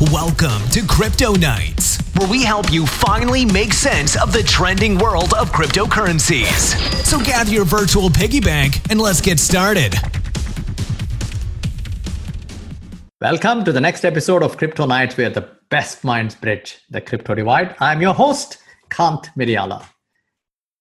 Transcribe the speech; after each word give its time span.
Welcome 0.00 0.62
to 0.70 0.86
Crypto 0.86 1.32
Nights, 1.32 1.98
where 2.16 2.30
we 2.30 2.44
help 2.44 2.72
you 2.72 2.86
finally 2.86 3.44
make 3.44 3.72
sense 3.72 4.14
of 4.22 4.32
the 4.32 4.44
trending 4.44 4.96
world 4.96 5.34
of 5.34 5.50
cryptocurrencies. 5.50 6.76
So 7.04 7.18
gather 7.18 7.50
your 7.50 7.64
virtual 7.64 8.08
piggy 8.08 8.38
bank 8.38 8.80
and 8.92 9.00
let's 9.00 9.20
get 9.20 9.40
started. 9.40 9.96
Welcome 13.20 13.64
to 13.64 13.72
the 13.72 13.80
next 13.80 14.04
episode 14.04 14.44
of 14.44 14.56
Crypto 14.56 14.86
Nights, 14.86 15.16
where 15.16 15.30
the 15.30 15.50
best 15.68 16.04
minds 16.04 16.36
bridge 16.36 16.78
the 16.90 17.00
crypto 17.00 17.34
divide. 17.34 17.74
I'm 17.80 18.00
your 18.00 18.14
host, 18.14 18.58
Kant 18.90 19.30
Miryala. 19.36 19.84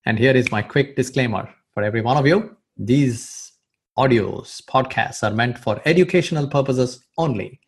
And 0.05 0.19
here 0.19 0.35
is 0.35 0.51
my 0.51 0.61
quick 0.61 0.95
disclaimer 0.95 1.49
for 1.73 1.81
every 1.81 2.01
one 2.01 2.17
of 2.17 2.27
you. 2.27 2.55
These 2.77 3.51
audios, 3.97 4.61
podcasts 4.65 5.27
are 5.27 5.33
meant 5.33 5.57
for 5.57 5.81
educational 5.85 6.47
purposes 6.47 7.03
only 7.17 7.59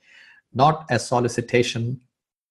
not 0.53 0.85
a 0.89 0.99
solicitation 0.99 1.99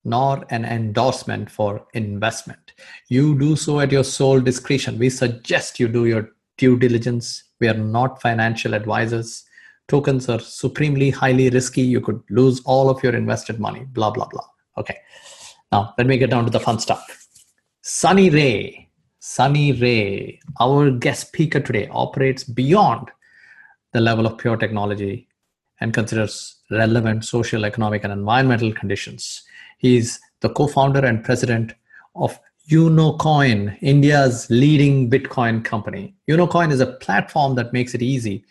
nor 0.05 0.45
an 0.51 0.65
endorsement 0.65 1.51
for 1.51 1.87
investment. 1.95 2.73
You 3.09 3.39
do 3.39 3.57
so 3.57 3.81
at 3.81 3.93
your 3.93 4.05
sole 4.05 4.41
discretion. 4.41 4.99
We 4.99 5.11
suggest 5.11 5.79
you 5.79 5.89
do 5.89 6.07
your 6.07 6.31
due 6.57 6.79
diligence. 6.79 7.45
We 7.61 7.69
are 7.69 7.75
not 7.75 8.23
financial 8.23 8.75
advisors. 8.75 9.45
Tokens 9.89 10.29
are 10.29 10.41
supremely 10.41 11.11
highly 11.11 11.51
risky. 11.51 11.83
You 11.83 12.01
could 12.01 12.23
lose 12.31 12.61
all 12.65 12.91
of 12.91 13.03
your 13.03 13.15
invested 13.15 13.59
money, 13.59 13.85
blah, 13.85 14.11
blah, 14.11 14.29
blah. 14.29 14.47
Okay. 14.77 14.97
Now, 15.73 15.95
let 15.99 16.07
me 16.07 16.19
get 16.19 16.31
down 16.31 16.45
to 16.45 16.51
the 16.51 16.61
fun 16.61 16.79
stuff. 16.79 17.27
Sunny 17.83 18.31
Ray, 18.31 18.89
Sunny 19.19 19.73
Ray, 19.73 20.41
our 20.61 20.91
guest 20.91 21.29
speaker 21.29 21.61
today 21.61 21.89
operates 21.91 22.45
beyond 22.45 23.11
the 23.93 24.01
level 24.01 24.27
of 24.27 24.39
pure 24.39 24.57
technology 24.57 25.28
and 25.81 25.95
considers 25.95 26.57
relevant 26.71 27.25
social, 27.25 27.65
economic, 27.65 28.05
and 28.05 28.13
environmental 28.13 28.73
conditions. 28.73 29.43
He's 29.79 30.21
the 30.41 30.51
co 30.51 30.67
founder 30.67 31.05
and 31.05 31.25
president 31.25 31.73
of 32.15 32.39
Unocoin, 32.71 33.79
India's 33.81 34.47
leading 34.51 35.09
Bitcoin 35.09 35.65
company. 35.65 36.15
Unocoin 36.29 36.71
is 36.71 36.81
a 36.81 36.87
platform 36.87 37.55
that 37.55 37.73
makes 37.73 37.95
it 37.95 38.03
easy 38.03 38.45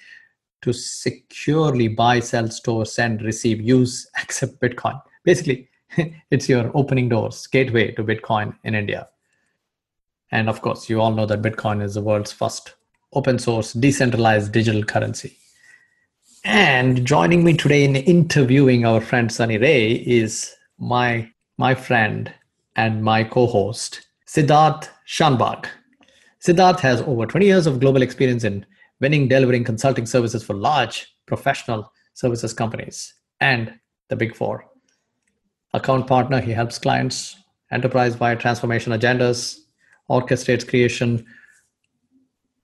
to 0.64 0.74
securely 0.74 1.88
buy, 1.88 2.20
sell, 2.20 2.50
store, 2.50 2.86
send, 2.86 3.22
receive, 3.22 3.62
use, 3.62 4.10
accept 4.22 4.60
Bitcoin. 4.60 5.00
Basically, 5.24 5.70
it's 6.32 6.50
your 6.50 6.72
opening 6.74 7.10
doors, 7.10 7.46
gateway 7.48 7.92
to 7.92 8.04
Bitcoin 8.04 8.56
in 8.64 8.74
India. 8.74 9.08
And 10.32 10.50
of 10.50 10.62
course, 10.62 10.90
you 10.90 11.00
all 11.00 11.12
know 11.12 11.26
that 11.26 11.42
Bitcoin 11.42 11.82
is 11.82 11.94
the 11.94 12.02
world's 12.02 12.32
first 12.32 12.76
open 13.14 13.40
source, 13.40 13.74
decentralized 13.74 14.52
digital 14.52 14.84
currency. 14.84 15.38
And 16.44 17.06
joining 17.06 17.44
me 17.44 17.56
today 17.56 17.84
in 17.84 17.96
interviewing 17.96 18.86
our 18.86 19.02
friend 19.02 19.32
Sunny 19.32 19.58
Ray 19.58 19.94
is 19.94 20.56
my 20.78 21.30
my 21.58 21.74
friend 21.74 22.32
and 22.76 23.04
my 23.04 23.24
co-host 23.24 24.08
Siddharth 24.28 24.90
Shanbag. 25.08 25.66
Siddharth 26.40 26.80
has 26.82 27.02
over 27.02 27.26
20 27.26 27.46
years 27.46 27.66
of 27.66 27.80
global 27.80 28.02
experience 28.02 28.44
in 28.44 28.66
winning, 29.00 29.28
delivering 29.28 29.64
consulting 29.64 30.06
services 30.06 30.44
for 30.44 30.54
large 30.54 31.16
professional 31.26 31.92
services 32.14 32.54
companies 32.54 33.14
and 33.40 33.74
the 34.10 34.16
Big 34.16 34.36
Four. 34.36 34.66
Account 35.74 36.08
partner, 36.08 36.40
he 36.40 36.52
helps 36.52 36.78
clients 36.78 37.36
enterprise-wide 37.72 38.40
transformation 38.40 38.94
agendas, 38.94 39.60
orchestrates 40.10 40.68
creation, 40.68 41.26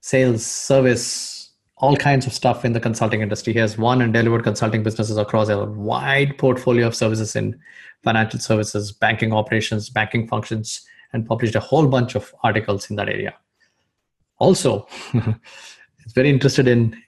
sales, 0.01 0.45
service, 0.45 1.33
all 1.77 1.95
kinds 1.97 2.25
of 2.25 2.33
stuff 2.33 2.63
in 2.63 2.73
the 2.73 2.79
consulting 2.79 3.21
industry. 3.21 3.53
He 3.53 3.59
has 3.59 3.77
won 3.77 4.02
and 4.02 4.13
delivered 4.13 4.43
consulting 4.43 4.83
businesses 4.83 5.17
across 5.17 5.49
a 5.49 5.66
wide 5.66 6.38
portfolio 6.38 6.88
of 6.88 6.95
services 6.95 7.35
in 7.35 7.59
financial 8.03 8.39
services, 8.39 8.91
banking 8.91 9.33
operations, 9.33 9.89
banking 9.89 10.27
functions, 10.27 10.85
and 11.13 11.25
published 11.25 11.55
a 11.55 11.59
whole 11.59 11.88
bunch 11.88 12.16
of 12.16 12.33
articles 12.44 12.89
in 12.89 12.95
that 12.97 13.09
area. 13.09 13.33
Also, 14.38 14.88
he's 15.11 16.13
very 16.13 16.29
interested 16.29 16.67
in 16.67 17.01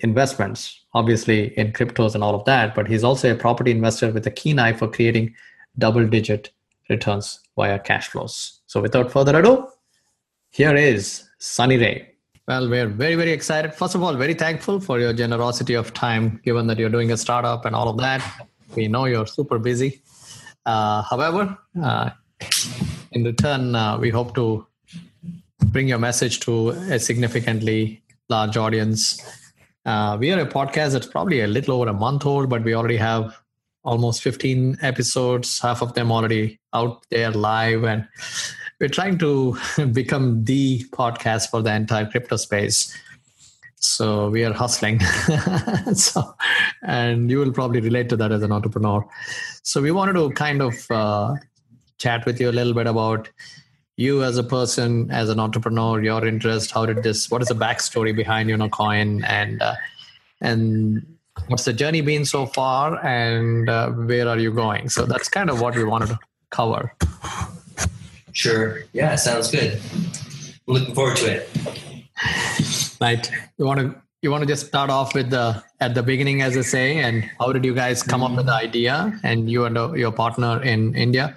investments, 0.00 0.84
obviously 0.94 1.56
in 1.58 1.72
cryptos 1.72 2.14
and 2.14 2.24
all 2.24 2.34
of 2.34 2.44
that, 2.44 2.74
but 2.74 2.88
he's 2.88 3.04
also 3.04 3.32
a 3.32 3.36
property 3.36 3.70
investor 3.70 4.10
with 4.10 4.26
a 4.26 4.30
keen 4.30 4.58
eye 4.58 4.72
for 4.72 4.88
creating 4.88 5.34
double 5.78 6.06
digit 6.06 6.50
returns 6.88 7.40
via 7.56 7.78
cash 7.78 8.08
flows. 8.08 8.60
So 8.66 8.80
without 8.80 9.10
further 9.10 9.38
ado, 9.38 9.68
here 10.50 10.74
is 10.74 11.28
Sunny 11.38 11.76
Ray. 11.76 12.09
Well, 12.50 12.68
we're 12.68 12.88
very, 12.88 13.14
very 13.14 13.30
excited. 13.30 13.74
First 13.74 13.94
of 13.94 14.02
all, 14.02 14.12
very 14.16 14.34
thankful 14.34 14.80
for 14.80 14.98
your 14.98 15.12
generosity 15.12 15.74
of 15.74 15.94
time, 15.94 16.40
given 16.44 16.66
that 16.66 16.78
you're 16.78 16.90
doing 16.90 17.12
a 17.12 17.16
startup 17.16 17.64
and 17.64 17.76
all 17.76 17.88
of 17.88 17.96
that. 17.98 18.48
We 18.74 18.88
know 18.88 19.04
you're 19.04 19.28
super 19.28 19.60
busy. 19.60 20.02
Uh, 20.66 21.02
however, 21.02 21.56
uh, 21.80 22.10
in 23.12 23.22
return, 23.22 23.76
uh, 23.76 23.98
we 23.98 24.10
hope 24.10 24.34
to 24.34 24.66
bring 25.66 25.86
your 25.86 26.00
message 26.00 26.40
to 26.40 26.70
a 26.70 26.98
significantly 26.98 28.02
large 28.28 28.56
audience. 28.56 29.22
Uh, 29.86 30.16
we 30.18 30.32
are 30.32 30.40
a 30.40 30.44
podcast 30.44 30.94
that's 30.94 31.06
probably 31.06 31.42
a 31.42 31.46
little 31.46 31.76
over 31.76 31.88
a 31.88 31.92
month 31.92 32.26
old, 32.26 32.48
but 32.48 32.64
we 32.64 32.74
already 32.74 32.96
have 32.96 33.40
almost 33.84 34.22
15 34.22 34.78
episodes, 34.82 35.60
half 35.60 35.82
of 35.82 35.94
them 35.94 36.10
already 36.10 36.58
out 36.74 37.06
there 37.10 37.30
live. 37.30 37.84
And 37.84 38.08
we're 38.80 38.88
trying 38.88 39.18
to 39.18 39.56
become 39.92 40.44
the 40.44 40.80
podcast 40.90 41.50
for 41.50 41.62
the 41.62 41.72
entire 41.72 42.06
crypto 42.06 42.36
space. 42.36 42.96
So 43.76 44.28
we 44.28 44.44
are 44.44 44.52
hustling. 44.52 45.00
So 45.94 46.34
and 46.82 47.30
you 47.30 47.38
will 47.38 47.52
probably 47.52 47.80
relate 47.80 48.08
to 48.10 48.16
that 48.16 48.32
as 48.32 48.42
an 48.42 48.52
entrepreneur. 48.52 49.06
So 49.62 49.80
we 49.80 49.90
wanted 49.90 50.14
to 50.14 50.30
kind 50.30 50.62
of 50.62 50.90
uh, 50.90 51.34
chat 51.98 52.26
with 52.26 52.40
you 52.40 52.50
a 52.50 52.52
little 52.52 52.74
bit 52.74 52.86
about 52.86 53.28
you 53.96 54.24
as 54.24 54.38
a 54.38 54.42
person 54.42 55.10
as 55.10 55.28
an 55.28 55.38
entrepreneur 55.38 56.02
your 56.02 56.26
interest 56.26 56.70
how 56.70 56.86
did 56.86 57.02
this 57.02 57.30
what 57.30 57.42
is 57.42 57.48
the 57.48 57.54
backstory 57.54 58.16
behind 58.16 58.48
Unocoin 58.48 59.22
and 59.28 59.60
uh, 59.60 59.74
and 60.40 61.04
what's 61.48 61.64
the 61.64 61.72
journey 61.72 62.00
been 62.00 62.24
so 62.24 62.46
far 62.46 63.04
and 63.04 63.68
uh, 63.68 63.90
where 63.90 64.28
are 64.28 64.38
you 64.38 64.52
going? 64.52 64.88
So 64.88 65.04
that's 65.04 65.28
kind 65.28 65.50
of 65.50 65.60
what 65.60 65.74
we 65.74 65.84
wanted 65.84 66.08
to 66.08 66.18
cover 66.50 66.94
Sure. 68.32 68.84
Yeah, 68.92 69.14
sounds 69.16 69.50
good. 69.50 69.80
I'm 70.68 70.74
looking 70.74 70.94
forward 70.94 71.16
to 71.18 71.26
it. 71.26 71.48
Right. 73.00 73.30
You 73.58 73.64
want 73.64 73.80
to 73.80 73.94
you 74.22 74.30
want 74.30 74.42
to 74.42 74.46
just 74.46 74.66
start 74.66 74.90
off 74.90 75.14
with 75.14 75.30
the 75.30 75.62
at 75.80 75.94
the 75.94 76.02
beginning, 76.02 76.42
as 76.42 76.56
I 76.56 76.60
say, 76.60 76.98
and 76.98 77.24
how 77.38 77.52
did 77.52 77.64
you 77.64 77.74
guys 77.74 78.02
come 78.02 78.22
up 78.22 78.36
with 78.36 78.46
the 78.46 78.52
idea 78.52 79.18
and 79.22 79.50
you 79.50 79.64
and 79.64 79.76
your 79.96 80.12
partner 80.12 80.62
in 80.62 80.94
India? 80.94 81.36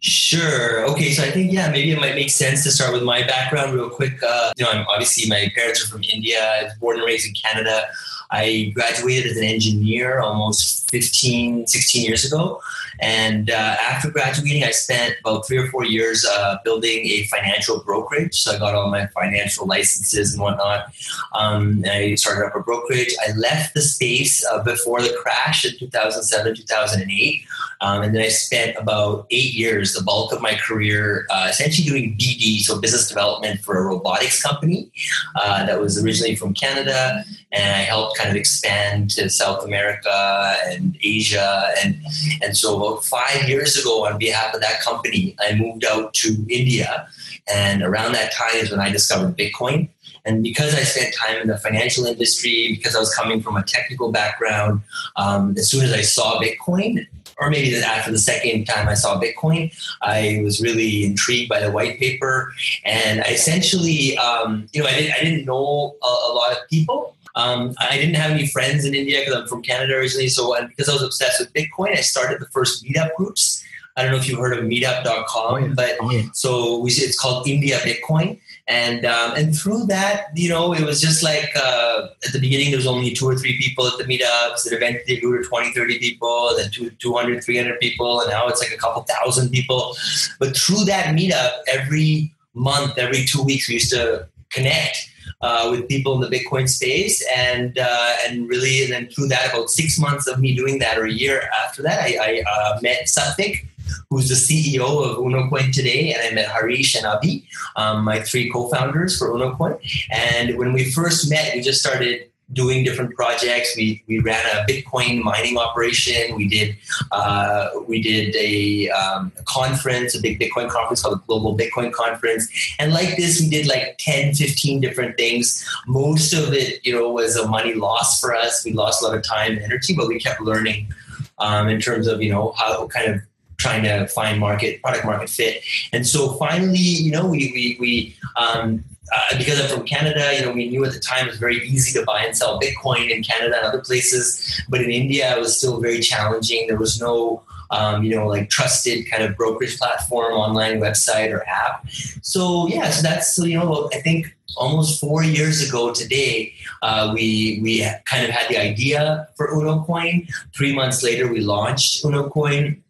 Sure. 0.00 0.84
Okay. 0.90 1.12
So 1.12 1.22
I 1.22 1.30
think 1.30 1.52
yeah, 1.52 1.70
maybe 1.70 1.92
it 1.92 2.00
might 2.00 2.16
make 2.16 2.30
sense 2.30 2.64
to 2.64 2.72
start 2.72 2.92
with 2.92 3.04
my 3.04 3.22
background 3.22 3.74
real 3.74 3.90
quick. 3.90 4.20
Uh, 4.22 4.52
you 4.56 4.64
know, 4.64 4.72
I'm 4.72 4.86
obviously 4.88 5.28
my 5.28 5.50
parents 5.54 5.84
are 5.84 5.88
from 5.88 6.02
India. 6.12 6.42
I 6.42 6.64
was 6.64 6.74
born 6.80 6.96
and 6.96 7.06
raised 7.06 7.28
in 7.28 7.34
Canada. 7.34 7.86
I 8.32 8.72
graduated 8.74 9.32
as 9.32 9.36
an 9.36 9.44
engineer 9.44 10.20
almost 10.20 10.90
15, 10.90 11.66
16 11.66 12.04
years 12.04 12.24
ago. 12.24 12.60
And 13.00 13.50
uh, 13.50 13.76
after 13.80 14.10
graduating, 14.10 14.62
I 14.62 14.70
spent 14.70 15.16
about 15.20 15.46
three 15.46 15.58
or 15.58 15.66
four 15.68 15.84
years 15.84 16.24
uh, 16.24 16.58
building 16.64 17.06
a 17.06 17.24
financial 17.24 17.80
brokerage. 17.80 18.40
So 18.40 18.54
I 18.54 18.58
got 18.58 18.74
all 18.74 18.90
my 18.90 19.06
financial 19.08 19.66
licenses 19.66 20.34
and 20.34 20.42
whatnot. 20.42 20.92
Um, 21.34 21.82
and 21.84 21.88
I 21.88 22.14
started 22.14 22.46
up 22.46 22.54
a 22.54 22.60
brokerage. 22.60 23.14
I 23.26 23.32
left 23.32 23.74
the 23.74 23.80
space 23.80 24.44
uh, 24.46 24.62
before 24.62 25.02
the 25.02 25.16
crash 25.20 25.64
in 25.64 25.78
2007, 25.78 26.54
2008. 26.54 27.42
Um, 27.80 28.02
and 28.02 28.14
then 28.14 28.22
I 28.22 28.28
spent 28.28 28.76
about 28.76 29.26
eight 29.30 29.54
years, 29.54 29.94
the 29.94 30.04
bulk 30.04 30.32
of 30.32 30.40
my 30.40 30.54
career, 30.54 31.26
uh, 31.30 31.48
essentially 31.50 31.88
doing 31.88 32.16
BD, 32.16 32.60
so 32.60 32.80
business 32.80 33.08
development 33.08 33.60
for 33.60 33.76
a 33.76 33.82
robotics 33.82 34.40
company 34.40 34.90
uh, 35.34 35.66
that 35.66 35.80
was 35.80 36.02
originally 36.02 36.36
from 36.36 36.54
Canada. 36.54 37.24
And 37.50 37.74
I 37.74 37.80
helped 37.80 38.16
kind 38.22 38.30
of 38.30 38.36
expand 38.36 39.10
to 39.10 39.28
South 39.28 39.64
America 39.64 40.56
and 40.66 40.96
Asia. 41.02 41.68
And, 41.82 42.00
and 42.42 42.56
so 42.56 42.76
about 42.76 43.04
five 43.04 43.48
years 43.48 43.76
ago, 43.76 44.06
on 44.06 44.18
behalf 44.18 44.54
of 44.54 44.60
that 44.60 44.80
company, 44.80 45.36
I 45.40 45.54
moved 45.54 45.84
out 45.84 46.14
to 46.14 46.28
India. 46.48 47.08
And 47.52 47.82
around 47.82 48.12
that 48.12 48.32
time 48.32 48.54
is 48.54 48.70
when 48.70 48.80
I 48.80 48.90
discovered 48.90 49.36
Bitcoin. 49.36 49.88
And 50.24 50.42
because 50.42 50.72
I 50.74 50.82
spent 50.82 51.14
time 51.14 51.40
in 51.40 51.48
the 51.48 51.58
financial 51.58 52.06
industry, 52.06 52.68
because 52.76 52.94
I 52.94 53.00
was 53.00 53.12
coming 53.12 53.42
from 53.42 53.56
a 53.56 53.64
technical 53.64 54.12
background, 54.12 54.82
um, 55.16 55.54
as 55.58 55.68
soon 55.68 55.84
as 55.84 55.92
I 55.92 56.02
saw 56.02 56.40
Bitcoin, 56.40 57.04
or 57.38 57.50
maybe 57.50 57.74
after 57.76 58.12
the 58.12 58.18
second 58.18 58.66
time 58.66 58.88
I 58.88 58.94
saw 58.94 59.20
Bitcoin, 59.20 59.74
I 60.00 60.40
was 60.44 60.60
really 60.60 61.04
intrigued 61.04 61.48
by 61.48 61.58
the 61.58 61.72
white 61.72 61.98
paper. 61.98 62.52
And 62.84 63.20
I 63.22 63.30
essentially, 63.30 64.16
um, 64.16 64.68
you 64.72 64.80
know, 64.80 64.88
I 64.88 64.94
didn't, 64.94 65.14
I 65.14 65.24
didn't 65.24 65.44
know 65.44 65.96
a, 66.04 66.06
a 66.06 66.32
lot 66.32 66.52
of 66.52 66.58
people. 66.70 67.16
Um, 67.34 67.74
I 67.80 67.96
didn't 67.96 68.14
have 68.16 68.30
any 68.30 68.46
friends 68.46 68.84
in 68.84 68.94
India 68.94 69.20
because 69.20 69.34
I'm 69.34 69.46
from 69.48 69.62
Canada 69.62 69.94
originally. 69.94 70.28
So 70.28 70.54
because 70.66 70.88
I 70.88 70.92
was 70.92 71.02
obsessed 71.02 71.40
with 71.40 71.52
Bitcoin, 71.52 71.92
I 71.92 72.02
started 72.02 72.40
the 72.40 72.46
first 72.46 72.84
meetup 72.84 73.14
groups 73.16 73.62
I 73.96 74.02
don't 74.02 74.12
know 74.12 74.18
if 74.18 74.28
you've 74.28 74.38
heard 74.38 74.56
of 74.56 74.64
Meetup.com, 74.64 75.54
oh, 75.54 75.56
yeah. 75.58 75.72
but 75.76 75.96
oh, 76.00 76.10
yeah. 76.10 76.22
so 76.32 76.78
we 76.78 76.90
it's 76.90 77.18
called 77.18 77.46
India 77.46 77.78
Bitcoin, 77.78 78.40
and 78.66 79.04
um, 79.04 79.34
and 79.36 79.54
through 79.54 79.84
that, 79.86 80.28
you 80.34 80.48
know, 80.48 80.72
it 80.72 80.82
was 80.82 81.00
just 81.00 81.22
like 81.22 81.50
uh, 81.56 82.08
at 82.26 82.32
the 82.32 82.40
beginning 82.40 82.70
there 82.70 82.78
was 82.78 82.86
only 82.86 83.12
two 83.12 83.28
or 83.28 83.36
three 83.36 83.58
people 83.58 83.86
at 83.86 83.98
the 83.98 84.04
meetups. 84.04 84.64
That 84.64 84.72
eventually 84.72 85.20
grew 85.20 85.42
to 85.42 85.48
20, 85.48 85.72
30 85.72 85.98
people, 85.98 86.54
then 86.56 86.70
200, 86.98 87.44
300 87.44 87.80
people, 87.80 88.20
and 88.20 88.30
now 88.30 88.48
it's 88.48 88.60
like 88.60 88.72
a 88.72 88.78
couple 88.78 89.02
thousand 89.02 89.50
people. 89.50 89.94
But 90.38 90.56
through 90.56 90.84
that 90.84 91.14
meetup, 91.14 91.50
every 91.70 92.32
month, 92.54 92.96
every 92.96 93.26
two 93.26 93.42
weeks, 93.42 93.68
we 93.68 93.74
used 93.74 93.92
to 93.92 94.26
connect 94.48 95.10
uh, 95.42 95.68
with 95.70 95.88
people 95.88 96.14
in 96.14 96.20
the 96.20 96.34
Bitcoin 96.34 96.68
space, 96.68 97.24
and 97.36 97.78
uh, 97.78 98.12
and 98.26 98.48
really, 98.48 98.84
and 98.84 98.92
then 98.92 99.08
through 99.08 99.28
that, 99.28 99.50
about 99.50 99.70
six 99.70 99.98
months 99.98 100.26
of 100.26 100.38
me 100.40 100.54
doing 100.54 100.78
that, 100.78 100.98
or 100.98 101.04
a 101.04 101.12
year 101.12 101.48
after 101.64 101.82
that, 101.82 102.00
I, 102.00 102.16
I 102.16 102.42
uh, 102.50 102.78
met 102.82 103.06
Sathvik, 103.06 103.66
who's 104.10 104.28
the 104.28 104.34
CEO 104.34 104.82
of 104.82 105.18
UnoCoin 105.18 105.72
today, 105.72 106.14
and 106.14 106.22
I 106.22 106.34
met 106.34 106.50
Harish 106.50 106.94
and 106.94 107.04
Abhi, 107.04 107.44
um, 107.76 108.04
my 108.04 108.20
three 108.20 108.50
co-founders 108.50 109.18
for 109.18 109.30
UnoCoin. 109.30 109.78
And 110.10 110.58
when 110.58 110.72
we 110.72 110.90
first 110.90 111.28
met, 111.28 111.54
we 111.54 111.60
just 111.60 111.80
started 111.80 112.31
doing 112.52 112.84
different 112.84 113.14
projects. 113.14 113.76
We, 113.76 114.02
we 114.06 114.20
ran 114.20 114.44
a 114.46 114.64
Bitcoin 114.70 115.22
mining 115.22 115.56
operation. 115.56 116.36
We 116.36 116.48
did 116.48 116.76
uh, 117.10 117.68
we 117.86 118.02
did 118.02 118.34
a, 118.36 118.90
um, 118.90 119.32
conference, 119.44 120.14
a 120.14 120.20
big 120.20 120.40
Bitcoin 120.40 120.68
conference 120.68 121.02
called 121.02 121.18
the 121.18 121.24
Global 121.26 121.56
Bitcoin 121.56 121.92
Conference. 121.92 122.48
And 122.78 122.92
like 122.92 123.16
this, 123.16 123.40
we 123.40 123.48
did 123.48 123.66
like 123.66 123.96
10, 123.98 124.34
15 124.34 124.80
different 124.80 125.16
things. 125.16 125.66
Most 125.86 126.32
of 126.32 126.52
it, 126.52 126.84
you 126.84 126.92
know, 126.92 127.10
was 127.10 127.36
a 127.36 127.46
money 127.48 127.74
loss 127.74 128.20
for 128.20 128.34
us. 128.34 128.64
We 128.64 128.72
lost 128.72 129.02
a 129.02 129.06
lot 129.06 129.16
of 129.16 129.22
time 129.22 129.52
and 129.52 129.60
energy, 129.60 129.94
but 129.94 130.08
we 130.08 130.18
kept 130.18 130.40
learning 130.40 130.92
um, 131.38 131.68
in 131.68 131.80
terms 131.80 132.06
of, 132.06 132.22
you 132.22 132.30
know, 132.30 132.52
how 132.56 132.86
kind 132.88 133.14
of 133.14 133.20
trying 133.56 133.84
to 133.84 134.08
find 134.08 134.40
market 134.40 134.82
product 134.82 135.04
market 135.04 135.30
fit. 135.30 135.62
And 135.92 136.06
so 136.06 136.32
finally, 136.32 136.78
you 136.78 137.12
know, 137.12 137.26
we 137.26 137.52
we, 137.54 137.76
we 137.80 138.16
um, 138.36 138.84
uh, 139.12 139.38
because 139.38 139.60
I'm 139.60 139.68
from 139.68 139.86
Canada, 139.86 140.32
you 140.34 140.44
know, 140.44 140.52
we 140.52 140.68
knew 140.68 140.84
at 140.84 140.92
the 140.92 141.00
time 141.00 141.26
it 141.26 141.30
was 141.30 141.38
very 141.38 141.66
easy 141.68 141.98
to 141.98 142.04
buy 142.04 142.24
and 142.24 142.36
sell 142.36 142.58
Bitcoin 142.58 143.10
in 143.10 143.22
Canada 143.22 143.56
and 143.56 143.66
other 143.66 143.80
places, 143.80 144.62
but 144.68 144.80
in 144.80 144.90
India 144.90 145.36
it 145.36 145.40
was 145.40 145.56
still 145.56 145.80
very 145.80 146.00
challenging. 146.00 146.66
There 146.66 146.78
was 146.78 147.00
no 147.00 147.42
um, 147.72 148.02
you 148.04 148.14
know, 148.14 148.26
like 148.26 148.50
trusted 148.50 149.10
kind 149.10 149.22
of 149.22 149.34
brokerage 149.36 149.78
platform, 149.78 150.34
online 150.34 150.78
website 150.78 151.32
or 151.32 151.42
app. 151.48 151.88
So 152.20 152.68
yeah, 152.68 152.90
so 152.90 153.02
that's 153.02 153.34
so 153.34 153.44
you 153.44 153.58
know, 153.58 153.88
I 153.94 154.00
think 154.00 154.36
almost 154.56 155.00
four 155.00 155.24
years 155.24 155.66
ago 155.66 155.92
today, 155.92 156.54
uh, 156.82 157.12
we 157.14 157.60
we 157.62 157.88
kind 158.04 158.24
of 158.24 158.30
had 158.30 158.48
the 158.50 158.58
idea 158.58 159.26
for 159.36 159.48
UnoCoin. 159.54 160.28
Three 160.54 160.74
months 160.74 161.02
later, 161.02 161.32
we 161.32 161.40
launched 161.40 162.04
UnoCoin 162.04 162.81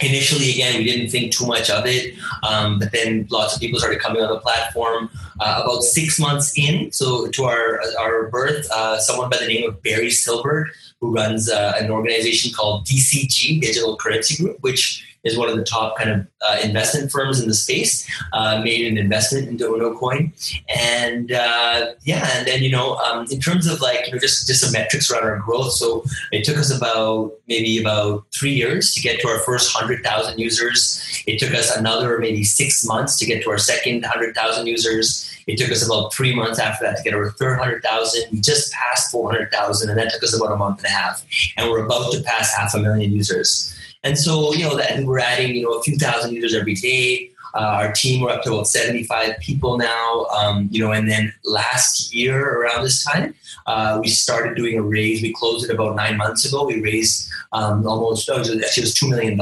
initially 0.00 0.50
again 0.52 0.78
we 0.78 0.84
didn't 0.84 1.10
think 1.10 1.32
too 1.32 1.46
much 1.46 1.70
of 1.70 1.84
it 1.86 2.14
um, 2.48 2.78
but 2.78 2.92
then 2.92 3.26
lots 3.30 3.54
of 3.54 3.60
people 3.60 3.78
started 3.78 4.00
coming 4.00 4.22
on 4.22 4.28
the 4.28 4.40
platform 4.40 5.10
uh, 5.40 5.62
about 5.64 5.82
six 5.82 6.18
months 6.18 6.52
in. 6.56 6.90
So 6.92 7.28
to 7.28 7.44
our 7.44 7.80
our 7.98 8.28
birth 8.28 8.68
uh, 8.70 8.98
someone 8.98 9.30
by 9.30 9.38
the 9.38 9.46
name 9.46 9.68
of 9.68 9.82
barry 9.82 10.08
silbert 10.08 10.66
who 11.00 11.12
runs 11.12 11.50
uh, 11.50 11.74
an 11.80 11.90
organization 11.90 12.52
called 12.52 12.86
dcg 12.86 13.60
digital 13.60 13.96
currency 13.96 14.42
group 14.42 14.58
which 14.60 15.04
is 15.28 15.38
one 15.38 15.48
of 15.48 15.56
the 15.56 15.64
top 15.64 15.96
kind 15.96 16.10
of 16.10 16.26
uh, 16.40 16.58
investment 16.62 17.10
firms 17.10 17.40
in 17.40 17.48
the 17.48 17.54
space, 17.54 18.08
uh, 18.32 18.60
made 18.62 18.86
an 18.86 18.96
investment 18.96 19.48
into 19.48 19.64
UnoCoin. 19.64 20.32
And 20.68 21.32
uh, 21.32 21.92
yeah, 22.02 22.28
and 22.34 22.46
then, 22.46 22.62
you 22.62 22.70
know, 22.70 22.96
um, 22.96 23.26
in 23.30 23.40
terms 23.40 23.66
of 23.66 23.80
like, 23.80 24.06
you 24.06 24.12
know, 24.12 24.18
just, 24.18 24.46
just 24.46 24.60
some 24.60 24.72
metrics 24.72 25.10
around 25.10 25.24
our 25.24 25.38
growth. 25.38 25.72
So 25.72 26.04
it 26.32 26.44
took 26.44 26.56
us 26.56 26.76
about 26.76 27.32
maybe 27.48 27.80
about 27.80 28.26
three 28.32 28.52
years 28.52 28.94
to 28.94 29.00
get 29.00 29.20
to 29.20 29.28
our 29.28 29.38
first 29.40 29.74
100,000 29.74 30.38
users. 30.38 31.22
It 31.26 31.38
took 31.38 31.54
us 31.54 31.76
another 31.76 32.18
maybe 32.18 32.44
six 32.44 32.86
months 32.86 33.18
to 33.18 33.26
get 33.26 33.42
to 33.44 33.50
our 33.50 33.58
second 33.58 34.02
100,000 34.02 34.66
users. 34.66 35.28
It 35.46 35.56
took 35.58 35.70
us 35.70 35.84
about 35.84 36.12
three 36.12 36.34
months 36.34 36.58
after 36.58 36.84
that 36.84 36.98
to 36.98 37.02
get 37.02 37.14
our 37.14 37.30
third 37.32 37.58
100,000. 37.58 38.22
We 38.30 38.40
just 38.40 38.72
passed 38.72 39.10
400,000 39.10 39.88
and 39.88 39.98
that 39.98 40.12
took 40.12 40.22
us 40.22 40.36
about 40.36 40.52
a 40.52 40.56
month 40.56 40.78
and 40.78 40.86
a 40.86 40.90
half. 40.90 41.24
And 41.56 41.70
we're 41.70 41.84
about 41.84 42.12
to 42.12 42.22
pass 42.22 42.54
half 42.54 42.74
a 42.74 42.78
million 42.78 43.12
users. 43.12 43.74
And 44.04 44.18
so, 44.18 44.52
you 44.52 44.64
know, 44.64 44.76
that 44.76 45.02
we're 45.04 45.18
adding, 45.18 45.54
you 45.54 45.62
know, 45.62 45.72
a 45.72 45.82
few 45.82 45.96
thousand 45.96 46.34
users 46.34 46.54
every 46.54 46.74
day. 46.74 47.30
Uh, 47.54 47.60
our 47.60 47.92
team, 47.92 48.20
we're 48.20 48.30
up 48.30 48.42
to 48.42 48.52
about 48.52 48.66
75 48.66 49.38
people 49.40 49.78
now. 49.78 50.26
Um, 50.26 50.68
you 50.70 50.84
know, 50.84 50.92
and 50.92 51.08
then 51.08 51.32
last 51.44 52.14
year 52.14 52.60
around 52.60 52.84
this 52.84 53.02
time, 53.02 53.34
uh, 53.66 53.98
we 54.00 54.08
started 54.08 54.56
doing 54.56 54.78
a 54.78 54.82
raise. 54.82 55.22
We 55.22 55.32
closed 55.32 55.68
it 55.68 55.72
about 55.72 55.96
nine 55.96 56.16
months 56.16 56.44
ago. 56.46 56.64
We 56.64 56.80
raised 56.80 57.30
um, 57.52 57.86
almost, 57.86 58.28
oh, 58.30 58.38
actually, 58.38 58.58
it 58.58 58.78
was 58.78 58.94
$2 58.94 59.10
million 59.10 59.40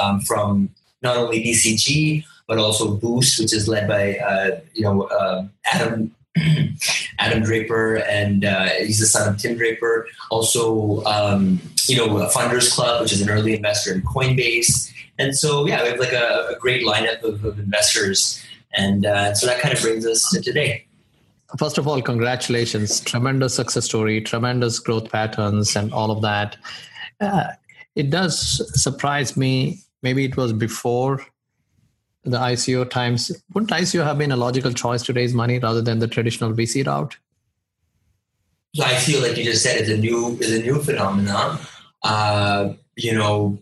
um, 0.00 0.20
from 0.20 0.68
not 1.02 1.16
only 1.16 1.42
DCG, 1.42 2.24
but 2.46 2.58
also 2.58 2.96
Boost, 2.96 3.40
which 3.40 3.52
is 3.52 3.68
led 3.68 3.88
by, 3.88 4.16
uh, 4.18 4.60
you 4.74 4.82
know, 4.82 5.02
uh, 5.04 5.46
Adam 5.72 6.14
Adam 7.18 7.42
Draper, 7.42 7.96
and 7.96 8.44
uh, 8.44 8.66
he's 8.80 9.00
the 9.00 9.06
son 9.06 9.32
of 9.32 9.40
Tim 9.40 9.56
Draper. 9.56 10.06
Also, 10.30 11.04
um, 11.04 11.60
you 11.86 11.96
know, 11.96 12.08
Funders 12.28 12.72
Club, 12.72 13.02
which 13.02 13.12
is 13.12 13.20
an 13.20 13.30
early 13.30 13.54
investor 13.54 13.92
in 13.92 14.02
Coinbase. 14.02 14.92
And 15.18 15.36
so, 15.36 15.66
yeah, 15.66 15.82
we 15.82 15.88
have 15.88 15.98
like 15.98 16.12
a, 16.12 16.54
a 16.54 16.58
great 16.58 16.84
lineup 16.84 17.22
of, 17.22 17.44
of 17.44 17.58
investors. 17.58 18.42
And 18.74 19.06
uh, 19.06 19.34
so 19.34 19.46
that 19.46 19.60
kind 19.60 19.74
of 19.74 19.80
brings 19.80 20.06
us 20.06 20.30
to 20.30 20.40
today. 20.40 20.86
First 21.58 21.78
of 21.78 21.88
all, 21.88 22.00
congratulations. 22.02 23.00
Tremendous 23.00 23.54
success 23.54 23.86
story, 23.86 24.20
tremendous 24.20 24.78
growth 24.78 25.10
patterns, 25.10 25.74
and 25.76 25.92
all 25.92 26.10
of 26.10 26.20
that. 26.22 26.56
Uh, 27.20 27.48
it 27.96 28.10
does 28.10 28.62
surprise 28.80 29.36
me. 29.36 29.80
Maybe 30.02 30.24
it 30.24 30.36
was 30.36 30.52
before 30.52 31.24
the 32.24 32.38
ICO 32.38 32.88
times, 32.88 33.32
wouldn't 33.54 33.70
ICO 33.70 34.04
have 34.04 34.18
been 34.18 34.32
a 34.32 34.36
logical 34.36 34.72
choice 34.72 35.02
to 35.04 35.12
raise 35.12 35.34
money 35.34 35.58
rather 35.58 35.82
than 35.82 35.98
the 35.98 36.08
traditional 36.08 36.52
VC 36.52 36.86
route? 36.86 37.16
So 38.74 38.84
I 38.84 38.94
feel 38.96 39.22
like 39.22 39.36
you 39.36 39.44
just 39.44 39.62
said 39.62 39.80
it's 39.80 39.88
a 39.88 39.96
new 39.96 40.36
is 40.40 40.52
a 40.52 40.62
new 40.62 40.80
phenomenon. 40.82 41.58
Uh, 42.02 42.74
you 42.96 43.12
know, 43.12 43.58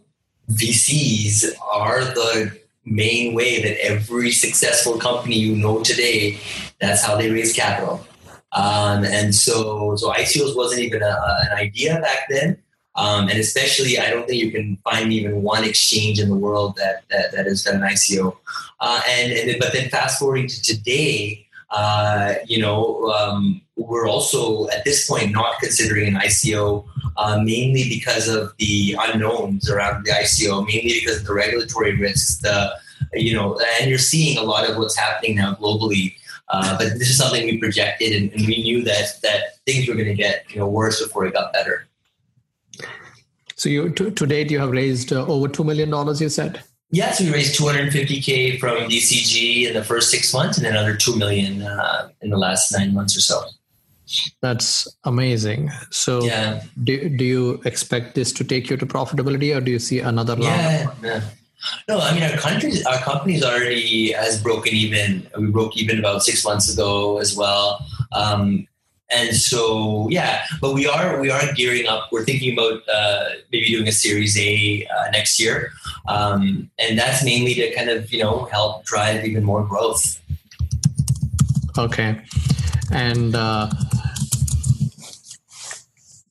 VCs 0.51 1.53
are 1.73 2.05
the 2.05 2.59
main 2.85 3.35
way 3.35 3.63
that 3.63 3.85
every 3.85 4.31
successful 4.31 4.99
company 4.99 5.37
you 5.37 5.57
know 5.57 5.83
today, 5.83 6.39
that's 6.81 7.05
how 7.05 7.17
they 7.17 7.31
raise 7.31 7.53
capital. 7.53 8.07
Um, 8.53 9.05
and 9.05 9.35
so, 9.35 9.97
so 9.97 10.13
ICOs 10.13 10.57
wasn't 10.57 10.83
even 10.83 11.03
a, 11.03 11.17
an 11.51 11.59
idea 11.59 12.01
back 12.01 12.27
then. 12.31 12.57
Um, 12.97 13.29
and 13.29 13.39
especially, 13.39 13.99
I 13.99 14.11
don't 14.11 14.27
think 14.27 14.43
you 14.43 14.51
can 14.51 14.77
find 14.79 15.13
even 15.13 15.43
one 15.43 15.65
exchange 15.65 16.19
in 16.19 16.29
the 16.29 16.37
world 16.37 16.77
that 16.77 17.03
that, 17.11 17.33
that 17.33 17.47
has 17.47 17.63
done 17.63 17.83
an 17.83 17.89
ICO. 17.89 18.37
Uh, 18.81 19.01
and, 19.09 19.33
and 19.33 19.59
but 19.59 19.73
then 19.73 19.91
fast 19.91 20.19
forwarding 20.19 20.49
to 20.49 20.63
today, 20.63 21.47
uh, 21.71 22.35
you 22.47 22.61
know, 22.61 23.05
um, 23.11 23.61
we're 23.77 24.09
also 24.09 24.69
at 24.69 24.85
this 24.85 25.07
point 25.09 25.33
not 25.33 25.59
considering 25.61 26.09
an 26.09 26.21
ICO 26.21 26.87
uh, 27.19 27.39
mainly 27.43 27.89
because 27.89 28.29
of 28.29 28.55
the 28.59 28.97
unknowns 28.99 29.71
around 29.71 30.05
the 30.05 30.13
ICO, 30.13 30.67
mainly 30.67 31.01
because 31.01 31.21
of 31.21 31.27
the 31.27 31.35
regulatory 31.35 31.97
risks. 31.97 32.39
The 32.39 32.73
you 33.13 33.35
know, 33.35 33.61
and 33.79 33.89
you're 33.89 33.99
seeing 33.99 34.39
a 34.39 34.43
lot 34.43 34.69
of 34.69 34.77
what's 34.77 34.97
happening 34.97 35.37
now 35.37 35.55
globally. 35.55 36.15
Uh, 36.49 36.79
but 36.79 36.93
this 36.99 37.11
is 37.11 37.19
something 37.19 37.45
we 37.45 37.59
projected, 37.59 38.15
and, 38.15 38.33
and 38.33 38.47
we 38.47 38.63
knew 38.63 38.83
that 38.85 39.21
that 39.23 39.59
things 39.67 39.89
were 39.89 39.95
going 39.95 40.07
to 40.07 40.15
get 40.15 40.45
you 40.51 40.59
know 40.59 40.69
worse 40.69 41.03
before 41.03 41.27
it 41.27 41.35
got 41.35 41.53
better. 41.53 41.87
So 43.57 43.69
you 43.69 43.91
to, 43.91 44.11
to 44.11 44.27
date 44.27 44.51
you 44.51 44.59
have 44.59 44.71
raised 44.71 45.13
uh, 45.13 45.27
over 45.27 45.49
two 45.49 45.65
million 45.65 45.91
dollars. 45.91 46.21
You 46.21 46.29
said. 46.29 46.63
Yes, 46.91 47.21
we 47.21 47.33
raised 47.33 47.59
250k 47.59 48.61
from 48.61 48.89
DCG 48.89 49.67
in 49.67 49.75
the 49.75 49.83
first 49.83 50.09
six 50.09 50.33
months, 50.33 50.57
and 50.57 50.65
then 50.65 50.77
another 50.77 50.95
two 50.95 51.17
million 51.17 51.63
uh, 51.63 52.11
in 52.23 52.31
the 52.31 52.37
last 52.37 52.71
nine 52.73 52.95
months 52.95 53.17
or 53.17 53.21
so. 53.21 53.43
That's 54.41 54.87
amazing. 55.03 55.73
So, 55.91 56.23
yeah. 56.23 56.63
do, 56.85 57.09
do 57.09 57.25
you 57.25 57.61
expect 57.65 58.15
this 58.15 58.33
to 58.35 58.45
take 58.45 58.71
you 58.71 58.77
to 58.77 58.87
profitability, 58.87 59.57
or 59.57 59.61
do 59.61 59.73
you 59.73 59.81
see 59.81 59.99
another? 59.99 60.37
Yeah, 60.39 60.93
yeah. 61.03 61.21
No, 61.89 61.99
I 61.99 62.15
mean 62.15 62.23
our 62.23 62.37
countries, 62.37 62.85
our 62.87 62.99
company's 62.99 63.43
already 63.43 64.13
has 64.13 64.41
broken 64.41 64.73
even. 64.73 65.27
We 65.39 65.49
broke 65.49 65.77
even 65.77 65.99
about 65.99 66.23
six 66.23 66.45
months 66.45 66.73
ago 66.73 67.19
as 67.19 67.37
well. 67.37 67.85
Um, 68.13 68.69
and 69.11 69.37
so, 69.37 70.09
yeah, 70.11 70.45
but 70.61 70.75
we 70.75 70.87
are 70.87 71.21
we 71.21 71.31
are 71.31 71.53
gearing 71.55 71.87
up. 71.87 72.09
We're 72.11 72.25
thinking 72.25 72.55
about 72.55 72.83
uh, 72.89 73.25
maybe 73.53 73.71
doing 73.71 73.87
a 73.87 73.93
Series 73.93 74.37
A 74.37 74.87
uh, 74.87 75.11
next 75.11 75.39
year, 75.39 75.71
um, 76.09 76.69
and 76.79 76.99
that's 76.99 77.25
mainly 77.25 77.55
to 77.55 77.73
kind 77.75 77.89
of 77.89 78.13
you 78.13 78.23
know 78.23 78.47
help 78.47 78.85
drive 78.85 79.25
even 79.25 79.45
more 79.45 79.65
growth. 79.65 80.21
Okay, 81.79 82.21
and 82.91 83.37
uh, 83.37 83.71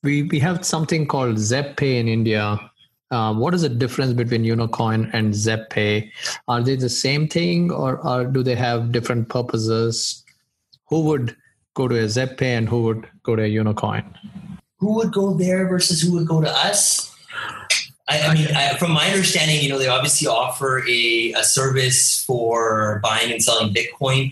we 0.03 0.23
we 0.23 0.39
have 0.39 0.65
something 0.65 1.07
called 1.07 1.37
ZebPay 1.37 1.99
in 1.99 2.09
India. 2.09 2.59
Uh, 3.09 3.33
what 3.33 3.53
is 3.53 3.61
the 3.61 3.69
difference 3.69 4.11
between 4.11 4.43
unicoin 4.43 5.09
and 5.13 5.33
ZebPay? 5.33 6.09
Are 6.49 6.61
they 6.61 6.75
the 6.75 6.89
same 6.89 7.29
thing, 7.29 7.71
or, 7.71 8.05
or 8.05 8.25
do 8.25 8.43
they 8.43 8.55
have 8.55 8.91
different 8.91 9.29
purposes? 9.29 10.25
Who 10.89 11.01
would 11.03 11.35
go 11.75 11.87
to 11.87 11.95
a 11.95 12.05
ZebPay 12.05 12.57
and 12.57 12.67
who 12.67 12.81
would 12.83 13.07
go 13.21 13.35
to 13.35 13.43
a 13.43 13.49
Unicoin? 13.49 14.03
Who 14.79 14.95
would 14.95 15.13
go 15.13 15.33
there 15.35 15.67
versus 15.67 16.01
who 16.01 16.13
would 16.13 16.27
go 16.27 16.41
to 16.41 16.49
us? 16.49 17.11
I, 18.07 18.21
I 18.21 18.33
mean, 18.35 18.47
I, 18.55 18.77
from 18.77 18.91
my 18.91 19.07
understanding, 19.07 19.61
you 19.61 19.69
know, 19.69 19.79
they 19.79 19.87
obviously 19.87 20.27
offer 20.27 20.87
a, 20.87 21.33
a 21.33 21.43
service 21.43 22.23
for 22.23 22.99
buying 23.03 23.31
and 23.31 23.43
selling 23.43 23.73
Bitcoin. 23.73 24.31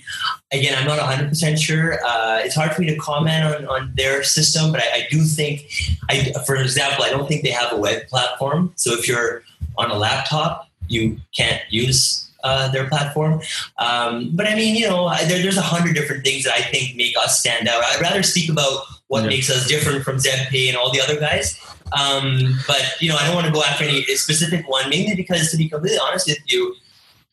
Again, 0.51 0.77
I'm 0.77 0.85
not 0.85 0.99
100% 0.99 1.57
sure. 1.57 1.93
Uh, 2.05 2.41
it's 2.43 2.53
hard 2.53 2.73
for 2.73 2.81
me 2.81 2.87
to 2.87 2.97
comment 2.97 3.43
on, 3.43 3.65
on 3.65 3.91
their 3.95 4.23
system, 4.23 4.71
but 4.71 4.81
I, 4.81 4.97
I 4.97 5.07
do 5.09 5.23
think, 5.23 5.71
I, 6.07 6.33
for 6.45 6.55
example, 6.55 7.03
I 7.03 7.09
don't 7.09 7.27
think 7.27 7.43
they 7.43 7.49
have 7.49 7.73
a 7.73 7.77
web 7.77 8.07
platform. 8.07 8.73
So 8.75 8.93
if 8.93 9.07
you're 9.07 9.43
on 9.77 9.89
a 9.89 9.95
laptop, 9.95 10.69
you 10.87 11.19
can't 11.35 11.61
use 11.71 12.29
uh, 12.43 12.69
their 12.71 12.87
platform. 12.87 13.41
Um, 13.77 14.31
but 14.33 14.47
I 14.47 14.55
mean, 14.55 14.75
you 14.75 14.87
know, 14.87 15.09
there, 15.27 15.41
there's 15.41 15.57
a 15.57 15.61
hundred 15.61 15.95
different 15.95 16.23
things 16.23 16.43
that 16.43 16.53
I 16.53 16.61
think 16.61 16.95
make 16.95 17.15
us 17.17 17.39
stand 17.39 17.67
out. 17.67 17.83
I'd 17.83 18.01
rather 18.01 18.23
speak 18.23 18.49
about 18.49 18.83
what 19.07 19.23
yeah. 19.23 19.29
makes 19.29 19.49
us 19.49 19.67
different 19.67 20.03
from 20.03 20.17
ZebPay 20.17 20.67
and 20.67 20.77
all 20.77 20.91
the 20.91 21.01
other 21.01 21.19
guys. 21.19 21.59
Um, 21.91 22.59
but 22.67 22.81
you 22.99 23.09
know, 23.09 23.15
I 23.15 23.25
don't 23.25 23.35
want 23.35 23.47
to 23.47 23.53
go 23.53 23.63
after 23.63 23.83
any 23.83 24.03
specific 24.15 24.67
one, 24.67 24.89
mainly 24.89 25.15
because 25.15 25.51
to 25.51 25.57
be 25.57 25.69
completely 25.69 25.99
honest 25.99 26.27
with 26.27 26.39
you, 26.47 26.75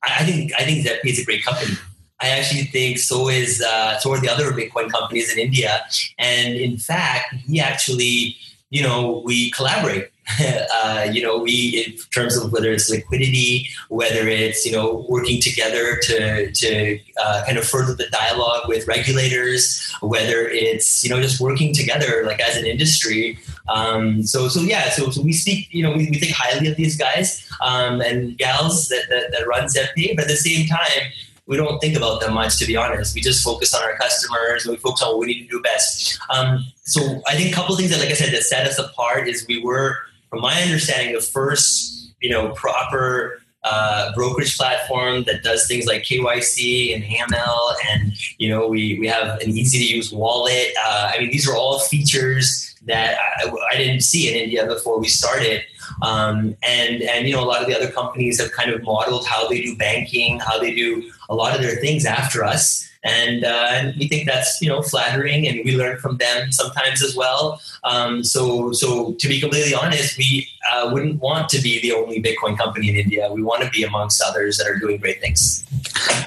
I, 0.02 0.18
I 0.20 0.24
think 0.24 0.52
I 0.58 0.64
think 0.64 0.86
ZebPay 0.86 1.10
is 1.10 1.18
a 1.20 1.24
great 1.24 1.44
company. 1.44 1.76
I 2.22 2.28
actually 2.28 2.64
think 2.64 2.98
so 2.98 3.28
is 3.28 3.62
uh, 3.62 3.98
so 3.98 4.12
are 4.12 4.20
the 4.20 4.28
other 4.28 4.52
Bitcoin 4.52 4.90
companies 4.90 5.32
in 5.32 5.38
India, 5.38 5.80
and 6.18 6.54
in 6.54 6.76
fact, 6.76 7.34
we 7.48 7.60
actually, 7.60 8.36
you 8.68 8.82
know, 8.82 9.22
we 9.24 9.50
collaborate 9.52 10.10
uh, 10.74 11.08
you 11.10 11.22
know, 11.22 11.38
we 11.38 11.84
in 11.86 11.96
terms 12.14 12.36
of 12.36 12.52
whether 12.52 12.70
it's 12.70 12.90
liquidity, 12.90 13.68
whether 13.88 14.28
it's 14.28 14.64
you 14.64 14.72
know 14.72 15.06
working 15.08 15.40
together 15.40 15.96
to 16.02 16.50
to 16.52 16.98
uh, 17.20 17.42
kind 17.46 17.58
of 17.58 17.66
further 17.66 17.94
the 17.94 18.08
dialogue 18.10 18.68
with 18.68 18.86
regulators, 18.86 19.92
whether 20.00 20.48
it's 20.48 21.02
you 21.02 21.10
know 21.10 21.20
just 21.20 21.40
working 21.40 21.74
together 21.74 22.24
like 22.26 22.40
as 22.40 22.56
an 22.56 22.66
industry. 22.66 23.38
Um, 23.68 24.22
so 24.22 24.48
so 24.48 24.60
yeah, 24.60 24.90
so 24.90 25.10
so 25.10 25.22
we 25.22 25.32
speak, 25.32 25.68
you 25.72 25.82
know, 25.82 25.92
we, 25.92 26.08
we 26.10 26.18
think 26.18 26.32
highly 26.32 26.68
of 26.68 26.76
these 26.76 26.96
guys 26.96 27.48
um, 27.60 28.00
and 28.00 28.36
gals 28.36 28.88
that, 28.88 29.04
that 29.10 29.32
that 29.32 29.46
run 29.46 29.64
ZebPay, 29.64 30.16
but 30.16 30.24
at 30.24 30.28
the 30.28 30.36
same 30.36 30.66
time 30.66 31.10
we 31.50 31.56
don't 31.56 31.80
think 31.80 31.96
about 31.96 32.20
them 32.20 32.34
much, 32.34 32.58
to 32.58 32.64
be 32.64 32.76
honest. 32.76 33.12
We 33.12 33.20
just 33.20 33.42
focus 33.42 33.74
on 33.74 33.82
our 33.82 33.96
customers 33.96 34.64
and 34.64 34.70
we 34.70 34.76
focus 34.76 35.02
on 35.02 35.10
what 35.10 35.18
we 35.18 35.26
need 35.26 35.42
to 35.42 35.48
do 35.48 35.60
best. 35.60 36.16
Um, 36.30 36.64
so 36.84 37.00
I 37.26 37.34
think 37.34 37.50
a 37.50 37.52
couple 37.52 37.74
of 37.74 37.78
things 37.80 37.90
that, 37.90 37.98
like 37.98 38.10
I 38.10 38.14
said, 38.14 38.32
that 38.32 38.42
set 38.42 38.68
us 38.68 38.78
apart 38.78 39.26
is 39.26 39.44
we 39.48 39.60
were 39.60 39.98
from 40.30 40.40
my 40.40 40.62
understanding, 40.62 41.14
the 41.14 41.20
first 41.20 42.12
you 42.20 42.30
know 42.30 42.50
proper 42.52 43.42
uh, 43.62 44.12
brokerage 44.14 44.56
platform 44.56 45.24
that 45.24 45.42
does 45.42 45.66
things 45.66 45.86
like 45.86 46.02
KYC 46.02 46.94
and 46.94 47.04
AML, 47.04 47.74
and 47.90 48.12
you 48.38 48.48
know 48.48 48.68
we 48.68 48.98
we 48.98 49.06
have 49.08 49.40
an 49.40 49.50
easy 49.50 49.78
to 49.78 49.96
use 49.96 50.12
wallet. 50.12 50.68
Uh, 50.82 51.12
I 51.14 51.18
mean, 51.18 51.30
these 51.30 51.48
are 51.48 51.54
all 51.54 51.80
features 51.80 52.74
that 52.86 53.18
I, 53.18 53.52
I, 53.72 53.76
didn't 53.76 54.00
see 54.00 54.30
in 54.30 54.34
India 54.34 54.66
before 54.66 54.98
we 54.98 55.06
started. 55.06 55.62
Um, 56.00 56.56
and 56.62 57.02
and 57.02 57.28
you 57.28 57.34
know 57.34 57.42
a 57.42 57.44
lot 57.44 57.60
of 57.60 57.68
the 57.68 57.76
other 57.76 57.90
companies 57.90 58.40
have 58.40 58.52
kind 58.52 58.70
of 58.70 58.82
modeled 58.82 59.26
how 59.26 59.48
they 59.48 59.60
do 59.60 59.76
banking, 59.76 60.38
how 60.38 60.58
they 60.58 60.74
do 60.74 61.10
a 61.28 61.34
lot 61.34 61.54
of 61.54 61.60
their 61.60 61.76
things 61.76 62.06
after 62.06 62.44
us 62.44 62.89
and, 63.02 63.44
uh, 63.44 63.68
and 63.70 63.96
we 63.96 64.08
think 64.08 64.26
that's 64.26 64.60
you 64.60 64.68
know 64.68 64.82
flattering, 64.82 65.46
and 65.48 65.60
we 65.64 65.76
learn 65.76 65.98
from 65.98 66.18
them 66.18 66.52
sometimes 66.52 67.02
as 67.02 67.16
well. 67.16 67.60
Um, 67.84 68.22
so, 68.22 68.72
so 68.72 69.12
to 69.14 69.28
be 69.28 69.40
completely 69.40 69.74
honest, 69.74 70.18
we 70.18 70.48
uh, 70.72 70.90
wouldn't 70.92 71.20
want 71.20 71.48
to 71.50 71.60
be 71.60 71.80
the 71.80 71.92
only 71.92 72.22
Bitcoin 72.22 72.58
company 72.58 72.90
in 72.90 72.96
India. 72.96 73.30
We 73.32 73.42
want 73.42 73.62
to 73.62 73.70
be 73.70 73.84
amongst 73.84 74.22
others 74.22 74.58
that 74.58 74.66
are 74.66 74.78
doing 74.78 74.98
great 74.98 75.20
things. 75.20 75.64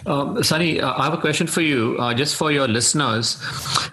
Um, 0.06 0.44
Sunny, 0.44 0.82
uh, 0.82 0.94
I 0.98 1.04
have 1.06 1.14
a 1.14 1.18
question 1.18 1.48
for 1.48 1.62
you, 1.62 1.96
uh, 2.00 2.14
just 2.14 2.36
for 2.36 2.52
your 2.52 2.68
listeners. 2.68 3.38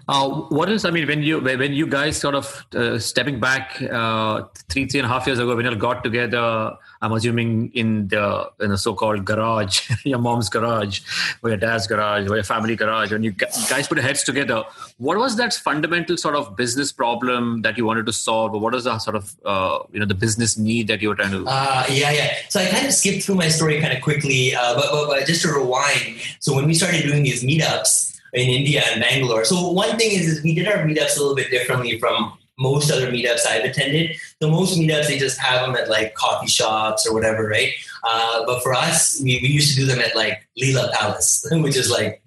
Uh, 0.09 0.29
what 0.49 0.71
is, 0.71 0.85
I 0.85 0.91
mean, 0.91 1.07
when 1.07 1.23
you 1.23 1.41
when 1.41 1.73
you 1.73 1.87
guys 1.87 2.17
sort 2.17 2.35
of 2.35 2.67
uh, 2.75 2.99
stepping 2.99 3.41
back 3.41 3.75
three 3.75 4.87
three 4.87 5.01
and 5.01 5.07
a 5.07 5.09
half 5.09 5.27
years 5.27 5.39
ago, 5.39 5.55
when 5.55 5.65
you 5.65 5.71
all 5.71 5.77
got 5.77 6.03
together 6.03 6.77
I'm 7.03 7.13
assuming 7.13 7.73
in 7.73 8.09
the 8.09 8.51
in 8.61 8.71
the 8.71 8.77
so-called 8.77 9.25
garage, 9.25 9.91
your 10.05 10.19
mom's 10.19 10.51
garage, 10.51 11.01
or 11.43 11.49
your 11.49 11.57
dad's 11.57 11.87
garage, 11.87 12.29
or 12.29 12.35
your 12.35 12.45
family 12.45 12.77
garage, 12.77 13.11
when 13.11 13.23
you 13.23 13.31
guys 13.33 13.89
put 13.89 13.97
your 13.97 14.03
heads 14.03 14.23
together, 14.23 14.65
what 14.99 15.17
was 15.17 15.37
that 15.37 15.55
fundamental 15.55 16.19
sort 16.19 16.37
of 16.37 16.57
business 16.57 16.93
problem 16.93 17.63
that 17.63 17.79
you 17.79 17.87
wanted 17.87 18.05
to 18.05 18.13
solve, 18.13 18.53
or 18.53 18.61
what 18.61 18.75
was 18.75 18.85
the 18.85 18.99
sort 18.99 19.17
of 19.17 19.35
uh, 19.47 19.79
you 19.93 20.01
know 20.01 20.05
the 20.05 20.15
business 20.15 20.59
need 20.59 20.89
that 20.89 21.01
you 21.01 21.09
were 21.09 21.15
trying 21.15 21.31
to? 21.31 21.45
Uh, 21.47 21.87
yeah, 21.91 22.11
yeah. 22.11 22.35
So 22.51 22.61
I 22.61 22.67
kind 22.67 22.87
of 22.87 22.93
skipped 22.93 23.25
through 23.25 23.37
my 23.37 23.49
story 23.49 23.81
kind 23.81 23.95
of 23.95 24.03
quickly, 24.03 24.55
uh, 24.55 24.75
but, 24.75 24.87
but, 24.91 25.09
but 25.09 25.27
just 25.27 25.43
to 25.43 25.53
rewind. 25.53 26.21
So 26.41 26.55
when 26.55 26.67
we 26.67 26.75
started 26.75 27.03
doing 27.03 27.23
these 27.23 27.43
meetups 27.43 28.21
in 28.35 28.49
India 28.51 28.83
and 28.93 29.01
Bangalore, 29.01 29.47
so 29.47 29.71
one 29.71 29.97
thing 29.97 30.13
is, 30.13 30.27
is 30.29 30.43
we 30.43 30.55
did 30.55 30.69
our 30.69 30.85
meetups 30.85 31.17
a 31.17 31.21
little 31.21 31.35
bit 31.35 31.51
differently 31.51 31.99
from 31.99 32.37
most 32.61 32.91
other 32.93 33.11
meetups 33.11 33.47
I've 33.47 33.65
attended. 33.65 34.17
So 34.41 34.51
most 34.51 34.79
meetups 34.79 35.09
they 35.09 35.19
just 35.19 35.39
have 35.41 35.67
them 35.67 35.75
at 35.75 35.89
like 35.89 36.15
coffee 36.15 36.47
shops 36.47 37.07
or 37.07 37.15
whatever, 37.15 37.49
right? 37.49 37.73
Uh, 38.05 38.45
but 38.47 38.63
for 38.63 38.75
us, 38.75 39.21
we, 39.23 39.41
we 39.43 39.49
used 39.49 39.75
to 39.75 39.81
do 39.81 39.87
them 39.87 39.99
at 39.99 40.15
like 40.15 40.47
Leela 40.61 40.93
Palace, 40.93 41.47
which 41.51 41.77
is 41.77 41.91
like 41.91 42.23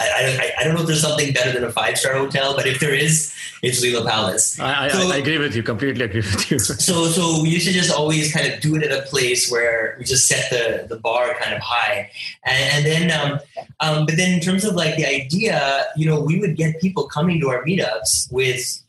I, 0.00 0.52
I, 0.58 0.60
I, 0.60 0.64
don't 0.64 0.74
know 0.74 0.82
if 0.82 0.86
there's 0.86 1.02
something 1.02 1.32
better 1.32 1.52
than 1.52 1.64
a 1.64 1.72
five 1.72 1.98
star 1.98 2.14
hotel, 2.14 2.54
but 2.54 2.66
if 2.66 2.78
there 2.78 2.94
is, 2.94 3.34
it's 3.62 3.84
Leela 3.84 4.06
Palace. 4.06 4.58
I, 4.60 4.88
so, 4.88 5.10
I, 5.10 5.16
agree 5.16 5.38
with 5.38 5.56
you. 5.56 5.62
Completely 5.64 6.04
agree 6.04 6.20
with 6.20 6.50
you. 6.50 6.58
so 6.60 7.06
so 7.06 7.42
we 7.42 7.48
used 7.48 7.66
to 7.66 7.72
just 7.72 7.92
always 7.92 8.32
kind 8.32 8.52
of 8.52 8.60
do 8.60 8.76
it 8.76 8.84
at 8.84 8.96
a 8.96 9.02
place 9.02 9.50
where 9.50 9.96
we 9.98 10.04
just 10.04 10.28
set 10.28 10.50
the, 10.50 10.86
the 10.88 11.00
bar 11.00 11.34
kind 11.40 11.54
of 11.54 11.60
high, 11.60 12.10
and, 12.44 12.86
and 12.86 13.10
then 13.10 13.20
um, 13.20 13.40
um, 13.80 14.06
but 14.06 14.16
then 14.16 14.32
in 14.32 14.40
terms 14.40 14.64
of 14.64 14.74
like 14.74 14.96
the 14.96 15.06
idea, 15.06 15.86
you 15.96 16.06
know, 16.06 16.20
we 16.20 16.38
would 16.38 16.56
get 16.56 16.80
people 16.80 17.08
coming 17.08 17.40
to 17.40 17.48
our 17.48 17.64
meetups 17.64 18.30
with 18.32 18.80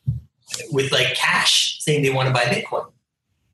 with 0.71 0.91
like 0.91 1.13
cash 1.15 1.77
saying 1.79 2.03
they 2.03 2.09
want 2.09 2.27
to 2.27 2.33
buy 2.33 2.45
Bitcoin. 2.45 2.85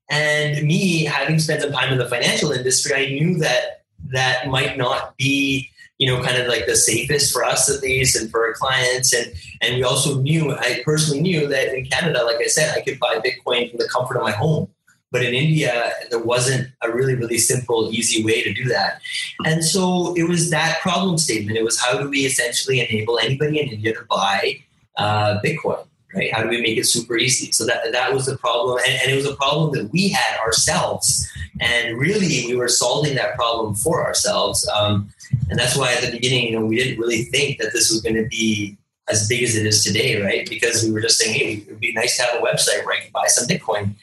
And 0.09 0.65
me 0.65 1.03
having 1.05 1.39
spent 1.39 1.61
some 1.61 1.71
time 1.71 1.91
in 1.91 1.97
the 1.97 2.07
financial 2.07 2.51
industry, 2.51 2.93
I 2.93 3.05
knew 3.09 3.39
that 3.39 3.85
that 4.11 4.47
might 4.47 4.77
not 4.77 5.17
be, 5.17 5.69
you 5.97 6.07
know, 6.07 6.21
kind 6.21 6.37
of 6.37 6.47
like 6.47 6.67
the 6.67 6.75
safest 6.75 7.33
for 7.33 7.43
us 7.43 7.73
at 7.73 7.81
least 7.81 8.15
and 8.15 8.29
for 8.29 8.45
our 8.45 8.53
clients. 8.53 9.13
And 9.13 9.33
and 9.61 9.75
we 9.75 9.83
also 9.83 10.21
knew, 10.21 10.53
I 10.53 10.81
personally 10.85 11.21
knew 11.21 11.47
that 11.47 11.73
in 11.75 11.85
Canada, 11.85 12.23
like 12.23 12.37
I 12.37 12.47
said, 12.47 12.75
I 12.77 12.81
could 12.81 12.99
buy 12.99 13.19
Bitcoin 13.19 13.69
from 13.69 13.79
the 13.79 13.89
comfort 13.91 14.17
of 14.17 14.23
my 14.23 14.31
home. 14.31 14.67
But 15.11 15.23
in 15.23 15.33
India, 15.33 15.93
there 16.09 16.19
wasn't 16.19 16.67
a 16.81 16.91
really, 16.91 17.15
really 17.15 17.37
simple, 17.37 17.89
easy 17.93 18.23
way 18.23 18.43
to 18.43 18.53
do 18.53 18.65
that. 18.65 18.99
And 19.45 19.63
so 19.63 20.13
it 20.15 20.27
was 20.27 20.49
that 20.49 20.81
problem 20.81 21.17
statement. 21.17 21.57
It 21.57 21.63
was 21.63 21.79
how 21.79 21.97
do 21.97 22.09
we 22.09 22.25
essentially 22.25 22.81
enable 22.81 23.17
anybody 23.17 23.61
in 23.61 23.69
India 23.69 23.93
to 23.93 24.03
buy 24.09 24.61
uh, 24.97 25.39
Bitcoin? 25.41 25.85
Right? 26.15 26.33
How 26.33 26.41
do 26.41 26.49
we 26.49 26.61
make 26.61 26.77
it 26.77 26.85
super 26.85 27.17
easy? 27.17 27.51
So 27.51 27.65
that 27.65 27.91
that 27.91 28.13
was 28.13 28.25
the 28.25 28.37
problem, 28.37 28.79
and, 28.85 28.95
and, 29.01 29.11
it 29.11 29.15
was 29.15 29.25
a 29.25 29.35
problem 29.35 29.73
that 29.73 29.91
we 29.91 30.09
had 30.09 30.39
ourselves, 30.39 31.29
and 31.59 31.97
really 31.97 32.45
we 32.47 32.55
were 32.55 32.67
solving 32.67 33.15
that 33.15 33.35
problem 33.35 33.75
for 33.75 34.05
ourselves. 34.05 34.67
Um, 34.69 35.09
and 35.49 35.59
that's 35.59 35.77
why 35.77 35.93
at 35.93 36.01
the 36.01 36.11
beginning, 36.11 36.47
you 36.47 36.59
know, 36.59 36.65
we 36.65 36.77
didn't 36.77 36.99
really 36.99 37.23
think 37.23 37.59
that 37.59 37.73
this 37.73 37.91
was 37.91 38.01
going 38.01 38.15
to 38.15 38.27
be 38.27 38.77
as 39.07 39.27
big 39.27 39.43
as 39.43 39.55
it 39.55 39.65
is 39.65 39.83
today, 39.83 40.19
right? 40.21 40.49
Because 40.49 40.83
we 40.83 40.91
were 40.91 41.01
just 41.01 41.19
saying, 41.19 41.35
hey, 41.35 41.53
it 41.53 41.67
would 41.67 41.79
be 41.79 41.93
nice 41.93 42.17
to 42.17 42.23
have 42.23 42.41
a 42.41 42.43
website 42.43 42.83
where 42.85 42.95
I 42.95 43.01
can 43.01 43.11
buy 43.11 43.27
some 43.27 43.47
Bitcoin, 43.47 43.93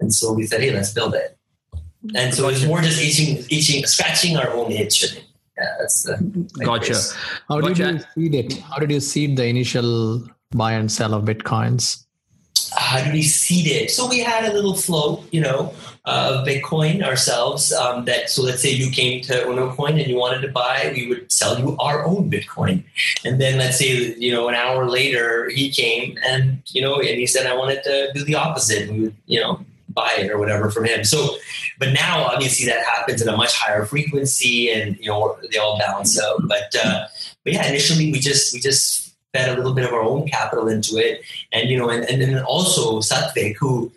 and 0.00 0.12
so 0.12 0.32
we 0.32 0.46
said, 0.46 0.60
hey, 0.60 0.72
let's 0.72 0.92
build 0.92 1.14
it. 1.14 1.36
And 2.14 2.32
so 2.32 2.48
it's 2.48 2.64
more 2.64 2.80
just 2.80 3.02
itching, 3.02 3.44
itching, 3.50 3.84
scratching 3.86 4.36
our 4.36 4.50
own 4.50 4.70
itch. 4.70 5.16
Yeah, 5.58 5.64
that's 5.80 6.02
the 6.02 6.16
gotcha. 6.64 6.94
How 7.48 7.60
did 7.60 7.78
you 7.78 7.98
seed 8.14 8.34
it? 8.34 8.58
How 8.58 8.78
did 8.78 8.90
you 8.90 9.00
seed 9.00 9.36
the 9.36 9.46
initial 9.46 10.28
buy 10.52 10.72
and 10.72 10.90
sell 10.90 11.14
of 11.14 11.24
bitcoins? 11.24 12.04
How 12.76 13.02
do 13.02 13.12
we 13.12 13.22
seed 13.22 13.66
it? 13.66 13.90
So 13.90 14.08
we 14.08 14.20
had 14.20 14.44
a 14.44 14.52
little 14.52 14.74
float, 14.74 15.24
you 15.32 15.40
know, 15.40 15.74
of 16.06 16.46
Bitcoin 16.46 17.02
ourselves. 17.02 17.72
Um, 17.72 18.04
that 18.04 18.30
so 18.30 18.42
let's 18.42 18.62
say 18.62 18.70
you 18.70 18.90
came 18.90 19.22
to 19.22 19.32
UnoCoin 19.32 19.98
and 20.00 20.06
you 20.06 20.16
wanted 20.16 20.40
to 20.42 20.48
buy, 20.48 20.92
we 20.94 21.08
would 21.08 21.30
sell 21.30 21.58
you 21.58 21.76
our 21.78 22.04
own 22.04 22.30
Bitcoin. 22.30 22.84
And 23.24 23.40
then 23.40 23.58
let's 23.58 23.78
say 23.78 24.14
you 24.14 24.32
know 24.32 24.48
an 24.48 24.54
hour 24.54 24.88
later 24.88 25.50
he 25.50 25.70
came 25.70 26.16
and 26.24 26.62
you 26.66 26.80
know 26.80 26.96
and 26.96 27.18
he 27.18 27.26
said 27.26 27.46
I 27.46 27.56
wanted 27.56 27.82
to 27.84 28.12
do 28.14 28.24
the 28.24 28.36
opposite. 28.36 28.90
We 28.90 29.00
would 29.00 29.16
you 29.26 29.40
know 29.40 29.60
buy 29.88 30.14
it 30.18 30.30
or 30.30 30.38
whatever 30.38 30.70
from 30.70 30.84
him. 30.84 31.04
So, 31.04 31.36
but 31.78 31.92
now 31.92 32.24
obviously 32.24 32.66
that 32.66 32.84
happens 32.84 33.22
at 33.22 33.32
a 33.32 33.36
much 33.36 33.54
higher 33.56 33.84
frequency, 33.84 34.70
and 34.70 34.96
you 34.98 35.06
know 35.06 35.36
they 35.50 35.58
all 35.58 35.78
balance 35.78 36.20
out. 36.20 36.46
But 36.46 36.74
uh, 36.84 37.06
but 37.42 37.52
yeah, 37.52 37.66
initially 37.66 38.12
we 38.12 38.20
just 38.20 38.54
we 38.54 38.60
just 38.60 39.05
a 39.36 39.54
little 39.56 39.74
bit 39.74 39.84
of 39.84 39.92
our 39.92 40.02
own 40.02 40.26
capital 40.28 40.68
into 40.68 40.96
it. 40.96 41.22
And, 41.52 41.68
you 41.68 41.78
know, 41.78 41.88
and, 41.88 42.04
and 42.04 42.20
then 42.20 42.42
also 42.44 43.00
Sathvik, 43.00 43.56
who, 43.56 43.92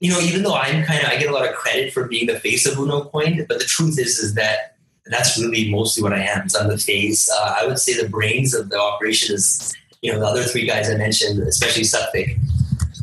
you 0.00 0.10
know, 0.10 0.20
even 0.20 0.42
though 0.42 0.54
I'm 0.54 0.84
kind 0.84 1.02
of, 1.02 1.10
I 1.10 1.16
get 1.16 1.28
a 1.28 1.32
lot 1.32 1.48
of 1.48 1.54
credit 1.54 1.92
for 1.92 2.06
being 2.06 2.26
the 2.26 2.38
face 2.38 2.66
of 2.66 2.74
UnoCoin, 2.74 3.46
but 3.48 3.58
the 3.58 3.64
truth 3.64 3.98
is, 3.98 4.18
is 4.18 4.34
that 4.34 4.76
that's 5.06 5.38
really 5.38 5.70
mostly 5.70 6.02
what 6.02 6.12
I 6.12 6.20
am. 6.20 6.48
So 6.48 6.60
I'm 6.60 6.68
the 6.68 6.78
face. 6.78 7.30
Uh, 7.30 7.56
I 7.60 7.66
would 7.66 7.78
say 7.78 8.00
the 8.00 8.08
brains 8.08 8.54
of 8.54 8.68
the 8.68 8.78
operation 8.78 9.34
is, 9.34 9.74
you 10.02 10.12
know, 10.12 10.20
the 10.20 10.26
other 10.26 10.42
three 10.42 10.66
guys 10.66 10.90
I 10.90 10.96
mentioned, 10.96 11.40
especially 11.40 11.82
Sathvik. 11.82 12.38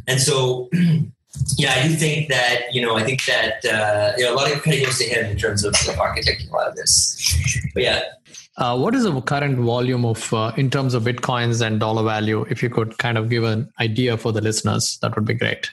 And 0.08 0.20
so, 0.20 0.70
yeah, 1.58 1.74
I 1.74 1.88
do 1.88 1.96
think 1.96 2.30
that, 2.30 2.74
you 2.74 2.82
know, 2.82 2.96
I 2.96 3.04
think 3.04 3.26
that, 3.26 3.66
uh, 3.66 4.14
you 4.18 4.24
know, 4.24 4.34
a 4.34 4.36
lot 4.36 4.52
of 4.52 4.62
credit 4.62 4.86
goes 4.86 4.98
to 5.00 5.06
him 5.06 5.26
in 5.26 5.38
terms 5.38 5.64
of 5.64 5.74
architecting 5.74 6.50
a 6.50 6.54
lot 6.54 6.68
of 6.68 6.76
this. 6.76 7.62
But 7.74 7.84
yeah, 7.84 8.02
uh, 8.58 8.78
what 8.78 8.96
is 8.96 9.04
the 9.04 9.22
current 9.22 9.58
volume 9.58 10.06
of, 10.06 10.34
uh, 10.34 10.52
in 10.56 10.70
terms 10.70 10.94
of 10.94 11.04
bitcoins 11.04 11.66
and 11.66 11.80
dollar 11.80 12.04
value? 12.04 12.46
If 12.50 12.64
you 12.64 12.70
could 12.70 12.98
kind 12.98 13.18
of 13.18 13.30
give 13.30 13.44
an 13.44 13.72
idea 13.80 14.18
for 14.18 14.32
the 14.32 14.42
listeners, 14.42 14.98
that 15.02 15.16
would 15.16 15.26
be 15.26 15.34
great. 15.34 15.70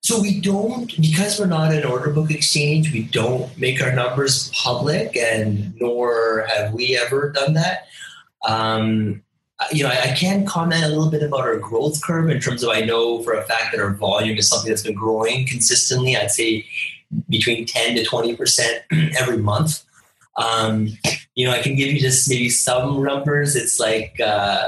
so 0.00 0.20
we 0.20 0.40
don't 0.40 0.96
because 1.00 1.38
we're 1.38 1.46
not 1.46 1.72
an 1.72 1.84
order 1.84 2.10
book 2.10 2.30
exchange. 2.30 2.92
We 2.92 3.02
don't 3.02 3.56
make 3.58 3.82
our 3.82 3.92
numbers 3.92 4.50
public, 4.54 5.16
and 5.16 5.74
nor 5.78 6.46
have 6.48 6.72
we 6.72 6.96
ever 6.96 7.30
done 7.30 7.52
that. 7.54 7.88
Um, 8.46 9.22
you 9.72 9.82
know, 9.82 9.90
I, 9.90 10.12
I, 10.12 10.14
can 10.14 10.46
comment 10.46 10.84
a 10.84 10.88
little 10.88 11.10
bit 11.10 11.22
about 11.22 11.40
our 11.40 11.56
growth 11.56 12.00
curve 12.02 12.30
in 12.30 12.40
terms 12.40 12.62
of 12.62 12.70
I 12.70 12.82
know 12.82 13.22
for 13.24 13.34
a 13.34 13.42
fact 13.42 13.72
that 13.72 13.80
our 13.80 13.92
volume 13.92 14.38
is 14.38 14.48
something 14.48 14.70
that's 14.70 14.84
been 14.84 14.94
growing 14.94 15.46
consistently. 15.46 16.16
I'd 16.16 16.30
say 16.30 16.64
between 17.28 17.66
10 17.66 17.96
to 17.96 18.04
20 18.04 18.36
percent 18.36 18.84
every 19.18 19.38
month. 19.38 19.84
Um, 20.38 20.88
you 21.34 21.46
know, 21.46 21.52
I 21.52 21.60
can 21.62 21.76
give 21.76 21.92
you 21.92 22.00
just 22.00 22.28
maybe 22.28 22.48
some 22.48 23.02
numbers. 23.02 23.56
It's 23.56 23.78
like 23.78 24.18
uh, 24.20 24.64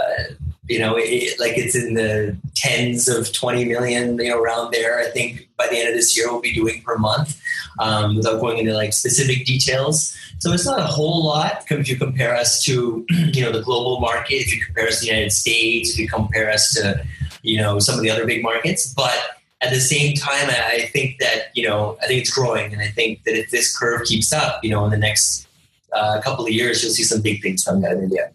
you 0.70 0.78
know, 0.78 0.94
it, 0.96 1.38
like 1.40 1.58
it's 1.58 1.74
in 1.74 1.94
the 1.94 2.36
tens 2.54 3.08
of 3.08 3.32
20 3.32 3.64
million, 3.64 4.16
you 4.18 4.28
know, 4.28 4.40
around 4.40 4.70
there. 4.70 5.00
I 5.00 5.10
think 5.10 5.48
by 5.56 5.66
the 5.66 5.76
end 5.76 5.88
of 5.88 5.94
this 5.96 6.16
year, 6.16 6.30
we'll 6.30 6.40
be 6.40 6.54
doing 6.54 6.80
per 6.82 6.96
month 6.96 7.40
um, 7.80 8.14
without 8.14 8.40
going 8.40 8.58
into 8.58 8.72
like 8.72 8.92
specific 8.92 9.44
details. 9.44 10.16
So 10.38 10.52
it's 10.52 10.64
not 10.64 10.78
a 10.78 10.84
whole 10.84 11.24
lot 11.24 11.64
if 11.70 11.88
you 11.88 11.96
compare 11.96 12.36
us 12.36 12.62
to, 12.64 13.04
you 13.10 13.42
know, 13.42 13.50
the 13.50 13.62
global 13.62 13.98
market, 13.98 14.34
if 14.34 14.54
you 14.54 14.64
compare 14.64 14.86
us 14.86 15.00
to 15.00 15.06
the 15.06 15.10
United 15.10 15.32
States, 15.32 15.90
if 15.90 15.98
you 15.98 16.08
compare 16.08 16.48
us 16.48 16.72
to, 16.74 17.04
you 17.42 17.58
know, 17.58 17.80
some 17.80 17.96
of 17.96 18.02
the 18.02 18.10
other 18.10 18.24
big 18.24 18.40
markets. 18.40 18.94
But 18.94 19.18
at 19.62 19.70
the 19.70 19.80
same 19.80 20.14
time, 20.14 20.48
I 20.50 20.88
think 20.92 21.18
that, 21.18 21.48
you 21.54 21.68
know, 21.68 21.98
I 22.00 22.06
think 22.06 22.20
it's 22.20 22.30
growing. 22.30 22.72
And 22.72 22.80
I 22.80 22.88
think 22.88 23.24
that 23.24 23.36
if 23.36 23.50
this 23.50 23.76
curve 23.76 24.04
keeps 24.04 24.32
up, 24.32 24.62
you 24.62 24.70
know, 24.70 24.84
in 24.84 24.92
the 24.92 24.98
next 24.98 25.48
uh, 25.92 26.20
couple 26.22 26.44
of 26.44 26.52
years, 26.52 26.82
you'll 26.82 26.92
see 26.92 27.04
some 27.04 27.20
big 27.20 27.42
things 27.42 27.64
coming 27.64 27.84
out 27.84 27.92
of 27.92 28.02
India. 28.02 28.30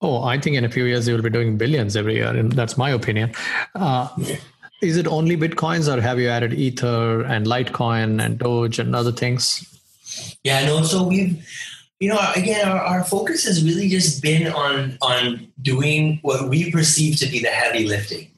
Oh, 0.00 0.24
I 0.24 0.38
think 0.38 0.56
in 0.56 0.64
a 0.64 0.68
few 0.68 0.84
years 0.84 1.06
you 1.06 1.14
will 1.14 1.22
be 1.22 1.30
doing 1.30 1.56
billions 1.56 1.96
every 1.96 2.14
year, 2.14 2.26
and 2.26 2.50
that's 2.52 2.76
my 2.76 2.90
opinion. 2.90 3.32
Uh, 3.74 4.08
is 4.82 4.96
it 4.96 5.06
only 5.06 5.36
bitcoins, 5.36 5.86
or 5.86 6.00
have 6.00 6.18
you 6.18 6.28
added 6.28 6.52
Ether 6.52 7.22
and 7.22 7.46
Litecoin 7.46 8.20
and 8.20 8.36
Doge 8.36 8.80
and 8.80 8.96
other 8.96 9.12
things? 9.12 9.64
Yeah, 10.42 10.66
no. 10.66 10.82
So 10.82 11.04
we've, 11.04 11.46
you 12.00 12.08
know, 12.08 12.18
again, 12.34 12.68
our, 12.68 12.80
our 12.80 13.04
focus 13.04 13.44
has 13.44 13.64
really 13.64 13.88
just 13.88 14.20
been 14.20 14.52
on 14.52 14.98
on 15.00 15.46
doing 15.62 16.18
what 16.22 16.48
we 16.48 16.72
perceive 16.72 17.16
to 17.20 17.26
be 17.26 17.38
the 17.38 17.48
heavy 17.48 17.86
lifting, 17.86 18.28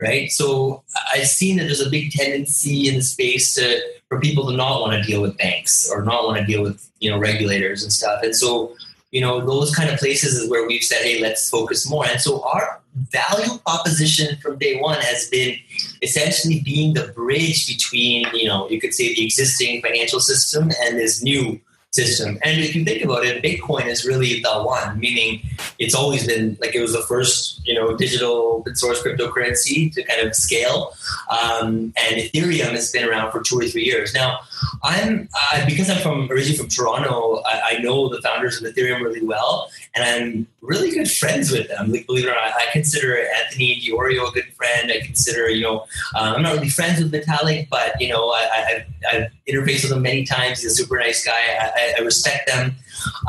right? 0.00 0.30
So 0.30 0.84
I've 1.12 1.26
seen 1.26 1.56
that 1.56 1.64
there's 1.64 1.80
a 1.80 1.90
big 1.90 2.12
tendency 2.12 2.88
in 2.88 2.94
the 2.94 3.02
space 3.02 3.56
to 3.56 3.80
for 4.08 4.20
people 4.20 4.46
to 4.50 4.56
not 4.56 4.80
want 4.80 4.92
to 4.92 5.02
deal 5.02 5.20
with 5.20 5.36
banks 5.36 5.90
or 5.90 6.02
not 6.02 6.24
want 6.24 6.38
to 6.38 6.44
deal 6.44 6.62
with 6.62 6.90
you 7.00 7.10
know 7.10 7.18
regulators 7.18 7.82
and 7.82 7.92
stuff, 7.92 8.22
and 8.22 8.34
so 8.34 8.76
you 9.10 9.20
know, 9.20 9.44
those 9.44 9.74
kind 9.74 9.88
of 9.90 9.98
places 9.98 10.34
is 10.34 10.50
where 10.50 10.66
we've 10.66 10.82
said, 10.82 11.02
hey, 11.02 11.20
let's 11.20 11.48
focus 11.48 11.88
more. 11.88 12.06
And 12.06 12.20
so 12.20 12.42
our 12.42 12.80
value 13.10 13.58
proposition 13.66 14.36
from 14.38 14.58
day 14.58 14.78
one 14.80 15.00
has 15.00 15.28
been 15.28 15.56
essentially 16.02 16.60
being 16.60 16.94
the 16.94 17.08
bridge 17.08 17.66
between, 17.66 18.26
you 18.34 18.46
know, 18.46 18.68
you 18.68 18.80
could 18.80 18.92
say 18.92 19.14
the 19.14 19.24
existing 19.24 19.80
financial 19.80 20.20
system 20.20 20.70
and 20.82 20.98
this 20.98 21.22
new 21.22 21.58
system. 21.90 22.38
And 22.42 22.60
if 22.60 22.74
you 22.74 22.84
think 22.84 23.02
about 23.02 23.24
it, 23.24 23.42
Bitcoin 23.42 23.86
is 23.86 24.04
really 24.04 24.40
the 24.40 24.62
one, 24.62 24.98
meaning 24.98 25.40
it's 25.78 25.94
always 25.94 26.26
been 26.26 26.56
like 26.60 26.74
it 26.74 26.80
was 26.80 26.92
the 26.92 27.02
first, 27.02 27.66
you 27.66 27.74
know, 27.74 27.96
digital 27.96 28.58
open 28.58 28.76
source 28.76 29.02
cryptocurrency 29.02 29.92
to 29.94 30.02
kind 30.02 30.26
of 30.26 30.34
scale. 30.34 30.92
Um, 31.30 31.94
and 31.96 32.16
Ethereum 32.16 32.72
has 32.72 32.92
been 32.92 33.08
around 33.08 33.32
for 33.32 33.40
two 33.40 33.58
or 33.58 33.64
three 33.64 33.84
years. 33.84 34.12
Now, 34.12 34.40
I'm 34.82 35.28
uh, 35.34 35.64
because 35.66 35.88
I'm 35.88 35.98
from 35.98 36.30
originally 36.30 36.58
from 36.58 36.68
Toronto. 36.68 37.42
I, 37.46 37.76
I, 37.76 37.78
know 37.78 38.08
the 38.08 38.20
founders 38.22 38.60
of 38.60 38.72
Ethereum 38.72 39.00
really 39.00 39.24
well, 39.24 39.70
and 39.94 40.04
I'm 40.04 40.46
really 40.60 40.90
good 40.90 41.10
friends 41.10 41.50
with 41.50 41.68
them. 41.68 41.92
Like, 41.92 42.06
believe 42.06 42.24
it 42.24 42.28
or 42.28 42.34
not, 42.34 42.52
I 42.54 42.66
consider 42.72 43.16
Anthony 43.16 43.76
Di 43.76 43.92
Iorio 43.92 44.28
a 44.28 44.32
good 44.32 44.52
friend. 44.54 44.90
I 44.92 45.00
consider, 45.04 45.48
you 45.48 45.62
know, 45.62 45.80
um, 46.16 46.34
I'm 46.34 46.42
not 46.42 46.54
really 46.54 46.68
friends 46.68 47.00
with 47.00 47.12
Vitalik, 47.12 47.68
but 47.68 48.00
you 48.00 48.08
know, 48.08 48.30
I, 48.30 48.84
have 49.10 49.30
interfaced 49.48 49.84
with 49.84 49.92
him 49.92 50.02
many 50.02 50.24
times. 50.24 50.62
He's 50.62 50.72
a 50.72 50.74
super 50.74 50.98
nice 50.98 51.24
guy. 51.24 51.32
I, 51.32 51.70
I 51.98 52.02
respect 52.02 52.48
them. 52.48 52.74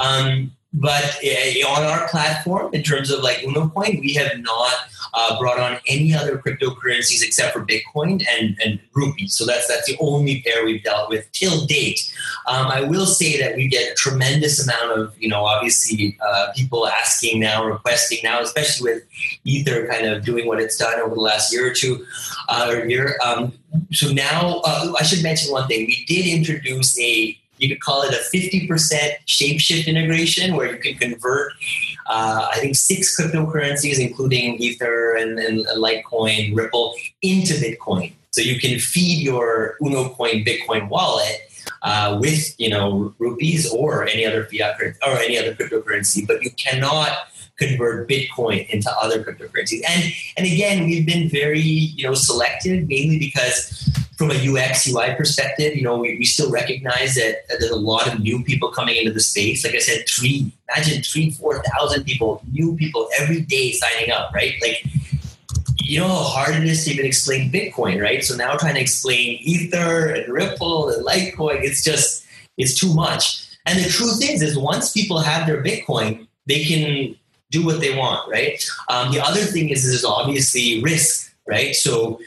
Um, 0.04 0.52
but 0.74 1.18
uh, 1.26 1.68
on 1.68 1.84
our 1.84 2.08
platform, 2.10 2.74
in 2.74 2.84
terms 2.84 3.10
of 3.10 3.22
like 3.22 3.38
UnoCoin, 3.38 4.02
we 4.02 4.14
have 4.14 4.38
not 4.40 4.74
uh, 5.14 5.40
brought 5.40 5.60
on 5.60 5.80
any 5.88 6.14
other 6.14 6.38
cryptocurrencies 6.38 7.24
except 7.24 7.54
for 7.54 7.66
Bitcoin 7.66 8.24
and, 8.30 8.58
and 8.64 8.80
Rupee. 8.94 9.28
So 9.28 9.46
that's 9.46 9.68
that's 9.68 9.88
the 9.88 9.98
only 10.00 10.42
pair 10.42 10.64
we've 10.64 10.84
dealt 10.84 11.10
with 11.10 11.32
till 11.32 11.66
date. 11.66 12.14
Um, 12.48 12.68
I 12.68 12.82
will 12.82 13.08
say 13.08 13.40
that 13.42 13.56
we 13.56 13.68
get 13.68 13.92
a 13.92 13.96
tremendous 13.96 14.64
amount 14.64 15.00
of, 15.00 15.16
you 15.20 15.30
know, 15.30 15.44
obviously 15.44 16.18
uh, 16.26 16.52
people 16.56 16.88
asking 16.88 17.40
now, 17.40 17.66
requesting 17.66 18.20
now, 18.24 18.40
especially 18.42 18.94
with 18.94 19.04
Ether 19.44 19.88
kind 19.88 20.06
of 20.06 20.24
doing 20.24 20.48
what 20.48 20.60
it's 20.60 20.78
done 20.78 21.00
over 21.00 21.16
the 21.16 21.22
last 21.22 21.52
year 21.52 21.72
or 21.72 21.74
two 21.74 22.06
uh, 22.48 22.68
or 22.70 22.86
year. 22.86 23.18
Um, 23.26 23.54
so 23.92 24.12
now 24.12 24.62
uh, 24.66 24.94
I 25.00 25.04
should 25.04 25.24
mention 25.24 25.52
one 25.52 25.68
thing. 25.68 25.88
We 25.88 26.06
did 26.06 26.28
introduce 26.28 27.00
a 27.00 27.39
you 27.60 27.70
could 27.70 27.82
call 27.82 28.02
it 28.04 28.14
a 28.14 28.38
50% 28.38 28.68
shapeshift 29.28 29.86
integration 29.86 30.56
where 30.56 30.74
you 30.74 30.80
can 30.80 30.96
convert, 30.96 31.52
uh, 32.08 32.48
I 32.52 32.60
think, 32.60 32.76
six 32.76 33.20
cryptocurrencies, 33.20 34.00
including 34.00 34.56
Ether 34.56 35.16
and, 35.16 35.38
and, 35.38 35.66
Litecoin, 35.78 36.56
Ripple, 36.56 36.96
into 37.22 37.54
Bitcoin. 37.56 38.14
So 38.32 38.42
you 38.42 38.60
can 38.60 38.80
feed 38.80 39.22
your 39.22 39.76
UnoCoin 39.82 40.46
Bitcoin 40.46 40.88
wallet 40.88 41.42
uh, 41.82 42.18
with, 42.22 42.56
you 42.60 42.70
know, 42.70 43.14
rupees 43.20 43.72
or 43.72 44.08
any 44.08 44.26
other 44.26 44.46
fiat 44.46 44.80
currency 44.80 45.00
or 45.06 45.18
any 45.18 45.38
other 45.38 45.54
cryptocurrency, 45.54 46.26
but 46.26 46.42
you 46.42 46.52
cannot 46.52 47.12
convert 47.60 48.08
Bitcoin 48.08 48.68
into 48.70 48.90
other 49.02 49.24
cryptocurrencies. 49.24 49.82
And 49.88 50.12
and 50.38 50.48
again, 50.48 50.86
we've 50.86 51.06
been 51.06 51.30
very 51.30 51.60
you 51.60 52.08
know 52.08 52.14
selective, 52.14 52.88
mainly 52.88 53.20
because 53.20 53.90
from 54.20 54.32
a 54.32 54.34
UX 54.34 54.86
UI 54.86 55.16
perspective, 55.16 55.78
you 55.78 55.82
know, 55.82 55.98
we, 55.98 56.18
we 56.18 56.26
still 56.26 56.52
recognize 56.52 57.16
that, 57.16 57.48
that, 57.48 57.62
there's 57.62 57.72
a 57.72 57.78
lot 57.78 58.06
of 58.06 58.20
new 58.20 58.44
people 58.44 58.70
coming 58.70 58.98
into 58.98 59.14
the 59.14 59.22
space. 59.22 59.64
Like 59.64 59.76
I 59.76 59.80
said, 59.80 60.10
three, 60.10 60.52
imagine 60.68 61.02
three, 61.04 61.32
4,000 61.32 62.04
people, 62.04 62.44
new 62.52 62.76
people 62.76 63.08
every 63.18 63.40
day 63.40 63.72
signing 63.72 64.12
up, 64.12 64.34
right? 64.34 64.56
Like, 64.62 64.84
you 65.78 66.02
know 66.02 66.10
how 66.10 66.24
hard 66.24 66.56
it 66.58 66.66
is 66.66 66.84
to 66.84 66.92
even 66.92 67.06
explain 67.06 67.50
Bitcoin, 67.50 68.02
right? 68.02 68.22
So 68.22 68.36
now 68.36 68.58
trying 68.58 68.76
to 68.76 68.82
explain 68.82 69.40
Ether 69.40 70.10
and 70.10 70.34
Ripple 70.34 70.90
and 70.90 71.06
Litecoin, 71.06 71.64
it's 71.64 71.82
just, 71.82 72.26
it's 72.58 72.78
too 72.78 72.94
much. 72.94 73.48
And 73.66 73.80
the 73.80 73.90
truth 73.90 74.22
is, 74.22 74.42
is 74.42 74.60
once 74.60 74.92
people 74.92 75.20
have 75.22 75.48
their 75.48 75.64
Bitcoin, 75.64 76.28
they 76.46 76.66
can 76.66 77.16
do 77.52 77.66
what 77.66 77.80
they 77.80 77.96
want, 77.96 78.30
right? 78.30 78.62
Um, 78.90 79.14
the 79.14 79.22
other 79.22 79.40
thing 79.40 79.70
is, 79.70 79.86
is 79.86 80.04
obviously 80.04 80.84
risk, 80.84 81.34
right? 81.48 81.74
So 81.74 82.20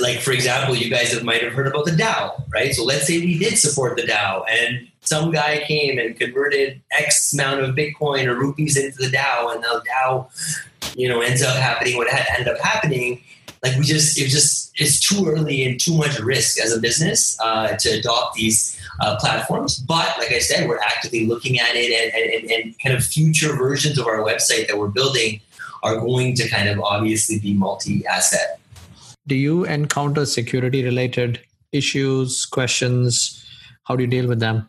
like 0.00 0.20
for 0.20 0.32
example, 0.32 0.74
you 0.74 0.90
guys 0.90 1.12
have, 1.12 1.22
might 1.22 1.42
have 1.42 1.52
heard 1.52 1.66
about 1.66 1.84
the 1.84 1.90
DAO, 1.90 2.42
right? 2.52 2.72
So 2.72 2.84
let's 2.84 3.06
say 3.06 3.18
we 3.18 3.38
did 3.38 3.58
support 3.58 3.96
the 3.96 4.02
DAO, 4.02 4.44
and 4.48 4.88
some 5.00 5.30
guy 5.30 5.62
came 5.66 5.98
and 5.98 6.18
converted 6.18 6.80
X 6.92 7.32
amount 7.34 7.60
of 7.60 7.74
Bitcoin 7.74 8.26
or 8.26 8.34
rupees 8.34 8.76
into 8.76 8.96
the 8.98 9.14
DAO, 9.14 9.54
and 9.54 9.62
the 9.62 9.84
DAO, 9.88 10.96
you 10.96 11.08
know, 11.08 11.20
ends 11.20 11.42
up 11.42 11.56
happening 11.56 11.96
what 11.96 12.08
had 12.08 12.26
ended 12.38 12.54
up 12.54 12.60
happening. 12.60 13.22
Like 13.62 13.76
we 13.76 13.84
just, 13.84 14.18
it 14.18 14.28
just, 14.28 14.72
it's 14.76 14.98
too 14.98 15.24
early 15.28 15.64
and 15.64 15.78
too 15.78 15.96
much 15.96 16.18
risk 16.18 16.58
as 16.58 16.76
a 16.76 16.80
business 16.80 17.38
uh, 17.40 17.76
to 17.76 17.90
adopt 17.90 18.34
these 18.34 18.80
uh, 19.00 19.16
platforms. 19.20 19.78
But 19.78 20.18
like 20.18 20.32
I 20.32 20.40
said, 20.40 20.68
we're 20.68 20.80
actively 20.80 21.26
looking 21.26 21.60
at 21.60 21.74
it, 21.74 21.92
and, 21.92 22.32
and, 22.34 22.50
and 22.50 22.78
kind 22.80 22.96
of 22.96 23.04
future 23.04 23.54
versions 23.54 23.98
of 23.98 24.06
our 24.06 24.18
website 24.18 24.66
that 24.68 24.78
we're 24.78 24.88
building 24.88 25.40
are 25.84 25.96
going 25.96 26.34
to 26.36 26.48
kind 26.48 26.68
of 26.68 26.80
obviously 26.80 27.38
be 27.38 27.54
multi-asset 27.54 28.60
do 29.26 29.34
you 29.34 29.64
encounter 29.64 30.26
security 30.26 30.84
related 30.84 31.40
issues, 31.72 32.46
questions? 32.46 33.44
How 33.84 33.96
do 33.96 34.02
you 34.02 34.10
deal 34.10 34.28
with 34.28 34.40
them? 34.40 34.68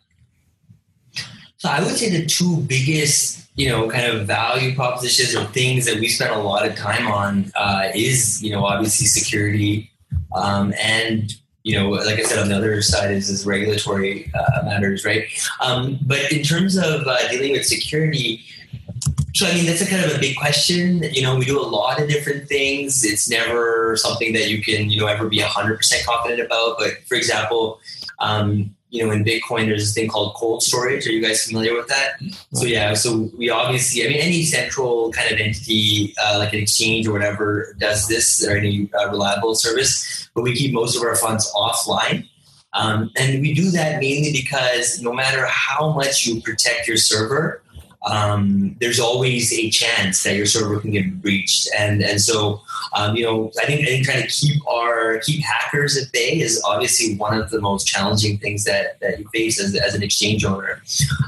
So 1.56 1.68
I 1.70 1.80
would 1.80 1.96
say 1.96 2.10
the 2.10 2.26
two 2.26 2.58
biggest, 2.58 3.48
you 3.56 3.68
know, 3.68 3.88
kind 3.88 4.12
of 4.12 4.26
value 4.26 4.74
propositions 4.74 5.34
or 5.34 5.44
things 5.52 5.86
that 5.86 5.98
we 5.98 6.08
spend 6.08 6.34
a 6.34 6.38
lot 6.38 6.66
of 6.66 6.76
time 6.76 7.06
on 7.06 7.52
uh, 7.54 7.88
is, 7.94 8.42
you 8.42 8.50
know, 8.50 8.64
obviously 8.64 9.06
security 9.06 9.90
um, 10.34 10.74
and 10.80 11.34
you 11.64 11.78
know, 11.78 11.88
like 11.88 12.18
I 12.18 12.22
said, 12.22 12.38
on 12.38 12.50
the 12.50 12.56
other 12.56 12.82
side 12.82 13.10
is, 13.10 13.30
is 13.30 13.46
regulatory 13.46 14.30
uh, 14.34 14.64
matters, 14.64 15.02
right? 15.02 15.24
Um, 15.62 15.98
but 16.02 16.30
in 16.30 16.42
terms 16.42 16.76
of 16.76 17.06
uh, 17.06 17.28
dealing 17.30 17.52
with 17.52 17.64
security, 17.64 18.44
so, 19.34 19.48
I 19.48 19.54
mean, 19.54 19.66
that's 19.66 19.80
a 19.80 19.86
kind 19.86 20.04
of 20.04 20.16
a 20.16 20.20
big 20.20 20.36
question. 20.36 21.02
You 21.02 21.22
know, 21.22 21.34
we 21.36 21.44
do 21.44 21.60
a 21.60 21.66
lot 21.66 22.00
of 22.00 22.08
different 22.08 22.48
things. 22.48 23.04
It's 23.04 23.28
never 23.28 23.96
something 23.96 24.32
that 24.32 24.48
you 24.48 24.62
can, 24.62 24.90
you 24.90 25.00
know, 25.00 25.06
ever 25.06 25.28
be 25.28 25.40
100% 25.40 26.06
confident 26.06 26.40
about. 26.40 26.76
But 26.78 26.98
for 27.08 27.16
example, 27.16 27.80
um, 28.20 28.72
you 28.90 29.04
know, 29.04 29.10
in 29.10 29.24
Bitcoin, 29.24 29.66
there's 29.66 29.86
this 29.86 29.94
thing 29.94 30.08
called 30.08 30.34
cold 30.36 30.62
storage. 30.62 31.04
Are 31.08 31.10
you 31.10 31.20
guys 31.20 31.42
familiar 31.42 31.74
with 31.74 31.88
that? 31.88 32.12
So, 32.52 32.64
yeah, 32.64 32.94
so 32.94 33.28
we 33.36 33.50
obviously, 33.50 34.04
I 34.04 34.08
mean, 34.08 34.20
any 34.20 34.44
central 34.44 35.10
kind 35.10 35.32
of 35.34 35.40
entity, 35.40 36.14
uh, 36.24 36.38
like 36.38 36.52
an 36.52 36.60
exchange 36.60 37.08
or 37.08 37.12
whatever, 37.12 37.74
does 37.80 38.06
this 38.06 38.46
or 38.46 38.56
any 38.56 38.88
uh, 38.94 39.10
reliable 39.10 39.56
service, 39.56 40.30
but 40.32 40.42
we 40.42 40.54
keep 40.54 40.72
most 40.72 40.96
of 40.96 41.02
our 41.02 41.16
funds 41.16 41.52
offline. 41.56 42.28
Um, 42.74 43.10
and 43.16 43.40
we 43.40 43.52
do 43.52 43.72
that 43.72 43.98
mainly 43.98 44.30
because 44.30 45.02
no 45.02 45.12
matter 45.12 45.44
how 45.46 45.92
much 45.92 46.24
you 46.24 46.40
protect 46.40 46.86
your 46.86 46.96
server, 46.96 47.63
um, 48.04 48.76
there's 48.80 49.00
always 49.00 49.52
a 49.52 49.70
chance 49.70 50.22
that 50.24 50.36
your 50.36 50.46
server 50.46 50.80
can 50.80 50.90
get 50.90 51.22
breached. 51.22 51.68
And 51.78 52.02
and 52.02 52.20
so 52.20 52.62
um, 52.94 53.16
you 53.16 53.24
know, 53.24 53.50
I 53.60 53.66
think 53.66 53.82
I 53.82 53.84
think 53.86 54.04
trying 54.04 54.22
to 54.22 54.28
keep 54.28 54.66
our 54.68 55.18
keep 55.18 55.42
hackers 55.42 55.96
at 55.96 56.12
bay 56.12 56.38
is 56.40 56.62
obviously 56.64 57.16
one 57.16 57.38
of 57.38 57.50
the 57.50 57.60
most 57.60 57.86
challenging 57.86 58.38
things 58.38 58.64
that 58.64 59.00
that 59.00 59.18
you 59.18 59.28
face 59.32 59.60
as, 59.60 59.74
as 59.74 59.94
an 59.94 60.02
exchange 60.02 60.44
owner. 60.44 60.82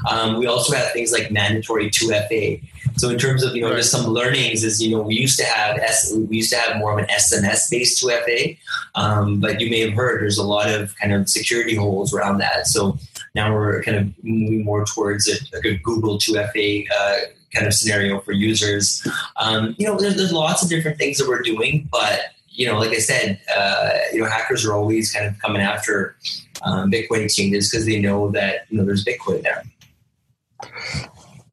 Um, 0.09 0.37
we 0.37 0.47
also 0.47 0.75
have 0.75 0.91
things 0.93 1.11
like 1.11 1.31
mandatory 1.31 1.89
2FA. 1.89 2.63
So 2.97 3.09
in 3.09 3.17
terms 3.17 3.43
of 3.43 3.55
you 3.55 3.61
know 3.61 3.75
just 3.75 3.91
some 3.91 4.07
learnings 4.07 4.63
is 4.63 4.81
you 4.81 4.95
know 4.95 5.01
we 5.01 5.15
used 5.15 5.37
to 5.39 5.45
have 5.45 5.77
S, 5.77 6.13
we 6.15 6.37
used 6.37 6.51
to 6.51 6.57
have 6.57 6.77
more 6.77 6.93
of 6.93 6.99
an 6.99 7.05
SMS 7.05 7.69
based 7.69 8.03
2FA, 8.03 8.57
um, 8.95 9.39
but 9.39 9.59
you 9.59 9.69
may 9.69 9.81
have 9.81 9.93
heard 9.93 10.21
there's 10.21 10.37
a 10.37 10.43
lot 10.43 10.69
of 10.69 10.95
kind 10.97 11.13
of 11.13 11.27
security 11.29 11.75
holes 11.75 12.13
around 12.13 12.37
that. 12.37 12.67
So 12.67 12.97
now 13.37 13.53
we're 13.53 13.83
kind 13.83 13.97
of 13.97 14.23
moving 14.23 14.65
more 14.65 14.83
towards 14.83 15.29
a, 15.29 15.35
a 15.57 15.77
Google 15.77 16.17
2FA 16.17 16.87
uh, 16.91 17.17
kind 17.53 17.67
of 17.67 17.73
scenario 17.73 18.19
for 18.19 18.31
users. 18.31 19.07
Um, 19.39 19.75
you 19.77 19.85
know, 19.85 19.95
there's, 19.97 20.15
there's 20.15 20.33
lots 20.33 20.63
of 20.63 20.69
different 20.69 20.97
things 20.97 21.19
that 21.19 21.27
we're 21.27 21.43
doing, 21.43 21.87
but 21.91 22.19
you 22.49 22.65
know, 22.65 22.79
like 22.79 22.89
I 22.89 22.97
said, 22.97 23.39
uh, 23.55 23.89
you 24.11 24.21
know, 24.21 24.27
hackers 24.27 24.65
are 24.65 24.73
always 24.73 25.13
kind 25.13 25.27
of 25.27 25.39
coming 25.39 25.61
after 25.61 26.15
um, 26.63 26.91
Bitcoin 26.91 27.23
exchanges 27.23 27.69
because 27.69 27.85
they 27.85 27.99
know 28.01 28.31
that 28.31 28.65
you 28.69 28.77
know 28.77 28.85
there's 28.85 29.05
Bitcoin 29.05 29.43
there. 29.43 29.63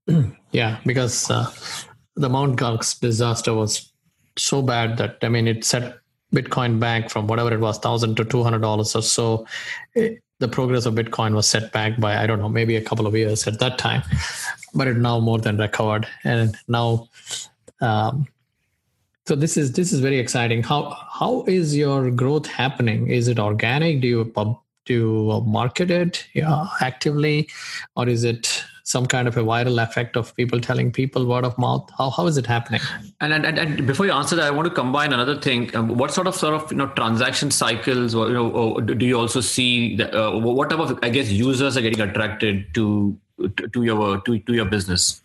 Yeah, 0.54 0.78
because 0.86 1.28
uh, 1.32 1.50
the 2.14 2.28
Mount 2.28 2.56
Gox 2.60 3.00
disaster 3.00 3.52
was 3.52 3.92
so 4.38 4.62
bad 4.62 4.98
that 4.98 5.18
I 5.22 5.28
mean 5.28 5.48
it 5.48 5.64
set 5.64 5.98
Bitcoin 6.32 6.78
back 6.78 7.10
from 7.10 7.26
whatever 7.26 7.52
it 7.52 7.58
was, 7.58 7.78
thousand 7.78 8.16
to 8.18 8.24
two 8.24 8.44
hundred 8.44 8.60
dollars 8.60 8.94
or 8.94 9.02
so. 9.02 9.46
The 10.44 10.48
progress 10.56 10.84
of 10.84 10.94
Bitcoin 10.94 11.34
was 11.34 11.48
set 11.48 11.72
back 11.72 11.98
by 11.98 12.12
I 12.22 12.26
don't 12.26 12.38
know 12.38 12.50
maybe 12.60 12.76
a 12.76 12.84
couple 12.90 13.06
of 13.06 13.16
years 13.16 13.46
at 13.46 13.58
that 13.60 13.78
time, 13.78 14.02
but 14.74 14.88
it 14.88 14.98
now 14.98 15.18
more 15.20 15.38
than 15.38 15.56
recovered, 15.56 16.06
and 16.24 16.56
now. 16.68 17.08
Um, 17.80 18.26
so 19.26 19.34
this 19.34 19.56
is 19.56 19.72
this 19.72 19.90
is 19.90 20.00
very 20.00 20.18
exciting. 20.18 20.62
How 20.62 20.80
how 21.20 21.44
is 21.46 21.74
your 21.74 22.10
growth 22.10 22.46
happening? 22.46 23.06
Is 23.08 23.28
it 23.28 23.38
organic? 23.38 24.02
Do 24.02 24.08
you 24.14 24.24
pub, 24.26 24.58
do 24.84 24.94
you 24.94 25.40
market 25.46 25.90
it 25.90 26.26
yeah, 26.34 26.66
actively, 26.82 27.48
or 27.96 28.06
is 28.06 28.24
it 28.24 28.62
some 28.84 29.06
kind 29.06 29.26
of 29.26 29.36
a 29.36 29.42
viral 29.42 29.82
effect 29.82 30.14
of 30.14 30.34
people 30.36 30.60
telling 30.60 30.92
people 30.92 31.26
word 31.26 31.44
of 31.44 31.58
mouth? 31.58 31.90
How 31.98 32.10
how 32.10 32.26
is 32.26 32.36
it 32.36 32.46
happening? 32.46 32.80
And 33.20 33.32
and, 33.32 33.58
and 33.58 33.86
before 33.86 34.06
you 34.06 34.12
answer 34.12 34.36
that, 34.36 34.44
I 34.44 34.50
want 34.50 34.68
to 34.68 34.74
combine 34.74 35.12
another 35.12 35.40
thing. 35.40 35.74
Um, 35.74 35.88
what 35.96 36.12
sort 36.12 36.26
of 36.26 36.34
sort 36.36 36.54
of 36.54 36.70
you 36.70 36.78
know 36.78 36.88
transaction 36.88 37.50
cycles, 37.50 38.14
or, 38.14 38.28
you 38.28 38.34
know, 38.34 38.80
do 38.80 39.06
you 39.06 39.18
also 39.18 39.40
see? 39.40 39.96
The, 39.96 40.06
uh, 40.14 40.38
what 40.38 40.70
type 40.70 40.78
of 40.78 40.98
I 41.02 41.08
guess 41.08 41.30
users 41.30 41.76
are 41.76 41.80
getting 41.80 42.00
attracted 42.00 42.72
to 42.74 43.18
to, 43.56 43.68
to 43.68 43.82
your 43.82 44.20
to, 44.20 44.38
to 44.38 44.52
your 44.52 44.66
business? 44.66 45.20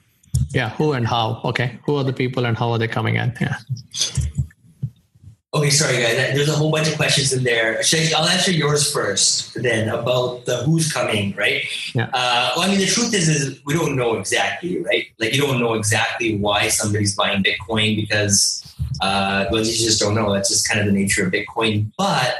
Yeah, 0.52 0.70
who 0.70 0.94
and 0.94 1.08
how? 1.08 1.42
Okay, 1.44 1.80
who 1.86 1.96
are 1.98 2.04
the 2.04 2.14
people 2.14 2.46
and 2.46 2.58
how 2.58 2.72
are 2.72 2.78
they 2.78 2.88
coming 2.88 3.16
in? 3.16 3.34
Yeah. 3.42 3.58
Okay, 5.52 5.72
sorry 5.72 5.98
guys. 5.98 6.16
There's 6.36 6.48
a 6.48 6.54
whole 6.54 6.70
bunch 6.70 6.90
of 6.90 6.96
questions 6.96 7.34
in 7.34 7.44
there. 7.44 7.80
I, 7.80 8.12
I'll 8.16 8.30
answer 8.30 8.52
yours 8.52 8.94
first, 8.94 9.56
then 9.56 9.90
about 9.90 10.46
the 10.46 10.58
who's 10.58 10.94
coming, 10.94 11.36
right? 11.36 11.64
Yeah. 11.96 12.08
Uh, 12.14 12.52
well, 12.56 12.66
I 12.66 12.70
mean, 12.70 12.80
the 12.80 12.86
truth 12.86 13.16
is, 13.16 13.28
is 13.28 13.60
we 13.66 13.74
don't 13.74 13.96
know 13.96 14.16
exactly, 14.18 14.80
right? 14.84 15.08
Like 15.18 15.34
you 15.34 15.42
don't 15.42 15.60
know 15.60 15.74
exactly 15.74 16.38
why 16.38 16.68
somebody's 16.68 17.16
buying 17.16 17.44
Bitcoin 17.44 17.96
because, 17.96 18.64
uh, 19.02 19.46
well, 19.50 19.62
you 19.62 19.74
just 19.74 20.00
don't 20.00 20.14
know. 20.14 20.32
That's 20.32 20.50
just 20.50 20.68
kind 20.68 20.82
of 20.82 20.86
the 20.86 20.92
nature 20.92 21.26
of 21.26 21.34
Bitcoin. 21.34 21.92
But 21.98 22.36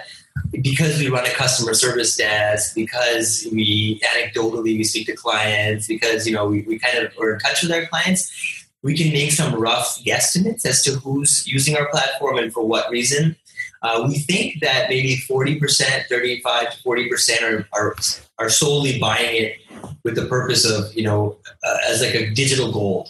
because 0.52 1.00
we 1.00 1.10
run 1.10 1.26
a 1.26 1.32
customer 1.32 1.74
service 1.74 2.16
desk, 2.16 2.76
because 2.76 3.48
we 3.52 4.00
anecdotally 4.02 4.78
we 4.78 4.84
speak 4.84 5.08
to 5.08 5.16
clients, 5.16 5.88
because 5.88 6.28
you 6.28 6.36
know 6.36 6.46
we, 6.48 6.62
we 6.62 6.78
kind 6.78 7.00
of 7.00 7.12
are 7.20 7.34
in 7.34 7.40
touch 7.40 7.64
with 7.64 7.72
our 7.72 7.88
clients 7.88 8.59
we 8.84 8.96
can 8.96 9.12
make 9.12 9.32
some 9.32 9.60
rough 9.60 10.00
guesstimates 10.04 10.66
as 10.66 10.84
to 10.84 10.92
who's 10.92 11.46
using 11.48 11.76
our 11.76 11.90
platform 11.90 12.38
and 12.38 12.54
for 12.54 12.66
what 12.66 12.90
reason. 12.90 13.36
Uh, 13.82 14.06
we 14.08 14.20
think 14.20 14.60
that 14.62 14.90
maybe 14.90 15.16
40%, 15.16 16.08
35 16.08 16.72
to 16.72 16.84
40% 16.84 17.42
are, 17.44 17.68
are, 17.74 17.96
are 18.38 18.50
solely 18.50 19.00
buying 19.00 19.44
it 19.44 19.58
with 20.04 20.16
the 20.16 20.26
purpose 20.26 20.70
of, 20.70 20.94
you 20.94 21.04
know, 21.04 21.38
uh, 21.64 21.78
as 21.88 22.02
like 22.02 22.16
a 22.16 22.30
digital 22.32 22.72
gold, 22.72 23.10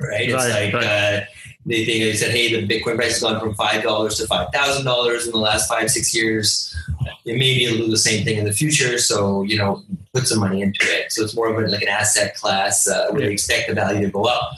right? 0.00 0.30
It's 0.30 0.32
like 0.32 0.72
right. 0.72 0.84
Uh, 0.84 1.20
they 1.66 1.84
think 1.84 2.02
they 2.02 2.14
said, 2.14 2.30
hey, 2.30 2.58
the 2.58 2.66
Bitcoin 2.66 2.96
price 2.96 3.20
has 3.20 3.22
gone 3.22 3.38
from 3.38 3.54
$5 3.54 3.82
to 3.82 4.24
$5,000 4.24 5.26
in 5.26 5.30
the 5.32 5.38
last 5.38 5.68
five, 5.68 5.90
six 5.90 6.14
years. 6.14 6.74
It 7.26 7.36
maybe 7.38 7.66
it'll 7.66 7.78
do 7.78 7.90
the 7.90 7.98
same 7.98 8.24
thing 8.24 8.38
in 8.38 8.46
the 8.46 8.52
future. 8.52 8.96
So, 8.96 9.42
you 9.42 9.58
know, 9.58 9.82
put 10.14 10.26
some 10.26 10.40
money 10.40 10.62
into 10.62 10.80
it. 10.82 11.12
So 11.12 11.22
it's 11.24 11.36
more 11.36 11.48
of 11.48 11.62
a, 11.62 11.68
like 11.68 11.82
an 11.82 11.88
asset 11.88 12.34
class 12.36 12.88
uh, 12.88 13.08
where 13.10 13.20
they 13.20 13.32
expect 13.32 13.68
the 13.68 13.74
value 13.74 14.06
to 14.06 14.10
go 14.10 14.22
up. 14.22 14.54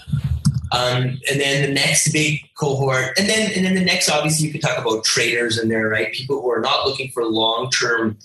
Um, 0.72 1.20
and 1.30 1.40
then 1.40 1.68
the 1.68 1.74
next 1.74 2.12
big 2.12 2.40
cohort, 2.54 3.18
and 3.18 3.28
then 3.28 3.50
and 3.56 3.64
then 3.64 3.74
the 3.74 3.84
next, 3.84 4.08
obviously, 4.08 4.46
you 4.46 4.52
could 4.52 4.62
talk 4.62 4.78
about 4.78 5.04
traders 5.04 5.58
in 5.58 5.68
there, 5.68 5.88
right? 5.88 6.12
People 6.12 6.40
who 6.40 6.50
are 6.50 6.60
not 6.60 6.86
looking 6.86 7.10
for 7.10 7.24
long 7.24 7.70
term, 7.70 8.16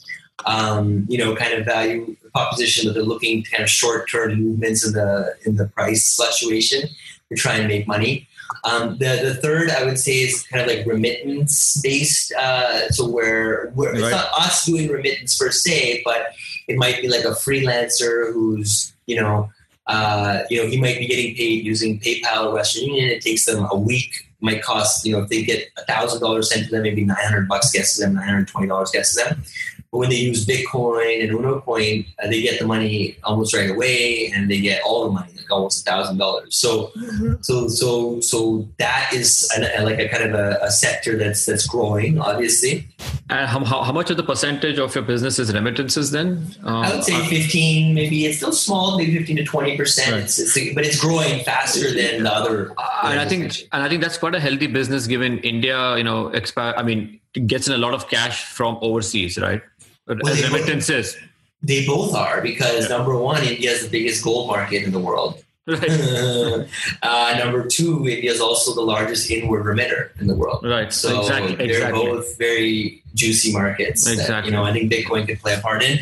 um, 0.45 1.05
you 1.10 1.17
know, 1.17 1.36
kind 1.36 1.53
of 1.53 1.65
value 1.65 2.15
proposition, 2.34 2.88
but 2.88 2.93
they're 2.93 3.03
looking 3.03 3.43
kind 3.43 3.63
of 3.63 3.69
short 3.69 4.10
term 4.10 4.36
movements 4.36 4.86
in 4.86 4.93
the 4.93 5.36
in 5.45 5.55
the 5.55 5.67
price 5.69 6.15
fluctuation 6.15 6.88
to 7.29 7.36
try 7.36 7.55
and 7.55 7.67
make 7.67 7.88
money. 7.88 8.27
Um, 8.63 8.97
the 8.99 9.21
the 9.23 9.36
third, 9.36 9.69
I 9.69 9.84
would 9.84 9.97
say, 9.97 10.17
is 10.17 10.43
kind 10.43 10.62
of 10.62 10.67
like 10.67 10.86
remittance 10.86 11.79
based. 11.81 12.31
Uh, 12.34 12.89
so 12.89 13.08
where, 13.08 13.71
where 13.71 13.93
it's 13.93 14.12
not 14.12 14.29
us 14.38 14.65
doing 14.65 14.89
remittance 14.89 15.38
per 15.38 15.51
se, 15.51 16.01
but 16.05 16.27
it 16.67 16.77
might 16.77 17.01
be 17.01 17.08
like 17.08 17.25
a 17.25 17.29
freelancer 17.29 18.31
who's 18.34 18.93
you 19.05 19.19
know 19.19 19.49
uh, 19.88 20.41
you 20.50 20.62
know, 20.62 20.67
he 20.67 20.80
might 20.80 20.98
be 20.98 21.08
getting 21.08 21.36
paid 21.36 21.65
using 21.65 22.00
PayPal 22.00 22.48
or 22.48 22.54
Western 22.54 22.86
Union. 22.86 23.10
It 23.10 23.21
takes 23.21 23.45
them 23.45 23.67
a 23.69 23.78
week. 23.78 24.12
Might 24.41 24.62
cost, 24.62 25.06
you 25.06 25.13
know, 25.13 25.24
if 25.24 25.30
they 25.30 25.43
get 25.43 25.69
a 25.78 25.86
thousand 25.86 26.21
dollars 26.21 26.52
sent 26.52 26.65
to 26.65 26.71
them, 26.71 26.84
maybe 26.84 27.04
nine 27.04 27.17
hundred 27.19 27.48
bucks 27.48 27.71
gets 27.71 27.95
to 27.95 28.02
them, 28.02 28.15
nine 28.15 28.28
hundred 28.28 28.48
twenty 28.48 28.67
dollars 28.67 28.91
gets 28.91 29.15
to 29.15 29.24
them. 29.24 29.43
But 29.95 29.99
when 29.99 30.10
they 30.10 30.17
use 30.17 30.45
Bitcoin 30.45 31.23
and 31.23 31.31
Uno 31.31 31.62
Coin, 31.62 32.03
uh, 32.21 32.27
they 32.27 32.41
get 32.41 32.60
the 32.60 32.67
money 32.67 33.17
almost 33.23 33.55
right 33.55 33.69
away, 33.69 34.29
and 34.36 34.51
they 34.51 34.60
get 34.60 34.81
all 34.84 35.05
the 35.05 35.12
money, 35.12 35.31
like 35.38 35.49
almost 35.49 35.88
a 35.88 35.89
thousand 35.89 36.17
dollars. 36.17 36.53
So, 36.53 36.91
so, 37.39 37.69
so, 37.69 38.19
so 38.19 38.67
that 38.77 39.12
is 39.13 39.49
an, 39.55 39.63
a, 39.63 39.86
like 39.86 39.99
a 39.99 40.10
kind 40.10 40.25
of 40.25 40.34
a, 40.34 40.60
a 40.62 40.69
sector 40.69 41.17
that's 41.17 41.45
that's 41.45 41.65
growing, 41.65 42.19
obviously. 42.19 42.89
And 43.29 43.47
how, 43.47 43.63
how, 43.63 43.84
how 43.84 43.93
much 43.93 44.10
of 44.10 44.17
the 44.17 44.23
percentage 44.23 44.79
of 44.79 44.93
your 44.93 45.05
business 45.05 45.39
is 45.39 45.53
remittances 45.53 46.12
then? 46.12 46.45
Uh, 46.65 46.79
I 46.79 46.93
would 46.93 47.05
say 47.05 47.25
15, 47.27 47.95
maybe 47.95 48.25
it's 48.25 48.39
still 48.39 48.51
small, 48.51 48.97
maybe 48.97 49.17
15 49.17 49.38
to 49.38 49.45
20 49.45 49.77
percent. 49.77 50.12
Right. 50.12 50.23
It's, 50.23 50.38
it's, 50.38 50.75
but 50.75 50.86
it's 50.86 50.99
growing 50.99 51.41
faster 51.45 51.93
than 51.93 52.23
the 52.23 52.34
other. 52.34 52.71
and 53.03 53.17
I 53.17 53.25
think 53.25 53.69
and 53.71 53.81
I 53.81 53.88
think 53.88 54.01
that's 54.01 54.17
quite 54.17 54.36
a 54.36 54.41
healthy 54.41 54.67
business 54.67 55.08
given 55.08 55.38
India, 55.39 55.95
you 55.95 56.03
know, 56.03 56.31
expi- 56.31 56.73
I 56.75 56.84
mean, 56.84 57.21
gets 57.47 57.67
in 57.67 57.73
a 57.73 57.77
lot 57.77 57.93
of 57.93 58.08
cash 58.10 58.45
from 58.45 58.77
overseas, 58.81 59.38
right? 59.38 59.62
Well, 60.08 60.28
as 60.28 60.41
they- 60.41 60.48
remittances. 60.48 61.18
They 61.63 61.84
both 61.86 62.13
are 62.13 62.41
because 62.41 62.89
number 62.89 63.18
one, 63.18 63.44
India 63.44 63.72
is 63.72 63.82
the 63.82 63.89
biggest 63.89 64.24
gold 64.24 64.48
market 64.48 64.84
in 64.84 64.91
the 64.91 65.00
world. 65.00 65.41
Right. 65.68 65.89
uh, 67.02 67.36
number 67.39 67.65
two, 67.68 68.08
India 68.08 68.32
is 68.32 68.39
also 68.39 68.76
the 68.76 68.82
largest 68.82 69.32
inward 69.32 69.65
remitter 69.65 70.12
in 70.20 70.28
the 70.28 70.36
world. 70.36 70.63
Right. 70.63 70.94
So 70.94 71.22
exactly. 71.22 71.56
they're 71.56 71.78
Exactly. 71.78 72.06
both 72.06 72.38
very 72.38 73.04
juicy 73.15 73.52
markets. 73.52 74.04
That, 74.06 74.13
Exactly. 74.13 74.52
you 74.52 74.56
know, 74.56 74.63
I 74.63 74.74
think 74.74 74.91
Bitcoin 74.91 75.26
could 75.26 75.39
play 75.39 75.56
a 75.56 75.60
part 75.60 75.82
in. 75.82 75.98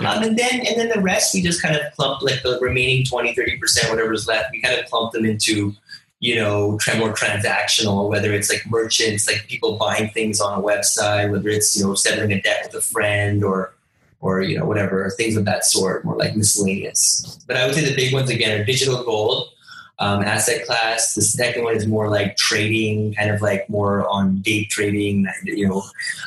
Yeah. 0.00 0.14
Um, 0.14 0.24
and 0.24 0.36
then 0.36 0.66
and 0.66 0.76
then 0.80 0.88
the 0.88 1.00
rest 1.00 1.32
we 1.32 1.42
just 1.42 1.62
kind 1.62 1.76
of 1.76 1.82
clump 1.94 2.22
like 2.22 2.42
the 2.42 2.58
remaining 2.60 3.04
20, 3.04 3.34
30 3.36 3.58
percent, 3.58 3.90
whatever's 3.90 4.26
left, 4.26 4.50
we 4.50 4.60
kind 4.60 4.80
of 4.80 4.90
clump 4.90 5.12
them 5.12 5.24
into 5.24 5.74
you 6.24 6.36
know, 6.36 6.78
more 6.96 7.12
transactional, 7.12 8.08
whether 8.08 8.32
it's 8.32 8.50
like 8.50 8.64
merchants, 8.70 9.26
like 9.26 9.46
people 9.46 9.76
buying 9.76 10.08
things 10.08 10.40
on 10.40 10.58
a 10.58 10.62
website, 10.62 11.30
whether 11.30 11.50
it's, 11.50 11.76
you 11.76 11.84
know, 11.84 11.94
settling 11.94 12.32
a 12.32 12.40
debt 12.40 12.62
with 12.64 12.74
a 12.74 12.80
friend 12.80 13.44
or, 13.44 13.74
or, 14.22 14.40
you 14.40 14.58
know, 14.58 14.64
whatever, 14.64 15.10
things 15.18 15.36
of 15.36 15.44
that 15.44 15.66
sort, 15.66 16.02
more 16.02 16.16
like 16.16 16.34
miscellaneous. 16.34 17.38
But 17.46 17.58
I 17.58 17.66
would 17.66 17.74
say 17.74 17.84
the 17.84 17.94
big 17.94 18.14
ones 18.14 18.30
again 18.30 18.58
are 18.58 18.64
digital 18.64 19.04
gold, 19.04 19.50
um, 19.98 20.22
asset 20.22 20.64
class. 20.64 21.12
The 21.12 21.20
second 21.20 21.62
one 21.62 21.76
is 21.76 21.86
more 21.86 22.08
like 22.08 22.38
trading, 22.38 23.12
kind 23.12 23.28
of 23.28 23.42
like 23.42 23.68
more 23.68 24.08
on 24.08 24.38
day 24.38 24.64
trading, 24.64 25.26
you 25.44 25.68
know, 25.68 25.82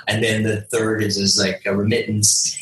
and 0.07 0.23
then 0.23 0.43
the 0.43 0.61
third 0.61 1.01
is, 1.01 1.17
is 1.17 1.39
like 1.39 1.63
a 1.65 1.75
remittance. 1.75 2.55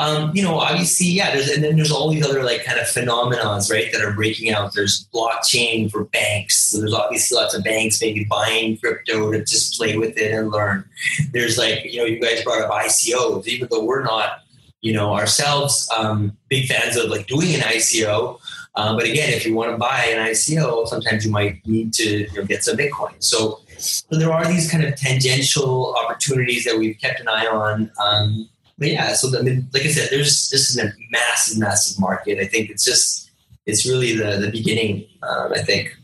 Um, 0.00 0.34
you 0.34 0.42
know, 0.42 0.58
obviously, 0.58 1.08
yeah. 1.08 1.34
There's 1.34 1.50
and 1.50 1.62
then 1.62 1.76
there's 1.76 1.90
all 1.90 2.10
these 2.10 2.26
other 2.26 2.42
like 2.42 2.64
kind 2.64 2.80
of 2.80 2.86
phenomenons, 2.86 3.70
right, 3.70 3.92
that 3.92 4.00
are 4.00 4.14
breaking 4.14 4.50
out. 4.50 4.72
There's 4.72 5.06
blockchain 5.12 5.90
for 5.90 6.04
banks. 6.04 6.56
So 6.56 6.78
there's 6.78 6.94
obviously 6.94 7.36
lots 7.36 7.54
of 7.54 7.62
banks 7.64 8.00
maybe 8.00 8.24
buying 8.24 8.78
crypto 8.78 9.30
to 9.30 9.40
just 9.40 9.76
play 9.76 9.98
with 9.98 10.16
it 10.16 10.32
and 10.32 10.50
learn. 10.50 10.88
There's 11.32 11.58
like 11.58 11.84
you 11.84 11.98
know, 11.98 12.06
you 12.06 12.18
guys 12.18 12.42
brought 12.42 12.62
up 12.62 12.70
ICOs, 12.70 13.46
even 13.46 13.68
though 13.70 13.84
we're 13.84 14.02
not, 14.02 14.38
you 14.80 14.94
know, 14.94 15.12
ourselves 15.12 15.86
um, 15.94 16.34
big 16.48 16.66
fans 16.66 16.96
of 16.96 17.10
like 17.10 17.26
doing 17.26 17.54
an 17.54 17.60
ICO. 17.60 18.40
Um, 18.76 18.96
but 18.96 19.04
again, 19.04 19.34
if 19.34 19.44
you 19.44 19.54
want 19.54 19.70
to 19.70 19.76
buy 19.76 20.06
an 20.06 20.28
ICO, 20.28 20.86
sometimes 20.88 21.26
you 21.26 21.30
might 21.30 21.66
need 21.66 21.92
to 21.94 22.20
you 22.20 22.32
know, 22.34 22.46
get 22.46 22.64
some 22.64 22.78
Bitcoin. 22.78 23.12
So, 23.18 23.60
so 23.76 24.16
there 24.16 24.32
are 24.32 24.46
these 24.46 24.70
kind 24.70 24.82
of 24.82 24.96
tangential 24.96 25.94
opportunities 25.96 26.64
that 26.64 26.78
we've 26.78 26.98
kept 26.98 27.20
an 27.20 27.28
eye 27.28 27.46
on. 27.46 27.90
Um, 28.02 28.48
but 28.80 28.88
yeah, 28.88 29.12
so 29.12 29.38
I 29.38 29.42
mean, 29.42 29.68
like 29.74 29.84
I 29.84 29.88
said, 29.88 30.08
there's 30.10 30.48
this 30.50 30.70
is 30.70 30.76
a 30.78 30.90
massive, 31.10 31.58
massive 31.58 32.00
market. 32.00 32.38
I 32.40 32.46
think 32.46 32.70
it's 32.70 32.84
just 32.84 33.30
it's 33.66 33.86
really 33.86 34.16
the 34.16 34.38
the 34.44 34.50
beginning. 34.50 35.06
Um, 35.22 35.52
I 35.54 35.62
think. 35.62 35.94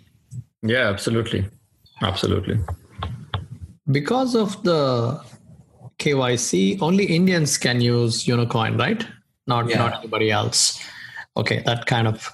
Yeah, 0.63 0.89
absolutely, 0.95 1.47
absolutely. 2.03 2.59
Because 3.91 4.35
of 4.35 4.63
the 4.65 5.21
KYC, 5.99 6.83
only 6.83 7.05
Indians 7.07 7.57
can 7.59 7.81
use 7.81 8.25
Unicoin, 8.27 8.79
right? 8.79 9.07
Not 9.47 9.69
Yeah. 9.69 9.79
not 9.79 9.99
anybody 10.01 10.31
else. 10.31 10.79
Okay, 11.37 11.63
that 11.67 11.87
kind 11.87 12.07
of 12.09 12.31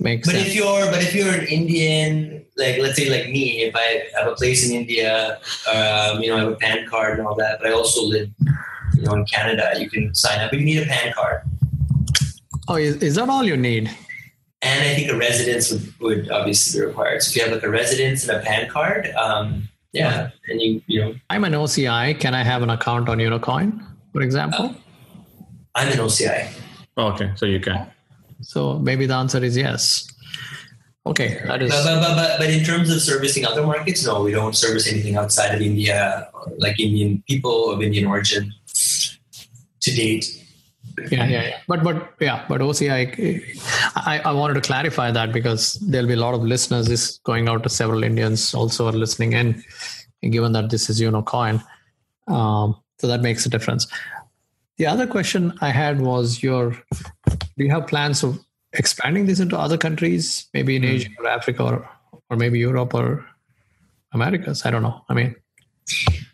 makes 0.00 0.26
But 0.26 0.34
sense. 0.36 0.48
if 0.48 0.54
you're 0.54 0.86
but 0.90 1.02
if 1.02 1.14
you're 1.14 1.32
an 1.32 1.46
Indian, 1.46 2.44
like 2.56 2.78
let's 2.78 2.96
say 2.96 3.08
like 3.08 3.30
me, 3.30 3.62
if 3.62 3.74
I 3.76 3.88
have 4.18 4.28
a 4.32 4.34
place 4.34 4.68
in 4.68 4.74
India, 4.74 5.38
um, 5.72 6.20
you 6.22 6.28
know, 6.28 6.36
I 6.36 6.40
have 6.40 6.52
a 6.52 6.56
PAN 6.56 6.86
card 6.88 7.18
and 7.18 7.26
all 7.26 7.36
that, 7.36 7.58
but 7.60 7.68
I 7.70 7.72
also 7.72 8.02
live, 8.04 8.28
you 9.10 9.16
know, 9.16 9.20
in 9.20 9.26
Canada, 9.26 9.72
you 9.78 9.90
can 9.90 10.14
sign 10.14 10.40
up, 10.40 10.50
but 10.50 10.58
you 10.58 10.64
need 10.64 10.82
a 10.82 10.86
PAN 10.86 11.12
card. 11.12 11.42
oh, 12.68 12.76
is, 12.76 12.96
is 12.96 13.14
that 13.16 13.28
all 13.28 13.44
you 13.44 13.56
need? 13.56 13.90
And 14.62 14.82
I 14.82 14.94
think 14.94 15.10
a 15.10 15.16
residence 15.16 15.72
would, 15.72 15.94
would 16.00 16.30
obviously 16.30 16.80
be 16.80 16.86
required. 16.86 17.22
So 17.22 17.30
if 17.30 17.36
you 17.36 17.42
have 17.42 17.52
like 17.52 17.62
a 17.62 17.70
residence 17.70 18.28
and 18.28 18.38
a 18.38 18.42
PAN 18.42 18.68
card, 18.68 19.08
um, 19.16 19.68
yeah, 19.92 20.30
and 20.48 20.60
you 20.60 20.82
you 20.86 21.00
know, 21.00 21.14
I'm 21.30 21.44
an 21.44 21.52
OCI. 21.52 22.20
Can 22.20 22.34
I 22.34 22.44
have 22.44 22.62
an 22.62 22.70
account 22.70 23.08
on 23.08 23.18
Unocoin, 23.18 23.84
for 24.12 24.22
example? 24.22 24.74
I'm 25.74 25.88
an 25.88 25.98
OCI. 25.98 26.48
Okay, 26.96 27.32
so 27.34 27.46
you 27.46 27.58
can. 27.58 27.90
So 28.42 28.78
maybe 28.78 29.06
the 29.06 29.14
answer 29.14 29.42
is 29.42 29.56
yes. 29.56 30.06
Okay, 31.06 31.40
that 31.46 31.62
is 31.62 31.70
But, 31.72 31.84
but, 31.84 32.00
but, 32.00 32.14
but, 32.14 32.38
but 32.38 32.50
in 32.50 32.62
terms 32.62 32.90
of 32.90 33.00
servicing 33.00 33.46
other 33.46 33.66
markets, 33.66 34.04
no, 34.04 34.22
we 34.22 34.32
don't 34.32 34.54
service 34.54 34.86
anything 34.86 35.16
outside 35.16 35.54
of 35.54 35.60
India, 35.62 36.28
like 36.58 36.78
Indian 36.78 37.24
people 37.26 37.70
of 37.70 37.82
Indian 37.82 38.06
origin 38.06 38.52
to 39.80 39.90
date. 39.94 40.46
yeah, 41.10 41.26
yeah, 41.26 41.42
yeah. 41.42 41.58
But 41.68 41.82
but 41.82 42.14
yeah, 42.20 42.44
but 42.48 42.60
OCI. 42.60 43.42
I, 43.96 44.20
I 44.24 44.32
wanted 44.32 44.54
to 44.54 44.60
clarify 44.60 45.10
that 45.10 45.32
because 45.32 45.74
there'll 45.74 46.08
be 46.08 46.14
a 46.14 46.20
lot 46.20 46.34
of 46.34 46.42
listeners. 46.42 46.86
This 46.86 47.18
going 47.18 47.48
out 47.48 47.62
to 47.64 47.68
several 47.68 48.02
Indians 48.02 48.54
also 48.54 48.88
are 48.88 48.92
listening 48.92 49.32
in, 49.32 49.62
given 50.30 50.52
that 50.52 50.70
this 50.70 50.88
is 50.90 51.00
Unocoin. 51.00 51.62
Um, 52.26 52.76
so 52.98 53.06
that 53.06 53.22
makes 53.22 53.46
a 53.46 53.48
difference. 53.48 53.86
The 54.78 54.86
other 54.86 55.06
question 55.06 55.52
I 55.60 55.70
had 55.70 56.00
was 56.00 56.42
your. 56.42 56.70
Do 57.30 57.64
you 57.64 57.70
have 57.70 57.86
plans 57.86 58.22
of 58.22 58.38
expanding 58.72 59.26
this 59.26 59.40
into 59.40 59.58
other 59.58 59.76
countries, 59.76 60.48
maybe 60.54 60.76
in 60.76 60.84
Asia 60.84 61.10
or 61.18 61.26
Africa 61.26 61.62
or 61.62 61.90
or 62.30 62.36
maybe 62.36 62.58
Europe 62.58 62.94
or 62.94 63.26
Americas? 64.12 64.64
I 64.64 64.70
don't 64.70 64.82
know. 64.82 65.04
I 65.08 65.14
mean, 65.14 65.34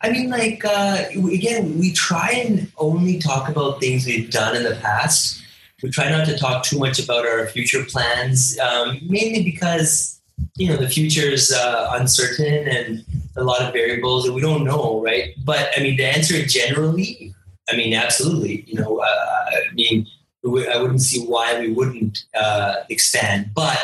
I 0.02 0.10
mean, 0.10 0.30
like 0.30 0.64
uh, 0.64 1.04
again, 1.32 1.78
we 1.78 1.92
try 1.92 2.30
and 2.30 2.70
only 2.78 3.18
talk 3.18 3.48
about 3.48 3.80
things 3.80 4.06
we've 4.06 4.30
done 4.30 4.56
in 4.56 4.62
the 4.62 4.76
past. 4.76 5.42
We 5.82 5.90
try 5.90 6.08
not 6.10 6.26
to 6.26 6.38
talk 6.38 6.64
too 6.64 6.78
much 6.78 7.02
about 7.02 7.26
our 7.26 7.46
future 7.48 7.84
plans, 7.84 8.58
um, 8.58 8.98
mainly 9.08 9.44
because 9.44 10.20
you 10.56 10.68
know 10.68 10.76
the 10.76 10.88
future 10.88 11.28
is 11.28 11.52
uh, 11.52 11.90
uncertain 11.94 12.68
and 12.68 13.04
a 13.36 13.44
lot 13.44 13.60
of 13.62 13.72
variables 13.72 14.24
that 14.24 14.32
we 14.32 14.40
don't 14.40 14.64
know, 14.64 15.02
right? 15.02 15.34
But 15.44 15.70
I 15.76 15.82
mean, 15.82 15.96
the 15.96 16.06
answer 16.06 16.44
generally, 16.44 17.34
I 17.68 17.76
mean, 17.76 17.94
absolutely. 17.94 18.64
You 18.66 18.80
know, 18.80 18.98
uh, 18.98 19.44
I 19.50 19.74
mean, 19.74 20.06
I 20.44 20.80
wouldn't 20.80 21.02
see 21.02 21.24
why 21.24 21.58
we 21.58 21.72
wouldn't 21.72 22.24
uh, 22.38 22.76
expand, 22.88 23.50
but 23.54 23.78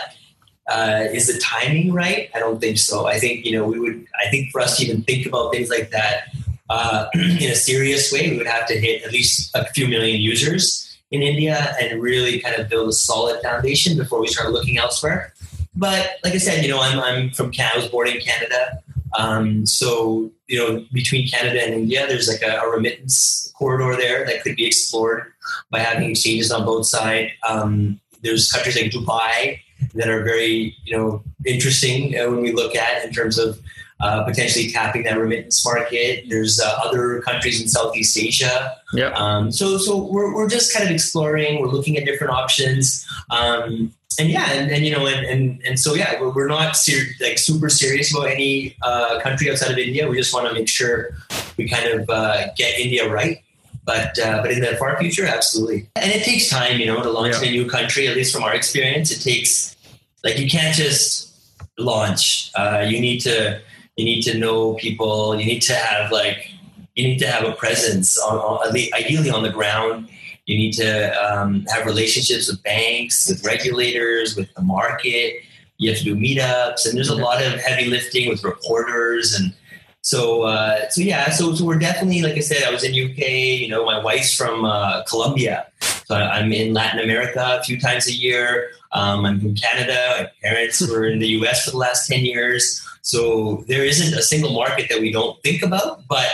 uh, 0.69 1.05
is 1.13 1.27
the 1.27 1.39
timing 1.41 1.93
right? 1.93 2.31
I 2.35 2.39
don't 2.39 2.61
think 2.61 2.79
so. 2.79 3.07
I 3.07 3.19
think 3.19 3.45
you 3.45 3.53
know 3.53 3.67
we 3.67 3.79
would. 3.79 4.07
I 4.25 4.31
think 4.31 4.51
for 4.51 4.61
us 4.61 4.79
to 4.79 4.85
even 4.87 5.03
think 5.03 5.27
about 5.27 5.53
things 5.53 5.71
like 5.71 5.91
that 5.91 6.29
uh, 6.71 7.07
in 7.15 7.51
a 7.51 7.55
serious 7.55 8.13
way, 8.13 8.31
we 8.31 8.39
would 8.39 8.47
have 8.47 8.67
to 8.67 8.79
hit 8.79 9.05
at 9.05 9.13
least 9.13 9.55
a 9.55 9.67
few 9.73 9.89
million 9.89 10.21
users 10.21 10.89
in 11.11 11.23
India 11.23 11.77
and 11.81 12.01
really 12.01 12.41
kind 12.41 12.57
of 12.57 12.69
build 12.69 12.89
a 12.89 12.93
solid 12.93 13.43
foundation 13.43 13.97
before 13.97 14.21
we 14.21 14.29
start 14.29 14.51
looking 14.51 14.79
elsewhere. 14.79 15.35
But 15.75 16.17
like 16.25 16.35
I 16.35 16.39
said, 16.39 16.65
you 16.65 16.71
know, 16.71 16.81
I'm 16.81 16.99
I'm 16.99 17.31
from 17.31 17.51
Canada. 17.51 17.75
I 17.75 17.83
was 17.83 17.91
born 17.91 18.09
in 18.09 18.21
Canada. 18.21 18.83
Um, 19.19 19.67
so 19.67 20.31
you 20.49 20.59
know, 20.59 20.85
between 20.93 21.29
Canada 21.29 21.63
and 21.63 21.75
India, 21.75 22.07
there's 22.07 22.29
like 22.29 22.43
a, 22.43 22.61
a 22.61 22.71
remittance 22.71 23.53
corridor 23.55 23.97
there 23.97 24.25
that 24.27 24.43
could 24.43 24.57
be 24.57 24.67
explored 24.67 25.33
by 25.71 25.81
having 25.81 26.11
exchanges 26.11 26.51
on 26.51 26.65
both 26.65 26.87
sides. 26.87 27.31
Um, 27.49 28.01
there's 28.23 28.51
countries 28.51 28.77
like 28.77 28.91
Dubai 28.91 29.61
that 29.95 30.09
are 30.09 30.23
very 30.23 30.77
you 30.85 30.97
know 30.97 31.23
interesting 31.47 32.19
uh, 32.19 32.31
when 32.31 32.43
we 32.43 32.53
look 32.53 32.75
at 32.75 33.05
in 33.05 33.13
terms 33.13 33.39
of 33.39 33.59
uh, 34.01 34.25
potentially 34.25 34.69
tapping 34.71 35.05
that 35.05 35.17
remittance 35.17 35.65
market. 35.65 36.25
There's 36.29 36.61
uh, 36.61 36.81
other 36.85 37.21
countries 37.21 37.63
in 37.63 37.69
Southeast 37.69 38.19
Asia. 38.19 38.77
Yeah. 38.93 39.13
Um, 39.15 39.53
so 39.53 39.79
so 39.79 39.97
we're, 39.97 40.35
we're 40.35 40.49
just 40.49 40.75
kind 40.75 40.85
of 40.85 40.91
exploring. 40.91 41.61
We're 41.61 41.69
looking 41.69 41.97
at 41.97 42.05
different 42.05 42.33
options. 42.33 43.07
Um, 43.31 43.93
and 44.19 44.29
yeah, 44.29 44.51
and, 44.53 44.71
and 44.71 44.85
you 44.85 44.93
know, 44.93 45.07
and, 45.07 45.25
and, 45.25 45.63
and 45.65 45.79
so 45.79 45.95
yeah, 45.95 46.21
we're, 46.21 46.31
we're 46.31 46.49
not 46.49 46.77
ser- 46.77 47.15
like 47.21 47.39
super 47.39 47.71
serious 47.71 48.15
about 48.15 48.29
any 48.29 48.77
uh, 48.83 49.21
country 49.21 49.51
outside 49.51 49.71
of 49.71 49.79
India. 49.79 50.09
We 50.09 50.17
just 50.17 50.35
want 50.35 50.49
to 50.49 50.53
make 50.53 50.69
sure 50.69 51.11
we 51.57 51.69
kind 51.69 51.87
of 51.87 52.11
uh, 52.11 52.53
get 52.57 52.79
India 52.79 53.09
right. 53.09 53.43
But 53.85 54.19
uh, 54.19 54.43
but 54.43 54.53
in 54.53 54.61
the 54.61 54.77
far 54.77 54.97
future, 54.99 55.27
absolutely. 55.27 55.89
And 55.97 56.13
it 56.13 56.23
takes 56.25 56.49
time, 56.49 56.79
you 56.79 56.87
know, 56.87 57.03
to 57.03 57.11
launch 57.11 57.37
in 57.43 57.49
a 57.49 57.51
new 57.51 57.69
country. 57.69 58.07
At 58.07 58.17
least 58.17 58.33
from 58.33 58.45
our 58.45 58.55
experience, 58.55 59.11
it 59.11 59.29
takes 59.29 59.77
like 60.23 60.39
you 60.39 60.49
can't 60.49 60.75
just 60.75 61.33
launch. 61.79 62.53
Uh, 62.55 62.85
you 62.89 63.01
need 63.01 63.21
to 63.23 63.61
you 63.97 64.05
need 64.05 64.23
to 64.23 64.39
know 64.39 64.75
people. 64.75 65.35
You 65.39 65.45
need 65.45 65.63
to 65.63 65.75
have 65.75 66.13
like 66.13 66.49
you 66.95 67.07
need 67.07 67.19
to 67.19 67.27
have 67.27 67.45
a 67.45 67.53
presence 67.53 68.19
on, 68.19 68.37
on 68.37 68.67
at 68.67 68.73
least 68.73 68.93
ideally 68.95 69.31
on 69.31 69.43
the 69.43 69.51
ground. 69.51 70.09
You 70.47 70.57
need 70.57 70.73
to 70.75 71.13
um, 71.25 71.65
have 71.69 71.87
relationships 71.87 72.51
with 72.51 72.63
banks, 72.63 73.29
with 73.29 73.45
regulators, 73.45 74.37
with 74.37 74.53
the 74.55 74.63
market. 74.63 75.43
You 75.79 75.91
have 75.91 75.99
to 75.99 76.05
do 76.05 76.17
meetups, 76.17 76.87
and 76.87 76.97
there's 76.97 77.09
a 77.09 77.17
lot 77.17 77.43
of 77.43 77.55
heavy 77.61 77.87
lifting 77.87 78.29
with 78.29 78.45
reporters 78.45 79.35
and 79.35 79.55
so 80.03 80.43
uh, 80.43 80.89
so 80.91 81.01
yeah 81.01 81.31
so, 81.31 81.55
so 81.55 81.65
we're 81.65 81.79
definitely 81.79 82.23
like 82.23 82.37
I 82.37 82.41
said 82.41 82.63
I 82.65 82.71
was 82.71 82.85
in 82.85 82.93
UK 82.93 83.29
you 83.61 83.69
know 83.69 83.85
my 83.85 84.03
wife's 84.03 84.35
from 84.35 84.65
uh, 84.65 85.03
Colombia. 85.05 85.67
So 86.07 86.17
I'm 86.17 86.53
in 86.53 86.75
Latin 86.75 87.01
America 87.01 87.59
a 87.61 87.63
few 87.63 87.81
times 87.81 88.07
a 88.07 88.13
year. 88.13 88.71
Um, 88.93 89.25
I'm 89.25 89.41
from 89.41 89.55
Canada. 89.55 89.99
My 90.21 90.31
parents 90.43 90.87
were 90.87 91.07
in 91.07 91.21
the 91.21 91.29
US 91.39 91.65
for 91.65 91.71
the 91.71 91.79
last 91.79 92.09
10 92.09 92.25
years. 92.25 92.87
So 93.01 93.65
there 93.69 93.85
isn't 93.85 94.13
a 94.13 94.23
single 94.23 94.53
market 94.53 94.89
that 94.91 95.01
we 95.01 95.11
don't 95.11 95.41
think 95.43 95.63
about 95.63 96.07
but 96.09 96.29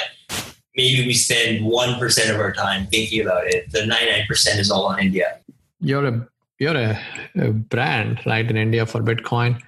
maybe 0.79 1.05
we 1.07 1.13
spend 1.13 1.67
1% 1.67 2.35
of 2.35 2.41
our 2.41 2.53
time 2.53 2.87
thinking 2.87 3.21
about 3.21 3.47
it. 3.47 3.71
The 3.73 3.81
99% 3.81 4.59
is 4.59 4.71
all 4.71 4.87
on 4.87 5.01
India. 5.01 5.39
You're 5.81 6.07
a 6.07 6.29
you're 6.59 6.77
a, 6.77 7.01
a 7.37 7.51
brand 7.53 8.21
right 8.27 8.49
in 8.49 8.57
India 8.57 8.85
for 8.85 9.01
Bitcoin. 9.01 9.61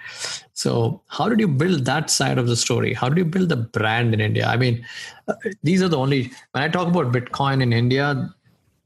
So 0.53 1.01
how 1.07 1.29
did 1.29 1.41
you 1.41 1.49
build 1.49 1.85
that 1.85 2.11
side 2.11 2.37
of 2.37 2.47
the 2.49 2.57
story? 2.57 2.93
How 2.93 3.09
did 3.09 3.19
you 3.19 3.25
build 3.25 3.49
the 3.49 3.57
brand 3.57 4.13
in 4.13 4.21
India? 4.21 4.47
I 4.47 4.57
mean, 4.57 4.85
uh, 5.29 5.35
these 5.63 5.83
are 5.83 5.89
the 5.89 5.97
only 5.97 6.33
when 6.53 6.63
I 6.63 6.69
talk 6.69 6.89
about 6.89 7.13
Bitcoin 7.13 7.63
in 7.63 7.73
India, 7.73 8.31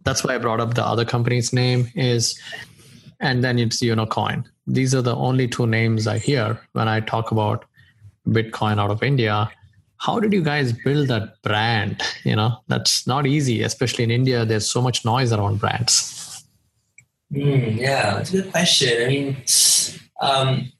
that's 0.04 0.22
why 0.22 0.34
I 0.34 0.38
brought 0.38 0.60
up 0.60 0.74
the 0.74 0.84
other 0.84 1.04
company's 1.04 1.52
name 1.52 1.90
is, 1.94 2.38
and 3.20 3.42
then 3.42 3.58
it's 3.58 3.80
Unocoin. 3.80 4.44
These 4.66 4.94
are 4.94 5.02
the 5.02 5.16
only 5.16 5.48
two 5.48 5.66
names 5.66 6.06
I 6.06 6.18
hear 6.18 6.60
when 6.72 6.88
I 6.88 7.00
talk 7.00 7.30
about 7.30 7.64
Bitcoin 8.28 8.78
out 8.78 8.90
of 8.90 9.02
India. 9.02 9.50
How 9.96 10.20
did 10.20 10.32
you 10.32 10.42
guys 10.42 10.72
build 10.72 11.08
that 11.08 11.40
brand? 11.42 12.02
You 12.24 12.36
know, 12.36 12.58
that's 12.68 13.06
not 13.06 13.26
easy, 13.26 13.62
especially 13.62 14.04
in 14.04 14.10
India. 14.10 14.44
There's 14.44 14.68
so 14.68 14.82
much 14.82 15.04
noise 15.04 15.32
around 15.32 15.60
brands. 15.60 16.33
Mm, 17.32 17.76
yeah, 17.76 18.14
that's 18.16 18.32
a 18.32 18.42
good 18.42 18.52
question. 18.52 19.02
I 19.02 19.08
mean, 19.08 19.37
um, 20.20 20.72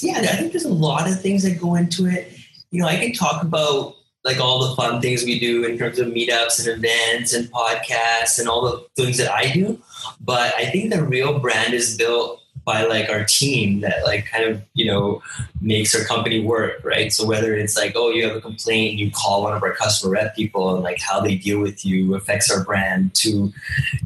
yeah, 0.00 0.18
I 0.18 0.36
think 0.36 0.52
there's 0.52 0.64
a 0.64 0.72
lot 0.72 1.10
of 1.10 1.20
things 1.20 1.42
that 1.42 1.60
go 1.60 1.74
into 1.74 2.06
it. 2.06 2.32
You 2.70 2.80
know, 2.80 2.88
I 2.88 2.96
can 2.96 3.12
talk 3.12 3.42
about 3.42 3.94
like 4.24 4.40
all 4.40 4.68
the 4.68 4.76
fun 4.76 5.00
things 5.00 5.24
we 5.24 5.38
do 5.38 5.64
in 5.64 5.78
terms 5.78 5.98
of 5.98 6.08
meetups 6.08 6.58
and 6.58 6.84
events 6.84 7.32
and 7.32 7.50
podcasts 7.50 8.38
and 8.38 8.48
all 8.48 8.62
the 8.62 9.02
things 9.02 9.16
that 9.18 9.32
I 9.32 9.50
do, 9.52 9.80
but 10.20 10.54
I 10.54 10.66
think 10.66 10.92
the 10.92 11.04
real 11.04 11.38
brand 11.38 11.72
is 11.72 11.96
built 11.96 12.42
by 12.68 12.84
like 12.84 13.08
our 13.08 13.24
team 13.24 13.80
that 13.80 14.04
like 14.04 14.26
kind 14.26 14.44
of 14.44 14.62
you 14.74 14.84
know 14.84 15.22
makes 15.62 15.94
our 15.96 16.04
company 16.04 16.40
work 16.40 16.84
right? 16.84 17.10
So 17.10 17.26
whether 17.26 17.54
it's 17.54 17.76
like 17.78 17.94
oh 17.96 18.10
you 18.10 18.26
have 18.28 18.36
a 18.36 18.42
complaint 18.42 18.98
you 18.98 19.10
call 19.10 19.44
one 19.44 19.54
of 19.54 19.62
our 19.62 19.74
customer 19.74 20.12
rep 20.12 20.36
people 20.36 20.74
and 20.74 20.84
like 20.84 21.00
how 21.00 21.18
they 21.18 21.36
deal 21.36 21.60
with 21.60 21.86
you 21.86 22.14
affects 22.14 22.50
our 22.50 22.62
brand 22.62 23.14
to 23.22 23.50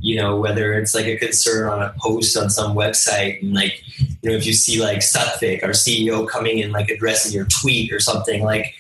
you 0.01 0.15
know 0.15 0.37
whether 0.37 0.75
it's 0.75 0.95
like 0.95 1.07
a 1.07 1.17
concern 1.17 1.69
on 1.69 1.83
a 1.83 1.93
post 1.99 2.37
on 2.37 2.49
some 2.49 2.77
website 2.77 3.43
and 3.43 3.53
like 3.53 3.83
you 3.99 4.31
know 4.31 4.37
if 4.37 4.47
you 4.47 4.53
see 4.53 4.81
like 4.81 5.01
Sathvik 5.01 5.65
our 5.65 5.71
CEO 5.71 6.29
coming 6.29 6.59
in 6.61 6.71
like 6.71 6.89
addressing 6.89 7.33
your 7.33 7.47
tweet 7.47 7.93
or 7.93 7.99
something 7.99 8.45
like 8.45 8.75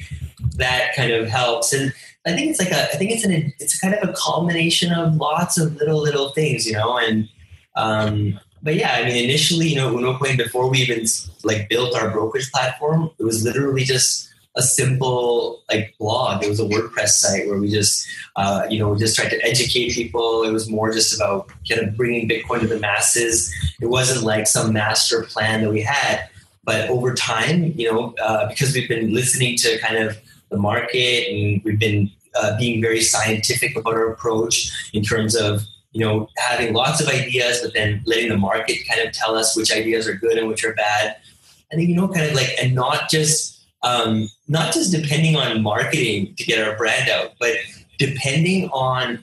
that 0.56 0.94
kind 0.94 1.12
of 1.12 1.28
helps. 1.28 1.72
And 1.72 1.92
I 2.26 2.34
think 2.34 2.50
it's 2.50 2.60
like 2.60 2.70
a 2.70 2.92
I 2.92 2.96
think 2.96 3.10
it's 3.10 3.24
an 3.24 3.32
it's 3.58 3.78
kind 3.80 3.94
of 3.94 4.08
a 4.08 4.12
culmination 4.12 4.92
of 4.92 5.16
lots 5.16 5.58
of 5.58 5.74
little 5.76 6.00
little 6.00 6.30
things 6.30 6.66
you 6.66 6.74
know? 6.74 6.98
And 6.98 7.28
um 7.74 8.38
but 8.62 8.76
yeah, 8.76 8.92
I 8.92 9.04
mean, 9.04 9.24
initially, 9.24 9.68
you 9.68 9.76
know, 9.76 9.94
Unocoin, 9.94 10.36
before 10.36 10.68
we 10.68 10.78
even 10.78 11.04
like 11.42 11.68
built 11.68 11.96
our 11.96 12.10
brokerage 12.10 12.50
platform, 12.52 13.10
it 13.18 13.24
was 13.24 13.44
literally 13.44 13.84
just 13.84 14.28
a 14.54 14.62
simple 14.62 15.62
like 15.70 15.94
blog. 15.98 16.44
It 16.44 16.48
was 16.48 16.60
a 16.60 16.64
WordPress 16.64 17.08
site 17.08 17.48
where 17.48 17.58
we 17.58 17.70
just, 17.70 18.06
uh, 18.36 18.66
you 18.68 18.78
know, 18.78 18.90
we 18.90 18.98
just 18.98 19.16
tried 19.16 19.30
to 19.30 19.42
educate 19.44 19.92
people. 19.92 20.44
It 20.44 20.52
was 20.52 20.68
more 20.68 20.92
just 20.92 21.14
about 21.14 21.50
kind 21.68 21.80
of 21.80 21.96
bringing 21.96 22.28
Bitcoin 22.28 22.60
to 22.60 22.66
the 22.66 22.78
masses. 22.78 23.52
It 23.80 23.86
wasn't 23.86 24.24
like 24.24 24.46
some 24.46 24.72
master 24.72 25.22
plan 25.24 25.62
that 25.62 25.70
we 25.70 25.82
had. 25.82 26.28
But 26.64 26.88
over 26.90 27.14
time, 27.14 27.72
you 27.76 27.90
know, 27.90 28.14
uh, 28.22 28.48
because 28.48 28.72
we've 28.72 28.88
been 28.88 29.12
listening 29.12 29.56
to 29.58 29.78
kind 29.78 29.96
of 29.96 30.16
the 30.50 30.58
market 30.58 31.28
and 31.28 31.60
we've 31.64 31.78
been 31.78 32.10
uh, 32.36 32.56
being 32.58 32.80
very 32.80 33.00
scientific 33.00 33.76
about 33.76 33.94
our 33.94 34.12
approach 34.12 34.70
in 34.92 35.02
terms 35.02 35.34
of 35.34 35.62
you 35.92 36.04
know 36.04 36.28
having 36.36 36.74
lots 36.74 37.00
of 37.00 37.08
ideas, 37.08 37.60
but 37.62 37.74
then 37.74 38.02
letting 38.04 38.28
the 38.28 38.36
market 38.36 38.78
kind 38.88 39.00
of 39.06 39.12
tell 39.12 39.36
us 39.36 39.56
which 39.56 39.72
ideas 39.72 40.08
are 40.08 40.14
good 40.14 40.38
and 40.38 40.48
which 40.48 40.64
are 40.64 40.74
bad. 40.74 41.16
And 41.70 41.80
then, 41.80 41.88
you 41.88 41.96
know, 41.96 42.06
kind 42.08 42.26
of 42.26 42.34
like, 42.34 42.50
and 42.60 42.74
not 42.74 43.08
just 43.08 43.64
um, 43.82 44.28
not 44.48 44.72
just 44.72 44.92
depending 44.92 45.36
on 45.36 45.62
marketing 45.62 46.34
to 46.36 46.44
get 46.44 46.66
our 46.66 46.76
brand 46.76 47.08
out, 47.10 47.32
but 47.40 47.56
depending 47.98 48.68
on 48.70 49.22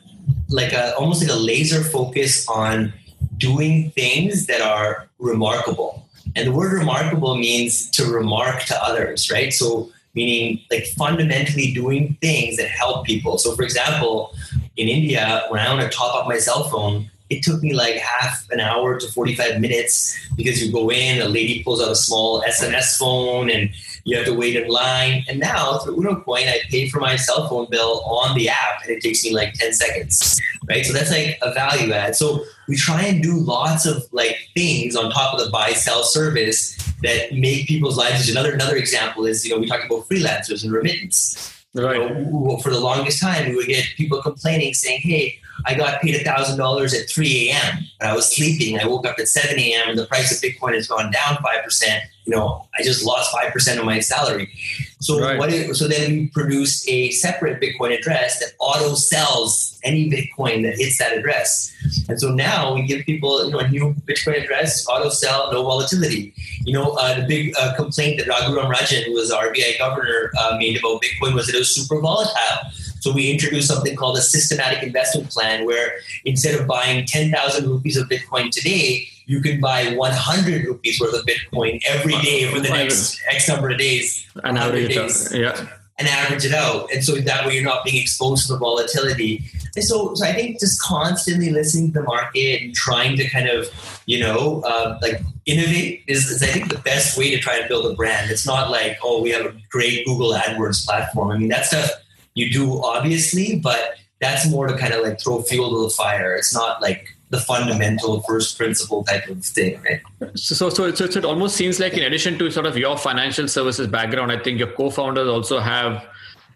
like 0.50 0.74
a 0.74 0.96
almost 0.96 1.22
like 1.22 1.32
a 1.32 1.40
laser 1.40 1.84
focus 1.84 2.48
on 2.48 2.94
doing 3.38 3.92
things 3.92 4.48
that 4.48 4.62
are 4.62 5.08
remarkable. 5.20 6.08
And 6.36 6.48
the 6.48 6.52
word 6.52 6.74
remarkable 6.74 7.36
means 7.36 7.90
to 7.92 8.06
remark 8.06 8.64
to 8.64 8.84
others, 8.84 9.32
right? 9.32 9.52
So 9.54 9.92
meaning 10.14 10.60
like 10.70 10.86
fundamentally 10.98 11.74
doing 11.74 12.18
things 12.22 12.58
that 12.58 12.70
help 12.70 13.06
people. 13.06 13.38
So 13.38 13.56
for 13.56 13.64
example, 13.64 14.36
in 14.80 14.88
India, 14.88 15.44
when 15.50 15.60
I 15.60 15.74
want 15.74 15.82
to 15.82 15.96
top 15.96 16.16
up 16.16 16.28
my 16.28 16.38
cell 16.38 16.64
phone, 16.70 17.12
it 17.30 17.44
took 17.44 17.62
me 17.62 17.74
like 17.74 17.96
half 17.96 18.50
an 18.50 18.60
hour 18.60 18.98
to 18.98 19.08
45 19.12 19.60
minutes 19.60 20.18
because 20.36 20.64
you 20.64 20.72
go 20.72 20.90
in, 20.90 21.22
a 21.22 21.28
lady 21.28 21.64
pulls 21.64 21.82
out 21.82 21.92
a 21.92 21.96
small 21.96 22.42
SMS 22.42 22.98
phone 22.98 23.52
and 23.52 23.70
you 24.06 24.18
have 24.18 24.26
to 24.26 24.34
wait 24.34 24.56
in 24.56 24.68
line. 24.68 25.26
And 25.28 25.40
now 25.40 25.80
through 25.80 25.98
Unocoin, 25.98 26.48
I 26.48 26.62
pay 26.70 26.90
for 26.90 27.00
my 27.00 27.18
cell 27.18 27.48
phone 27.48 27.68
bill 27.70 28.02
on 28.06 28.36
the 28.36 28.50
app 28.50 28.82
and 28.82 28.90
it 28.90 29.04
takes 29.04 29.24
me 29.24 29.36
like 29.36 29.54
10 29.54 29.74
seconds. 29.74 30.40
Right. 30.68 30.86
So 30.86 30.94
that's 30.94 31.12
like 31.12 31.38
a 31.42 31.54
value 31.54 31.92
add. 31.94 32.16
So 32.16 32.46
we 32.68 32.76
try 32.78 33.04
and 33.04 33.22
do 33.22 33.38
lots 33.38 33.86
of 33.86 34.08
like 34.12 34.38
things 34.56 34.96
on 34.96 35.12
top 35.12 35.38
of 35.38 35.44
the 35.44 35.52
buy 35.52 35.74
sell 35.74 36.04
service 36.04 36.76
that 37.04 37.34
make 37.34 37.68
people's 37.68 37.98
lives. 37.98 38.30
Another 38.30 38.54
another 38.54 38.78
example 38.78 39.26
is, 39.26 39.46
you 39.46 39.52
know, 39.52 39.60
we 39.60 39.68
talked 39.68 39.86
about 39.86 40.08
freelancers 40.08 40.64
and 40.64 40.72
remittance. 40.72 41.59
Right. 41.76 42.02
You 42.02 42.26
know, 42.26 42.58
for 42.58 42.72
the 42.72 42.80
longest 42.80 43.22
time, 43.22 43.50
we 43.50 43.56
would 43.56 43.68
get 43.68 43.86
people 43.96 44.22
complaining 44.22 44.74
saying, 44.74 45.02
Hey, 45.02 45.40
I 45.66 45.76
got 45.76 46.02
paid 46.02 46.16
$1,000 46.26 47.00
at 47.02 47.10
3 47.10 47.50
a.m., 47.50 47.86
and 48.00 48.10
I 48.10 48.16
was 48.16 48.34
sleeping. 48.34 48.80
I 48.80 48.88
woke 48.88 49.06
up 49.06 49.20
at 49.20 49.28
7 49.28 49.60
a.m. 49.60 49.90
and 49.90 50.00
the 50.00 50.06
price 50.06 50.32
of 50.32 50.42
Bitcoin 50.42 50.74
has 50.74 50.88
gone 50.88 51.12
down 51.12 51.36
5%. 51.36 52.02
You 52.26 52.36
know, 52.36 52.68
I 52.78 52.84
just 52.84 53.06
lost 53.06 53.36
5% 53.36 53.80
of 53.80 53.86
my 53.86 54.00
salary. 54.00 54.52
So 55.00 55.20
right. 55.20 55.38
what? 55.38 55.52
so 55.76 55.88
then 55.88 56.12
we 56.12 56.28
produce 56.28 56.88
a 56.88 57.12
separate 57.12 57.62
Bitcoin 57.62 57.98
address 57.98 58.40
that 58.40 58.54
auto 58.60 58.96
sells 58.96 59.80
any 59.84 60.10
Bitcoin 60.10 60.64
that 60.64 60.78
hits 60.78 60.98
that 61.00 61.18
address. 61.18 61.76
And 62.08 62.20
so 62.20 62.30
now 62.30 62.74
we 62.74 62.84
give 62.84 63.06
people 63.06 63.46
you 63.46 63.52
know 63.52 63.60
a 63.60 63.68
new 63.68 63.94
Bitcoin 64.06 64.44
address, 64.44 64.88
auto 64.88 65.10
sell, 65.10 65.52
no 65.52 65.64
volatility. 65.64 66.34
You 66.62 66.74
know, 66.74 66.92
uh, 66.92 67.20
the 67.20 67.26
big 67.28 67.54
uh, 67.58 67.76
complaint 67.76 68.20
that 68.20 68.28
Raghuram 68.28 68.74
Rajan, 68.74 69.06
who 69.06 69.14
was 69.14 69.32
RBI 69.32 69.78
governor, 69.78 70.32
uh, 70.40 70.58
made 70.58 70.78
about 70.78 71.02
Bitcoin 71.02 71.34
was 71.34 71.48
that 71.48 71.56
it 71.56 71.60
was 71.60 71.74
super 71.74 72.00
volatile. 72.00 72.72
So 73.00 73.14
we 73.14 73.32
introduced 73.32 73.68
something 73.68 73.96
called 73.96 74.18
a 74.18 74.22
systematic 74.22 74.84
investment 74.84 75.30
plan, 75.30 75.66
where 75.66 75.94
instead 76.26 76.60
of 76.60 76.68
buying 76.68 77.06
10,000 77.06 77.70
rupees 77.70 77.96
of 77.96 78.10
Bitcoin 78.10 78.52
today, 78.52 79.08
you 79.26 79.42
can 79.42 79.62
buy 79.62 79.94
100 79.94 80.66
rupees 80.66 81.00
worth 81.00 81.14
of 81.14 81.26
Bitcoin 81.26 81.80
every 81.88 82.14
day 82.14 82.52
for 82.52 82.60
the 82.60 82.70
next 82.70 83.22
X 83.30 83.48
number 83.48 83.70
of 83.70 83.78
days. 83.78 84.26
And 84.44 84.58
average 84.58 84.94
days, 84.94 85.34
yeah. 85.34 85.68
And 86.00 86.08
average 86.08 86.46
it 86.46 86.54
out. 86.54 86.90
And 86.94 87.04
so 87.04 87.16
that 87.16 87.46
way 87.46 87.56
you're 87.56 87.64
not 87.64 87.84
being 87.84 88.02
exposed 88.02 88.48
to 88.48 88.54
the 88.54 88.60
volatility. 88.60 89.44
And 89.76 89.84
so, 89.84 90.16
so 90.16 90.26
I 90.26 90.32
think 90.32 90.58
just 90.58 90.82
constantly 90.82 91.50
listening 91.50 91.92
to 91.92 92.00
the 92.00 92.06
market 92.06 92.62
and 92.62 92.74
trying 92.74 93.18
to 93.18 93.28
kind 93.28 93.50
of, 93.50 93.68
you 94.06 94.22
know, 94.22 94.62
uh, 94.62 94.98
like 95.02 95.20
innovate 95.46 96.06
is, 96.08 96.30
is, 96.30 96.42
I 96.42 96.48
think, 96.48 96.70
the 96.70 96.80
best 96.80 97.18
way 97.18 97.32
to 97.32 97.40
try 97.40 97.58
and 97.58 97.68
build 97.68 97.92
a 97.92 97.96
brand. 97.96 98.32
It's 98.32 98.48
not 98.48 98.72
like, 98.72 98.98
oh, 99.04 99.22
we 99.22 99.32
have 99.32 99.46
a 99.46 99.54
great 99.70 100.06
Google 100.06 100.32
AdWords 100.32 100.86
platform. 100.86 101.32
I 101.32 101.38
mean, 101.38 101.50
that 101.50 101.66
stuff 101.66 101.92
you 102.34 102.50
do 102.50 102.82
obviously, 102.82 103.60
but 103.60 103.96
that's 104.22 104.50
more 104.50 104.68
to 104.68 104.78
kind 104.78 104.94
of 104.94 105.04
like 105.04 105.20
throw 105.20 105.42
fuel 105.42 105.70
to 105.70 105.84
the 105.84 105.90
fire. 105.90 106.34
It's 106.34 106.54
not 106.54 106.82
like 106.82 107.14
the 107.30 107.40
fundamental 107.40 108.22
first 108.22 108.58
principle 108.58 109.04
type 109.04 109.28
of 109.28 109.44
thing, 109.46 109.82
right? 109.84 110.02
So, 110.36 110.70
so, 110.70 110.94
so, 110.94 111.06
it 111.06 111.26
almost 111.26 111.56
seems 111.56 111.80
like 111.80 111.94
in 111.94 112.04
addition 112.04 112.40
to 112.40 112.50
sort 112.50 112.66
of 112.66 112.78
your 112.78 112.98
financial 112.98 113.48
services 113.48 113.88
background, 113.88 114.32
I 114.32 114.40
think 114.40 114.60
your 114.60 114.72
co-founders 114.72 115.28
also 115.28 115.60
have. 115.60 116.06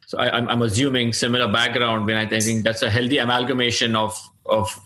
So 0.07 0.17
I, 0.19 0.37
am 0.37 0.61
assuming 0.61 1.13
similar 1.13 1.51
background. 1.51 2.05
When 2.05 2.17
I 2.17 2.27
think 2.27 2.63
that's 2.63 2.81
a 2.81 2.89
healthy 2.89 3.19
amalgamation 3.19 3.95
of 3.95 4.19
of 4.45 4.79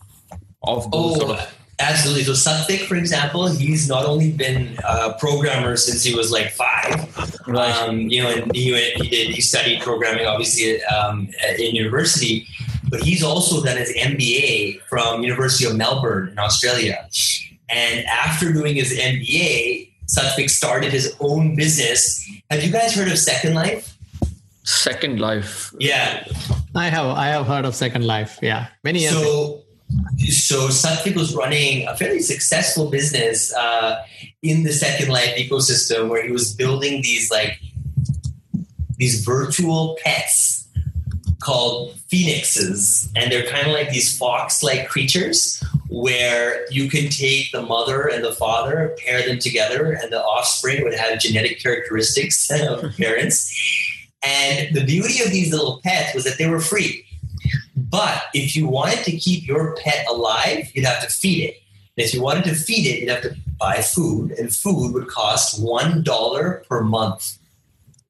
of 0.63 0.91
those 0.91 1.15
oh, 1.15 1.19
sort 1.19 1.39
of 1.39 1.57
Absolutely. 1.79 2.23
So 2.23 2.31
Sathvik, 2.31 2.87
for 2.87 2.95
example, 2.95 3.47
he's 3.47 3.87
not 3.87 4.03
only 4.03 4.31
been 4.31 4.77
a 4.83 5.13
programmer 5.13 5.77
since 5.77 6.03
he 6.03 6.15
was 6.15 6.31
like 6.31 6.49
five. 6.51 7.47
Right. 7.47 7.71
Um, 7.75 7.99
you 7.99 8.23
know, 8.23 8.29
and 8.29 8.55
he, 8.55 8.73
he 8.95 9.09
did 9.09 9.29
he 9.29 9.41
studied 9.41 9.81
programming 9.81 10.25
obviously 10.25 10.83
um, 10.85 11.29
in 11.59 11.75
university, 11.75 12.47
but 12.89 13.01
he's 13.01 13.23
also 13.23 13.63
done 13.63 13.77
his 13.77 13.93
MBA 13.95 14.81
from 14.89 15.23
University 15.23 15.65
of 15.65 15.75
Melbourne 15.75 16.29
in 16.29 16.39
Australia. 16.39 17.07
And 17.69 18.05
after 18.05 18.53
doing 18.53 18.75
his 18.75 18.93
MBA, 18.93 19.91
Sathvik 20.07 20.49
started 20.49 20.91
his 20.91 21.15
own 21.19 21.55
business. 21.55 22.25
Have 22.49 22.63
you 22.63 22.71
guys 22.71 22.95
heard 22.95 23.09
of 23.09 23.17
Second 23.17 23.55
Life? 23.55 23.97
Second 24.63 25.19
Life. 25.19 25.73
Yeah. 25.79 26.25
I 26.75 26.89
have 26.89 27.07
I 27.07 27.27
have 27.27 27.45
heard 27.47 27.65
of 27.65 27.75
Second 27.75 28.05
Life. 28.05 28.39
Yeah. 28.41 28.67
Many 28.83 28.99
years 28.99 29.13
so, 29.13 29.63
so 30.17 30.67
Sathvik 30.67 31.15
was 31.15 31.35
running 31.35 31.87
a 31.87 31.95
fairly 31.95 32.19
successful 32.19 32.89
business 32.89 33.53
uh, 33.53 34.03
in 34.41 34.63
the 34.63 34.71
Second 34.71 35.09
Life 35.09 35.35
ecosystem, 35.37 36.09
where 36.09 36.25
he 36.25 36.31
was 36.31 36.53
building 36.53 37.01
these 37.01 37.31
like 37.31 37.59
these 38.97 39.23
virtual 39.23 39.97
pets 40.03 40.66
called 41.47 41.93
phoenixes, 42.07 43.09
and 43.15 43.31
they're 43.31 43.49
kind 43.49 43.65
of 43.65 43.73
like 43.73 43.89
these 43.89 44.17
fox-like 44.17 44.87
creatures 44.89 45.63
where 45.89 46.69
you 46.69 46.89
can 46.89 47.09
take 47.09 47.51
the 47.51 47.61
mother 47.61 48.07
and 48.07 48.23
the 48.23 48.33
father, 48.33 48.95
pair 48.99 49.25
them 49.25 49.39
together, 49.39 49.93
and 49.93 50.11
the 50.11 50.21
offspring 50.21 50.83
would 50.83 50.93
have 50.93 51.19
genetic 51.19 51.61
characteristics 51.63 52.51
of 52.69 52.95
parents. 52.97 53.49
And 54.23 54.75
the 54.75 54.83
beauty 54.83 55.23
of 55.23 55.31
these 55.31 55.51
little 55.51 55.79
pets 55.83 56.13
was 56.13 56.25
that 56.25 56.37
they 56.37 56.49
were 56.49 56.59
free 56.59 57.05
but 57.89 58.23
if 58.33 58.55
you 58.55 58.67
wanted 58.67 59.05
to 59.05 59.17
keep 59.17 59.47
your 59.47 59.75
pet 59.75 60.05
alive, 60.09 60.69
you'd 60.73 60.85
have 60.85 61.01
to 61.03 61.09
feed 61.09 61.43
it. 61.43 61.57
And 61.95 62.05
if 62.05 62.13
you 62.13 62.21
wanted 62.21 62.43
to 62.45 62.55
feed 62.55 62.85
it, 62.85 62.99
you'd 62.99 63.09
have 63.09 63.21
to 63.21 63.35
buy 63.59 63.81
food, 63.81 64.31
and 64.31 64.53
food 64.53 64.93
would 64.93 65.07
cost 65.07 65.61
$1 65.61 66.67
per 66.67 66.83
month. 66.83 67.37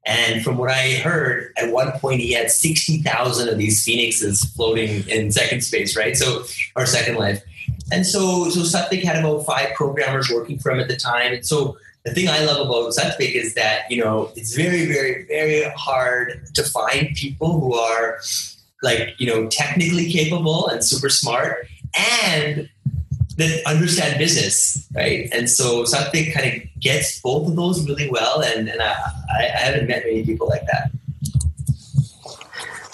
And 0.08 0.44
from 0.44 0.58
what 0.58 0.72
I 0.72 0.96
heard, 0.96 1.54
at 1.58 1.72
one 1.72 1.92
point 2.00 2.22
he 2.22 2.32
had 2.32 2.50
60,000 2.50 3.50
of 3.50 3.58
these 3.58 3.84
phoenixes 3.84 4.44
floating 4.56 5.08
in 5.10 5.32
second 5.32 5.62
space, 5.62 5.98
right? 5.98 6.16
So, 6.16 6.46
or 6.76 6.86
second 6.86 7.16
life. 7.16 7.44
And 7.92 8.06
so, 8.06 8.50
so 8.50 8.62
Sathvik 8.62 9.04
had 9.04 9.18
about 9.18 9.46
five 9.46 9.74
programmers 9.76 10.30
working 10.30 10.60
for 10.60 10.72
him 10.72 10.80
at 10.80 10.88
the 10.88 10.96
time. 10.96 11.34
And 11.34 11.46
so 11.46 11.78
the 12.06 12.14
thing 12.14 12.30
I 12.30 12.44
love 12.46 12.66
about 12.66 12.94
Sathvik 12.94 13.34
is 13.34 13.54
that, 13.56 13.92
you 13.92 14.02
know, 14.02 14.32
it's 14.36 14.56
very, 14.56 14.86
very, 14.86 15.26
very 15.26 15.70
hard 15.76 16.48
to 16.54 16.64
find 16.64 17.14
people 17.16 17.60
who 17.60 17.74
are 17.76 18.20
like 18.84 19.16
you 19.18 19.28
know 19.28 19.48
technically 19.48 20.12
capable 20.12 20.68
and 20.68 20.84
super 20.84 21.10
smart 21.10 21.68
and 21.98 22.70
that 23.38 23.62
understand 23.66 24.18
business 24.18 24.88
right? 24.96 25.30
And 25.32 25.50
so 25.50 25.86
something 25.86 26.32
kind 26.32 26.54
of 26.54 26.82
gets 26.82 27.22
both 27.22 27.48
of 27.48 27.56
those 27.56 27.88
really 27.88 28.10
well 28.10 28.42
and, 28.42 28.68
and 28.68 28.82
I, 28.82 28.96
I 29.40 29.44
haven't 29.44 29.88
met 29.88 30.04
many 30.06 30.26
people 30.26 30.48
like 30.48 30.66
that. 30.66 30.92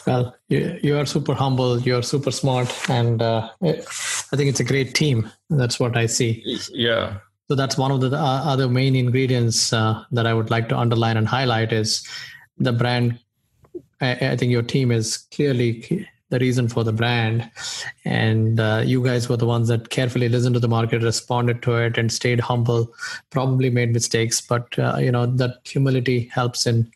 Well 0.05 0.35
you, 0.49 0.79
you 0.83 0.97
are 0.97 1.05
super 1.05 1.33
humble 1.33 1.79
you're 1.79 2.03
super 2.03 2.31
smart 2.31 2.69
and 2.89 3.21
uh, 3.21 3.49
i 3.63 4.35
think 4.35 4.49
it's 4.49 4.59
a 4.59 4.65
great 4.65 4.93
team. 4.93 5.31
That's 5.49 5.79
what 5.79 5.95
i 5.95 6.05
see. 6.05 6.43
Yeah. 6.71 7.19
So 7.49 7.55
that's 7.55 7.77
one 7.77 7.91
of 7.91 8.01
the 8.01 8.15
uh, 8.17 8.41
other 8.45 8.67
main 8.67 8.95
ingredients 8.95 9.71
uh, 9.71 10.03
that 10.11 10.27
i 10.27 10.33
would 10.33 10.51
like 10.51 10.69
to 10.69 10.77
underline 10.77 11.17
and 11.17 11.27
highlight 11.27 11.71
is 11.71 12.05
the 12.57 12.73
brand. 12.73 13.19
I, 14.01 14.11
I 14.11 14.37
think 14.37 14.51
your 14.51 14.61
team 14.61 14.91
is 14.91 15.17
clearly 15.17 16.07
the 16.33 16.39
reason 16.39 16.67
for 16.67 16.83
the 16.83 16.91
brand. 16.91 17.49
And 18.05 18.59
uh, 18.59 18.81
you 18.83 19.03
guys 19.03 19.29
were 19.29 19.37
the 19.37 19.45
ones 19.45 19.67
that 19.67 19.89
carefully 19.91 20.27
listened 20.27 20.55
to 20.55 20.59
the 20.59 20.67
market 20.67 21.03
responded 21.03 21.61
to 21.63 21.75
it 21.75 21.97
and 21.97 22.11
stayed 22.11 22.39
humble 22.39 22.91
probably 23.29 23.69
made 23.69 23.93
mistakes. 23.93 24.41
But 24.41 24.77
uh, 24.79 24.97
you 24.99 25.11
know 25.11 25.27
that 25.27 25.59
humility 25.63 26.29
helps 26.33 26.65
in 26.65 26.91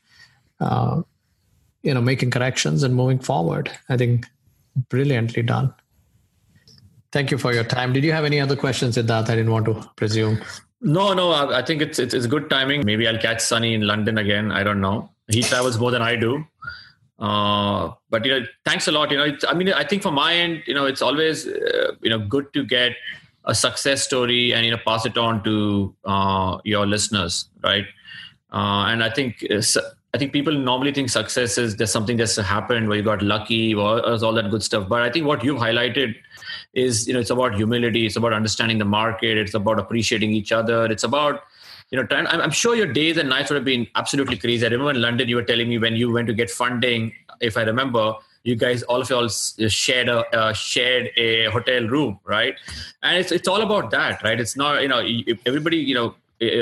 uh, 0.60 1.04
you 1.84 1.94
know 1.94 2.02
making 2.02 2.32
corrections 2.32 2.82
and 2.82 2.96
moving 2.96 3.20
forward. 3.20 3.72
I 3.90 3.98
think 3.98 4.26
brilliantly 4.90 5.44
done. 5.44 5.74
Thank 7.12 7.32
you 7.32 7.38
for 7.38 7.54
your 7.54 7.64
time. 7.64 7.94
Did 7.94 8.04
you 8.04 8.12
have 8.12 8.26
any 8.26 8.40
other 8.40 8.56
questions 8.56 8.96
that 8.96 9.10
i 9.10 9.36
didn't 9.36 9.52
want 9.52 9.66
to 9.66 9.76
presume. 9.96 10.42
No 10.82 11.14
no 11.14 11.32
i 11.60 11.62
think 11.62 11.82
it's, 11.82 12.00
it's 12.00 12.28
good 12.28 12.50
timing. 12.50 12.86
Maybe 12.86 13.08
i'll 13.08 13.24
catch 13.28 13.42
sunny 13.42 13.74
in 13.76 13.88
london 13.94 14.18
again. 14.18 14.52
I 14.52 14.64
don't 14.64 14.82
know. 14.82 15.10
He 15.28 15.42
travels 15.44 15.80
more 15.80 15.92
than 15.92 16.02
I 16.02 16.16
do. 16.16 16.46
Uh, 17.20 17.92
but 18.10 18.24
you 18.26 18.32
know, 18.32 18.46
thanks 18.66 18.88
a 18.88 18.92
lot. 18.92 19.12
You 19.12 19.18
know, 19.18 19.38
I 19.48 19.54
mean, 19.54 19.70
I 19.74 19.84
think 19.84 20.04
from 20.04 20.14
my 20.14 20.34
end, 20.34 20.64
you 20.68 20.74
know, 20.74 20.86
it's 20.86 21.02
always 21.02 21.48
uh, 21.48 21.94
you 22.02 22.10
know 22.10 22.20
good 22.20 22.54
to 22.54 22.64
get 22.64 22.94
a 23.46 23.56
success 23.56 24.04
story 24.04 24.54
and 24.54 24.66
you 24.66 24.72
know 24.72 24.78
pass 24.86 25.06
it 25.06 25.18
on 25.18 25.44
to 25.44 25.96
uh, 26.06 26.58
your 26.64 26.86
listeners, 26.86 27.50
right? 27.64 27.86
Uh, 28.52 28.86
and 28.88 29.04
I 29.04 29.10
think 29.10 29.46
uh, 29.50 29.62
I 30.14 30.18
think 30.18 30.32
people 30.32 30.54
normally 30.54 30.92
think 30.92 31.10
success 31.10 31.58
is 31.58 31.74
just 31.76 31.92
something 31.92 32.18
that's 32.18 32.36
happened 32.38 32.88
where 32.88 32.98
you 32.98 33.04
got 33.04 33.22
lucky 33.22 33.74
or, 33.74 34.00
or 34.06 34.24
all 34.24 34.34
that 34.34 34.50
good 34.52 34.64
stuff. 34.64 34.88
But 34.88 35.02
I 35.02 35.10
think 35.10 35.26
what 35.26 35.44
you've 35.44 35.60
highlighted 35.60 36.16
is 36.74 37.08
you 37.08 37.14
know 37.14 37.20
it's 37.20 37.32
about 37.32 37.56
humility, 37.56 38.06
it's 38.06 38.16
about 38.16 38.34
understanding 38.34 38.78
the 38.78 38.86
market, 38.86 39.38
it's 39.38 39.56
about 39.56 39.80
appreciating 39.80 40.32
each 40.32 40.52
other, 40.52 40.86
it's 40.86 41.04
about 41.04 41.42
you 41.90 41.98
know, 41.98 42.06
trying, 42.06 42.28
I'm, 42.28 42.52
sure 42.52 42.76
your 42.76 42.92
days 42.92 43.18
and 43.18 43.30
nights 43.30 43.50
would 43.50 43.56
have 43.56 43.66
been 43.66 43.88
absolutely 43.96 44.38
crazy. 44.38 44.66
I 44.66 44.70
remember 44.70 44.92
in 44.92 45.02
London, 45.02 45.30
you 45.30 45.38
were 45.38 45.44
telling 45.44 45.70
me 45.70 45.78
when 45.78 45.96
you 45.96 46.12
went 46.12 46.28
to 46.28 46.34
get 46.34 46.50
funding, 46.50 47.14
if 47.40 47.56
I 47.56 47.62
remember, 47.62 48.16
you 48.44 48.56
guys 48.56 48.82
all 48.84 49.02
of 49.02 49.10
you 49.10 49.16
all 49.18 49.28
shared 49.28 50.08
a 50.08 50.20
uh, 50.36 50.54
shared 50.54 51.12
a 51.18 51.46
hotel 51.46 51.86
room, 51.88 52.20
right? 52.24 52.56
And 53.04 53.18
it's 53.18 53.32
it's 53.32 53.48
all 53.48 53.62
about 53.62 53.92
that, 53.92 54.24
right? 54.24 54.40
It's 54.40 54.56
not 54.56 54.82
you 54.82 54.88
know 54.88 55.06
everybody 55.46 55.78
you 55.78 55.96
know 55.96 56.16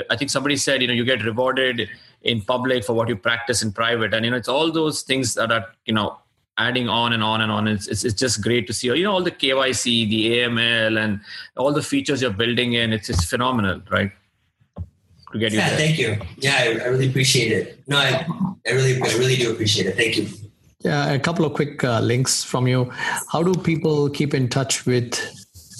I 0.09 0.15
think 0.15 0.31
somebody 0.31 0.57
said 0.57 0.81
you 0.81 0.87
know 0.87 0.95
you 0.95 1.05
get 1.05 1.23
rewarded 1.23 1.87
in 2.23 2.41
public 2.41 2.83
for 2.85 2.93
what 2.93 3.07
you 3.07 3.15
practice 3.15 3.61
in 3.61 3.71
private, 3.71 4.15
and 4.15 4.25
you 4.25 4.31
know 4.31 4.37
it's 4.37 4.47
all 4.47 4.71
those 4.71 5.03
things 5.03 5.35
that 5.35 5.51
are 5.51 5.65
you 5.85 5.93
know 5.93 6.17
adding 6.57 6.89
on 6.89 7.13
and 7.13 7.21
on 7.21 7.41
and 7.41 7.51
on. 7.51 7.67
It's, 7.67 7.87
it's, 7.87 8.03
it's 8.03 8.19
just 8.19 8.41
great 8.41 8.65
to 8.67 8.73
see 8.73 8.87
you 8.87 9.03
know 9.03 9.11
all 9.11 9.23
the 9.23 9.31
KYC, 9.31 10.09
the 10.09 10.39
AML, 10.39 10.99
and 10.99 11.21
all 11.55 11.71
the 11.71 11.83
features 11.83 12.19
you're 12.19 12.31
building 12.31 12.73
in. 12.73 12.93
It's 12.93 13.11
it's 13.11 13.25
phenomenal, 13.25 13.81
right? 13.91 14.11
To 15.35 15.39
get 15.39 15.51
you 15.51 15.59
yeah, 15.59 15.69
there. 15.69 15.77
thank 15.77 15.99
you. 15.99 16.17
Yeah, 16.37 16.55
I, 16.57 16.85
I 16.85 16.87
really 16.87 17.09
appreciate 17.09 17.51
it. 17.51 17.83
No, 17.89 17.97
I, 17.97 18.25
I 18.65 18.71
really 18.71 18.95
I 19.01 19.07
really 19.17 19.35
do 19.35 19.51
appreciate 19.51 19.85
it. 19.85 19.97
Thank 19.97 20.15
you. 20.15 20.29
Yeah, 20.79 21.11
a 21.11 21.19
couple 21.19 21.43
of 21.43 21.53
quick 21.53 21.83
uh, 21.83 21.99
links 21.99 22.41
from 22.41 22.67
you. 22.67 22.89
How 23.29 23.43
do 23.43 23.53
people 23.53 24.09
keep 24.09 24.33
in 24.33 24.47
touch 24.47 24.85
with 24.85 25.19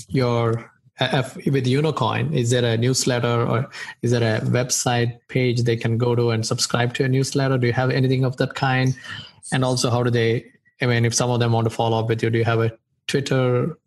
your 0.09 0.69
uh, 0.99 1.23
with 1.45 1.67
Unocoin? 1.67 2.35
Is 2.35 2.49
there 2.49 2.65
a 2.65 2.75
newsletter 2.75 3.47
or 3.47 3.69
is 4.01 4.11
there 4.11 4.35
a 4.35 4.41
website 4.41 5.19
page 5.29 5.63
they 5.63 5.77
can 5.77 5.97
go 5.97 6.15
to 6.15 6.31
and 6.31 6.45
subscribe 6.45 6.93
to 6.95 7.05
a 7.05 7.07
newsletter? 7.07 7.57
Do 7.57 7.65
you 7.65 7.73
have 7.73 7.91
anything 7.91 8.25
of 8.25 8.35
that 8.35 8.55
kind? 8.55 8.93
And 9.53 9.63
also, 9.63 9.89
how 9.89 10.03
do 10.03 10.09
they? 10.09 10.51
I 10.81 10.87
mean, 10.87 11.05
if 11.05 11.13
some 11.13 11.29
of 11.29 11.39
them 11.39 11.53
want 11.53 11.63
to 11.63 11.69
follow 11.69 11.97
up 11.97 12.09
with 12.09 12.21
you, 12.21 12.29
do 12.29 12.39
you 12.39 12.43
have 12.43 12.59
a 12.59 12.73
Twitter 13.07 13.77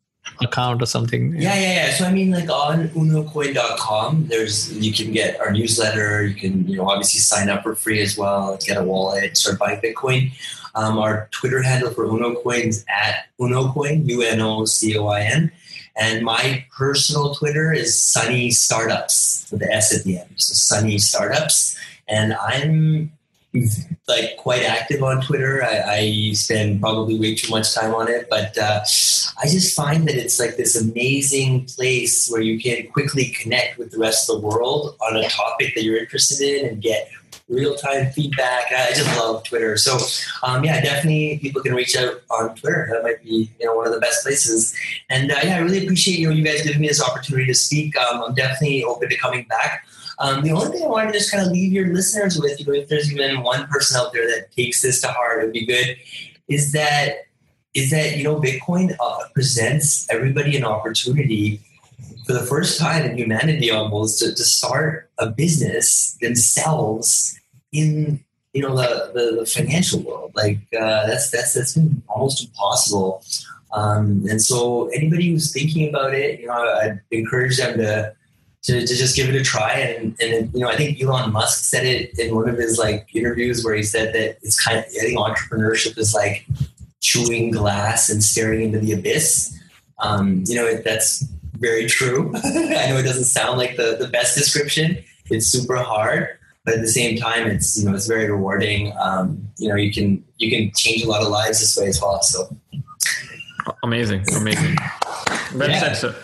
account 0.41 0.83
or 0.83 0.87
something? 0.87 1.35
Yeah, 1.35 1.55
yeah, 1.55 1.75
yeah. 1.75 1.91
So 1.95 2.05
I 2.05 2.13
mean, 2.13 2.31
like 2.31 2.51
on 2.51 2.89
unocoin.com, 2.89 4.27
there's 4.29 4.77
you 4.77 4.93
can 4.93 5.13
get 5.13 5.41
our 5.41 5.51
newsletter. 5.51 6.27
You 6.27 6.35
can, 6.35 6.69
you 6.69 6.77
know, 6.77 6.89
obviously 6.89 7.21
sign 7.21 7.49
up 7.49 7.63
for 7.63 7.75
free 7.75 8.01
as 8.01 8.17
well. 8.17 8.59
Get 8.65 8.77
a 8.77 8.85
wallet, 8.85 9.37
start 9.37 9.59
buying 9.59 9.81
Bitcoin. 9.81 10.33
Um, 10.75 10.99
our 10.99 11.29
Twitter 11.33 11.63
handle 11.63 11.91
for 11.91 12.07
Unocoin 12.07 12.67
is 12.67 12.85
at 12.89 13.27
Unocoin, 13.41 14.07
U 14.09 14.23
N 14.23 14.41
O 14.41 14.65
C 14.65 14.97
O 14.97 15.09
I 15.09 15.23
N. 15.23 15.51
And 15.97 16.25
my 16.25 16.65
personal 16.77 17.35
Twitter 17.35 17.73
is 17.73 18.01
Sunny 18.01 18.51
Startups 18.51 19.49
with 19.51 19.61
the 19.61 19.73
S 19.73 19.93
at 19.93 20.05
the 20.05 20.19
end. 20.19 20.31
So 20.37 20.55
Sunny 20.55 20.99
Startups. 20.99 21.77
And 22.07 22.35
I'm 22.35 23.13
like 24.07 24.37
quite 24.37 24.63
active 24.63 25.03
on 25.03 25.23
Twitter. 25.23 25.63
I, 25.63 25.83
I, 25.87 26.33
spend 26.35 26.81
probably 26.81 27.19
way 27.19 27.35
too 27.35 27.51
much 27.51 27.75
time 27.75 27.95
on 27.95 28.09
it, 28.09 28.29
but 28.29 28.57
uh, 28.59 28.81
I 29.43 29.47
just 29.47 29.75
find 29.75 30.07
that 30.07 30.17
it's 30.17 30.39
like 30.39 30.57
this 30.57 30.81
amazing 30.81 31.65
place 31.65 32.29
where 32.29 32.43
you 32.43 32.61
can 32.61 32.91
quickly 32.93 33.31
connect 33.31 33.79
with 33.79 33.91
the 33.91 33.99
rest 33.99 34.29
of 34.29 34.41
the 34.41 34.47
world 34.47 34.97
on 35.01 35.17
a 35.17 35.29
topic 35.29 35.75
that 35.75 35.83
you're 35.83 35.97
interested 35.97 36.41
in 36.43 36.69
and 36.69 36.83
get 36.83 37.11
real 37.49 37.75
time 37.75 38.11
feedback. 38.13 38.67
I 38.71 38.93
just 38.95 39.17
love 39.19 39.45
Twitter. 39.45 39.77
So, 39.77 39.99
um, 40.43 40.65
yeah, 40.65 40.81
definitely 40.81 41.39
people 41.39 41.63
can 41.63 41.75
reach 41.75 41.97
out 41.97 42.21
on 42.31 42.55
Twitter. 42.55 42.89
That 42.93 43.03
might 43.03 43.23
be 43.23 43.51
you 43.59 43.67
know 43.67 43.75
one 43.75 43.87
of 43.87 43.95
the 43.95 44.01
best 44.01 44.23
places. 44.23 44.77
And 45.09 45.31
uh, 45.31 45.37
yeah, 45.43 45.57
I 45.57 45.61
really 45.61 45.83
appreciate 45.83 46.19
you 46.19 46.29
know 46.29 46.35
you 46.35 46.45
guys 46.45 46.63
giving 46.63 46.81
me 46.81 46.89
this 46.89 47.03
opportunity 47.03 47.47
to 47.47 47.55
speak. 47.55 47.97
Um, 47.97 48.25
I'm 48.25 48.35
definitely 48.35 48.85
open 48.85 49.09
to 49.09 49.17
coming 49.17 49.47
back. 49.49 49.87
Um, 50.21 50.43
the 50.43 50.51
only 50.51 50.77
thing 50.77 50.85
I 50.85 50.89
wanted 50.89 51.13
to 51.13 51.19
just 51.19 51.31
kind 51.31 51.47
of 51.47 51.53
leave 51.53 51.73
your 51.73 51.89
listeners 51.95 52.39
with, 52.39 52.59
you 52.59 52.67
know, 52.67 52.73
if 52.73 52.89
there's 52.89 53.13
even 53.13 53.43
one 53.43 53.67
person 53.69 54.01
out 54.01 54.13
there 54.13 54.27
that 54.27 54.51
takes 54.53 54.83
this 54.83 55.01
to 55.03 55.09
heart, 55.09 55.43
it 55.43 55.47
would 55.47 55.53
be 55.53 55.67
good, 55.67 55.97
is 56.49 56.73
that 56.73 57.27
is 57.75 57.91
that 57.91 58.17
you 58.17 58.25
know 58.25 58.41
Bitcoin 58.41 58.97
uh, 58.99 59.19
presents 59.35 60.11
everybody 60.11 60.57
an 60.57 60.65
opportunity 60.65 61.61
for 62.27 62.33
the 62.33 62.45
first 62.45 62.81
time 62.81 63.05
in 63.05 63.17
humanity 63.17 63.71
almost 63.71 64.19
to, 64.19 64.35
to 64.35 64.45
start 64.45 65.11
a 65.19 65.29
business 65.29 66.17
themselves 66.21 67.39
in 67.73 68.25
you 68.55 68.63
know 68.63 68.75
the, 68.75 69.13
the, 69.15 69.37
the 69.41 69.47
financial 69.47 70.01
world. 70.01 70.33
Like 70.35 70.59
uh, 70.75 71.07
that's 71.07 71.31
that's 71.31 71.55
that's 71.55 71.75
been 71.75 72.03
almost 72.09 72.45
impossible. 72.45 73.23
Um, 73.71 74.25
and 74.29 74.41
so 74.41 74.89
anybody 74.89 75.31
who's 75.31 75.53
thinking 75.53 75.91
about 75.91 76.15
it 76.15 76.41
you 76.41 76.47
know 76.47 76.55
i'd 76.55 77.03
encourage 77.11 77.59
them 77.59 77.77
to 77.77 78.15
to, 78.63 78.87
to 78.87 78.95
just 78.95 79.17
give 79.17 79.29
it 79.29 79.35
a 79.35 79.43
try 79.43 79.73
and 79.73 80.17
and 80.21 80.53
you 80.53 80.61
know 80.61 80.69
i 80.69 80.77
think 80.77 81.01
elon 81.01 81.33
musk 81.33 81.65
said 81.65 81.87
it 81.87 82.19
in 82.19 82.35
one 82.35 82.49
of 82.49 82.57
his 82.57 82.79
like 82.79 83.09
interviews 83.15 83.65
where 83.65 83.75
he 83.75 83.83
said 83.83 84.13
that 84.15 84.39
it's 84.43 84.63
kind 84.63 84.79
of 84.79 84.85
i 84.85 85.05
think 85.05 85.19
entrepreneurship 85.19 85.97
is 85.97 86.15
like 86.15 86.47
chewing 87.01 87.51
glass 87.51 88.11
and 88.11 88.23
staring 88.23 88.63
into 88.63 88.79
the 88.79 88.93
abyss 88.93 89.57
um, 90.01 90.45
you 90.47 90.55
know 90.55 90.75
that's 90.83 91.25
very 91.59 91.87
true 91.87 92.33
i 92.45 92.89
know 92.89 92.97
it 92.97 93.05
doesn't 93.05 93.25
sound 93.25 93.59
like 93.59 93.77
the, 93.77 93.97
the 93.99 94.09
best 94.09 94.37
description 94.37 94.97
it's 95.31 95.47
super 95.47 95.77
hard 95.77 96.39
but 96.69 96.75
at 96.75 96.81
the 96.83 96.89
same 96.89 97.17
time, 97.17 97.47
it's 97.47 97.79
you 97.79 97.87
know 97.89 97.95
it's 97.95 98.07
very 98.07 98.31
rewarding. 98.31 98.93
Um, 99.01 99.49
you 99.57 99.71
know, 99.71 99.75
you 99.75 99.91
can 99.91 100.23
you 100.37 100.51
can 100.51 100.71
change 100.77 101.03
a 101.03 101.09
lot 101.09 101.23
of 101.23 101.29
lives 101.29 101.61
this 101.61 101.75
way 101.79 101.89
as 101.89 101.99
well. 101.99 102.21
So 102.21 102.55
amazing, 103.83 104.23
amazing. 104.37 104.77
Yeah. 105.57 105.95
said. 105.95 106.15